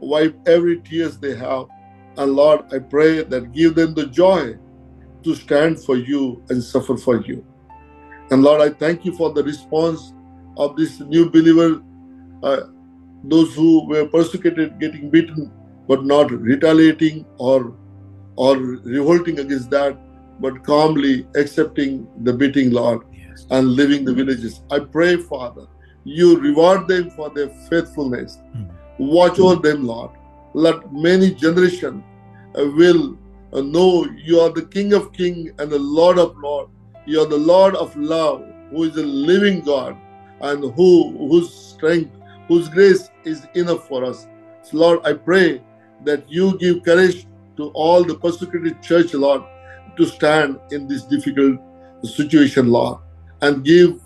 wipe 0.00 0.36
every 0.46 0.80
tears 0.80 1.18
they 1.18 1.34
have. 1.36 1.66
And 2.16 2.32
Lord, 2.32 2.64
I 2.72 2.78
pray 2.78 3.22
that 3.22 3.52
give 3.52 3.74
them 3.74 3.94
the 3.94 4.06
joy 4.06 4.56
to 5.26 5.34
stand 5.34 5.84
for 5.84 5.96
you 5.96 6.42
and 6.48 6.62
suffer 6.62 6.96
for 6.96 7.20
you. 7.22 7.44
And 8.30 8.42
Lord, 8.42 8.60
I 8.60 8.70
thank 8.70 9.04
you 9.04 9.12
for 9.16 9.32
the 9.32 9.42
response 9.42 10.12
of 10.56 10.76
this 10.76 11.00
new 11.00 11.28
believer, 11.30 11.82
uh, 12.42 12.62
those 13.24 13.54
who 13.54 13.86
were 13.86 14.06
persecuted, 14.06 14.78
getting 14.80 15.10
beaten, 15.10 15.50
but 15.88 16.04
not 16.04 16.30
retaliating 16.30 17.26
or 17.38 17.76
or 18.36 18.56
revolting 18.58 19.38
against 19.40 19.70
that, 19.70 19.96
but 20.40 20.62
calmly 20.62 21.26
accepting 21.34 22.06
the 22.24 22.32
beating, 22.32 22.70
Lord, 22.70 23.00
yes. 23.12 23.46
and 23.50 23.72
leaving 23.76 24.04
the 24.04 24.12
villages. 24.12 24.60
I 24.70 24.80
pray, 24.80 25.16
Father, 25.16 25.66
you 26.04 26.38
reward 26.38 26.86
them 26.86 27.10
for 27.10 27.30
their 27.30 27.48
faithfulness. 27.70 28.38
Mm. 28.54 28.70
Watch 28.98 29.38
over 29.38 29.56
them, 29.68 29.86
Lord. 29.86 30.10
Let 30.52 30.92
many 30.92 31.30
generations 31.34 32.04
uh, 32.58 32.66
will 32.80 33.16
uh, 33.52 33.60
know 33.60 34.04
you 34.16 34.40
are 34.40 34.50
the 34.50 34.66
King 34.66 34.92
of 34.92 35.12
Kings 35.12 35.50
and 35.58 35.70
the 35.70 35.78
Lord 35.78 36.18
of 36.18 36.36
Lords. 36.38 36.70
You 37.06 37.20
are 37.20 37.26
the 37.26 37.38
Lord 37.38 37.76
of 37.76 37.96
love, 37.96 38.44
who 38.70 38.84
is 38.84 38.96
a 38.96 39.02
living 39.02 39.60
God, 39.60 39.96
and 40.40 40.62
who 40.74 41.16
whose 41.28 41.54
strength, 41.54 42.10
whose 42.48 42.68
grace 42.68 43.10
is 43.24 43.46
enough 43.54 43.86
for 43.88 44.04
us. 44.04 44.26
So 44.62 44.78
Lord, 44.78 45.00
I 45.04 45.12
pray 45.12 45.62
that 46.04 46.30
you 46.30 46.58
give 46.58 46.82
courage 46.82 47.26
to 47.56 47.68
all 47.70 48.04
the 48.04 48.16
persecuted 48.16 48.82
church, 48.82 49.14
Lord, 49.14 49.42
to 49.96 50.04
stand 50.04 50.58
in 50.70 50.88
this 50.88 51.02
difficult 51.02 51.58
situation, 52.02 52.68
Lord, 52.68 52.98
and 53.40 53.64
give 53.64 54.00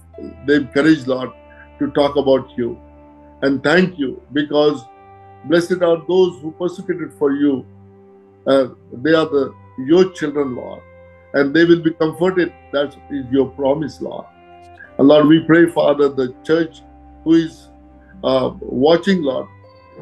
them 0.47 0.69
courage, 0.69 1.07
Lord, 1.07 1.31
to 1.79 1.91
talk 1.93 2.17
about 2.17 2.51
you. 2.57 2.79
And 3.43 3.63
thank 3.63 3.99
you 3.99 4.23
because 4.33 4.85
blessed 5.47 5.83
are 5.83 6.03
those 6.07 6.41
who 6.41 6.53
persecuted 6.59 7.13
for 7.15 7.33
you. 7.33 7.67
Uh, 8.47 8.69
they 8.93 9.15
are 9.15 9.27
the 9.27 9.55
your 9.79 10.11
children, 10.13 10.57
Lord, 10.57 10.83
and 11.35 11.55
they 11.55 11.65
will 11.65 11.83
be 11.83 11.93
comforted. 11.93 12.53
That 12.73 12.97
is 13.11 13.27
your 13.31 13.49
promise, 13.51 14.01
Lord. 14.01 14.27
And 14.99 15.09
Lord, 15.09 15.27
we 15.27 15.41
pray, 15.41 15.67
Father, 15.71 16.09
the 16.09 16.35
church 16.45 16.83
who 17.25 17.35
is 17.35 17.69
uh, 18.23 18.51
watching, 18.61 19.23
Lord, 19.23 19.49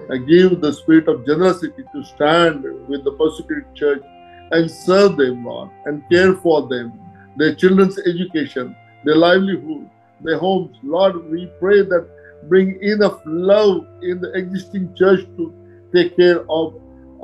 and 0.09 0.27
give 0.27 0.61
the 0.61 0.73
spirit 0.73 1.09
of 1.09 1.27
generosity 1.27 1.85
to 1.93 2.05
stand 2.05 2.65
with 2.89 3.05
the 3.05 3.13
persecuted 3.13 3.75
church 3.75 4.03
and 4.51 4.71
serve 4.71 5.17
them, 5.17 5.45
Lord, 5.45 5.71
and 5.85 6.03
care 6.11 6.35
for 6.35 6.67
them, 6.69 6.93
their 7.37 7.55
children's 7.55 7.99
education, 7.99 8.75
their 9.05 9.17
livelihood, 9.17 9.89
their 10.21 10.39
homes. 10.39 10.77
Lord, 10.83 11.31
we 11.31 11.47
pray 11.61 11.83
that 11.83 12.09
bring 12.49 12.83
enough 12.83 13.21
love 13.25 13.87
in 14.03 14.21
the 14.21 14.33
existing 14.33 14.95
church 14.95 15.27
to 15.37 15.53
take 15.95 16.17
care 16.17 16.45
of 16.51 16.75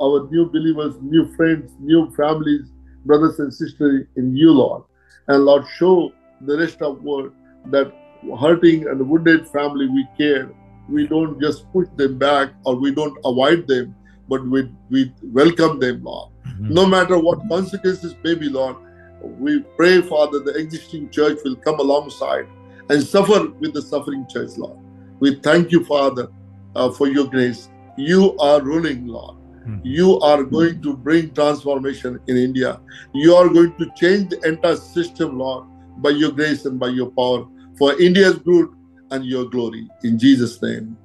our 0.01 0.27
new 0.29 0.49
believers, 0.49 0.95
new 1.01 1.33
friends, 1.35 1.71
new 1.79 2.11
families, 2.15 2.71
brothers 3.05 3.39
and 3.39 3.53
sisters 3.53 4.05
in 4.15 4.35
you, 4.35 4.51
Lord. 4.51 4.83
And 5.27 5.45
Lord, 5.45 5.65
show 5.77 6.11
the 6.41 6.57
rest 6.57 6.81
of 6.81 6.97
the 6.97 7.01
world 7.01 7.31
that 7.67 7.93
hurting 8.39 8.87
and 8.87 9.07
wounded 9.09 9.47
family 9.49 9.87
we 9.87 10.07
care. 10.17 10.51
We 10.89 11.07
don't 11.07 11.39
just 11.39 11.71
push 11.71 11.87
them 11.95 12.17
back 12.17 12.49
or 12.63 12.75
we 12.75 12.91
don't 12.91 13.17
avoid 13.25 13.67
them, 13.67 13.95
but 14.27 14.45
we, 14.45 14.71
we 14.89 15.13
welcome 15.23 15.79
them, 15.79 16.03
Lord. 16.03 16.31
Mm-hmm. 16.47 16.73
No 16.73 16.85
matter 16.85 17.17
what 17.17 17.39
consequences 17.49 18.15
may 18.23 18.35
be, 18.35 18.49
Lord, 18.49 18.75
we 19.21 19.61
pray, 19.77 20.01
Father, 20.01 20.39
the 20.39 20.55
existing 20.55 21.09
church 21.09 21.39
will 21.43 21.55
come 21.55 21.79
alongside 21.79 22.47
and 22.89 23.01
suffer 23.01 23.49
with 23.59 23.73
the 23.73 23.81
suffering 23.81 24.27
church, 24.27 24.51
Lord. 24.57 24.77
We 25.19 25.35
thank 25.35 25.71
you, 25.71 25.83
Father, 25.85 26.27
uh, 26.75 26.91
for 26.91 27.07
your 27.07 27.25
grace. 27.25 27.69
You 27.97 28.37
are 28.37 28.61
ruling, 28.61 29.07
Lord. 29.07 29.37
Mm-hmm. 29.65 29.79
You 29.83 30.19
are 30.19 30.43
going 30.43 30.81
to 30.83 30.95
bring 30.95 31.33
transformation 31.33 32.19
in 32.27 32.37
India. 32.37 32.79
You 33.13 33.35
are 33.35 33.49
going 33.49 33.75
to 33.77 33.89
change 33.95 34.29
the 34.29 34.41
entire 34.47 34.75
system, 34.75 35.39
Lord, 35.39 35.65
by 35.97 36.11
your 36.11 36.31
grace 36.31 36.65
and 36.65 36.79
by 36.79 36.89
your 36.89 37.11
power 37.11 37.47
for 37.77 37.99
India's 37.99 38.37
good 38.39 38.69
and 39.11 39.25
your 39.25 39.45
glory. 39.45 39.87
In 40.03 40.19
Jesus' 40.19 40.61
name, 40.61 40.97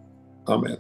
Amen. 0.49 0.79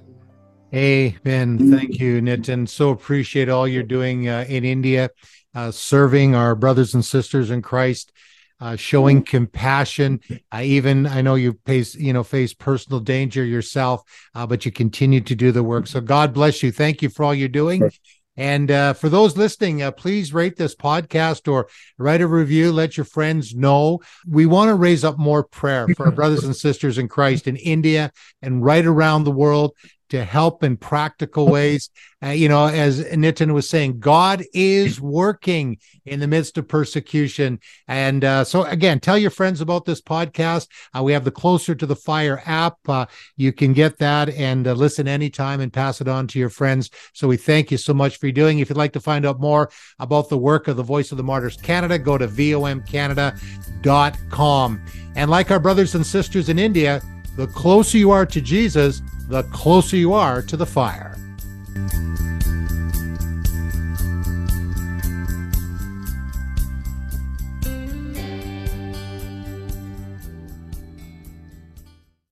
Amen. 0.75 1.71
Thank 1.71 1.99
you, 1.99 2.21
Nitin. 2.21 2.69
So 2.69 2.91
appreciate 2.91 3.49
all 3.49 3.67
you're 3.67 3.83
doing 3.83 4.29
uh, 4.29 4.45
in 4.49 4.65
India, 4.65 5.11
uh, 5.55 5.71
serving 5.71 6.35
our 6.35 6.55
brothers 6.55 6.95
and 6.95 7.05
sisters 7.05 7.51
in 7.51 7.63
Christ, 7.63 8.13
uh, 8.61 8.77
showing 8.77 9.23
compassion. 9.23 10.21
even 10.61 11.07
I 11.07 11.23
know 11.23 11.35
you 11.35 11.59
face 11.67 11.95
you 11.95 12.13
know 12.13 12.23
face 12.23 12.55
personal 12.55 13.01
danger 13.01 13.45
yourself, 13.45 14.03
uh, 14.35 14.47
but 14.47 14.65
you 14.65 14.73
continue 14.73 15.21
to 15.23 15.35
do 15.35 15.53
the 15.53 15.63
work. 15.63 15.87
So 15.87 16.01
God 16.01 16.35
bless 16.35 16.63
you. 16.63 16.73
Thank 16.73 17.03
you 17.03 17.09
for 17.09 17.25
all 17.25 17.35
you're 17.35 17.49
doing. 17.49 17.91
And 18.37 18.71
uh, 18.71 18.93
for 18.95 19.09
those 19.09 19.37
listening, 19.37 19.83
uh, 19.83 19.91
please 19.91 20.33
rate 20.33 20.57
this 20.57 20.75
podcast 20.75 21.51
or 21.51 21.69
write 21.99 22.23
a 22.23 22.27
review. 22.27 22.73
Let 22.73 22.97
your 22.97 23.05
friends 23.05 23.55
know. 23.55 24.01
We 24.27 24.47
want 24.47 24.69
to 24.69 24.77
raise 24.77 25.05
up 25.05 25.19
more 25.19 25.45
prayer 25.45 25.87
for 25.89 26.07
our 26.07 26.13
brothers 26.21 26.45
and 26.45 26.57
sisters 26.57 26.97
in 26.97 27.09
Christ 27.09 27.47
in 27.47 27.57
India 27.57 28.13
and 28.41 28.65
right 28.65 28.87
around 28.87 29.25
the 29.25 29.31
world 29.31 29.75
to 30.11 30.25
help 30.25 30.63
in 30.63 30.77
practical 30.77 31.49
ways. 31.49 31.91
Uh, 32.23 32.29
you 32.29 32.49
know, 32.49 32.67
as 32.67 33.03
Nitin 33.05 33.53
was 33.55 33.69
saying, 33.69 33.99
God 33.99 34.45
is 34.53 35.01
working 35.01 35.79
in 36.05 36.21
the 36.21 36.27
midst 36.27 36.59
of 36.59 36.69
persecution. 36.69 37.59
And 37.89 38.23
uh, 38.25 38.45
so, 38.45 38.65
again, 38.65 39.01
tell 39.01 39.17
your 39.17 39.31
friends 39.31 39.63
about 39.63 39.87
this 39.87 40.03
podcast. 40.03 40.69
Uh, 40.95 41.03
we 41.03 41.13
have 41.13 41.25
the 41.25 41.31
Closer 41.31 41.75
to 41.75 41.87
the 41.87 41.97
Fire 41.97 42.43
app. 42.45 42.77
Uh, 42.87 43.07
you 43.37 43.53
can 43.53 43.73
get 43.73 43.97
that 43.99 44.29
and 44.29 44.67
uh, 44.67 44.75
listen 44.75 45.09
anytime 45.09 45.61
and 45.61 45.73
pass 45.73 46.03
it 46.03 46.09
on 46.09 46.27
to 46.29 46.39
your 46.39 46.51
friends. 46.51 46.91
So, 47.15 47.27
we 47.27 47.39
thank 47.39 47.71
you 47.71 47.79
so 47.79 47.95
much 47.95 48.19
for 48.19 48.31
doing. 48.31 48.59
If 48.59 48.69
you'd 48.69 48.77
like 48.77 48.93
to 48.93 49.01
find 49.01 49.25
out 49.25 49.41
more 49.41 49.71
about 49.99 50.29
the 50.29 50.37
work 50.37 50.69
of 50.69 50.77
the 50.77 50.83
Voice 50.83 51.13
of 51.13 51.17
the 51.17 51.25
Martyrs 51.25 51.57
Canada, 51.57 51.99
go 51.99 52.19
to 52.19 52.29
vomcanada.com. 52.29 54.85
And 55.17 55.31
like 55.31 55.51
our 55.51 55.61
brothers 55.61 55.95
and 55.95 56.07
sisters 56.07 56.51
in 56.51 56.59
India, 56.59 57.01
the 57.41 57.47
closer 57.47 57.97
you 57.97 58.11
are 58.11 58.27
to 58.27 58.39
Jesus, 58.39 59.01
the 59.29 59.43
closer 59.45 59.97
you 59.97 60.13
are 60.13 60.43
to 60.43 60.59
the 60.59 60.67
fire. 60.67 61.17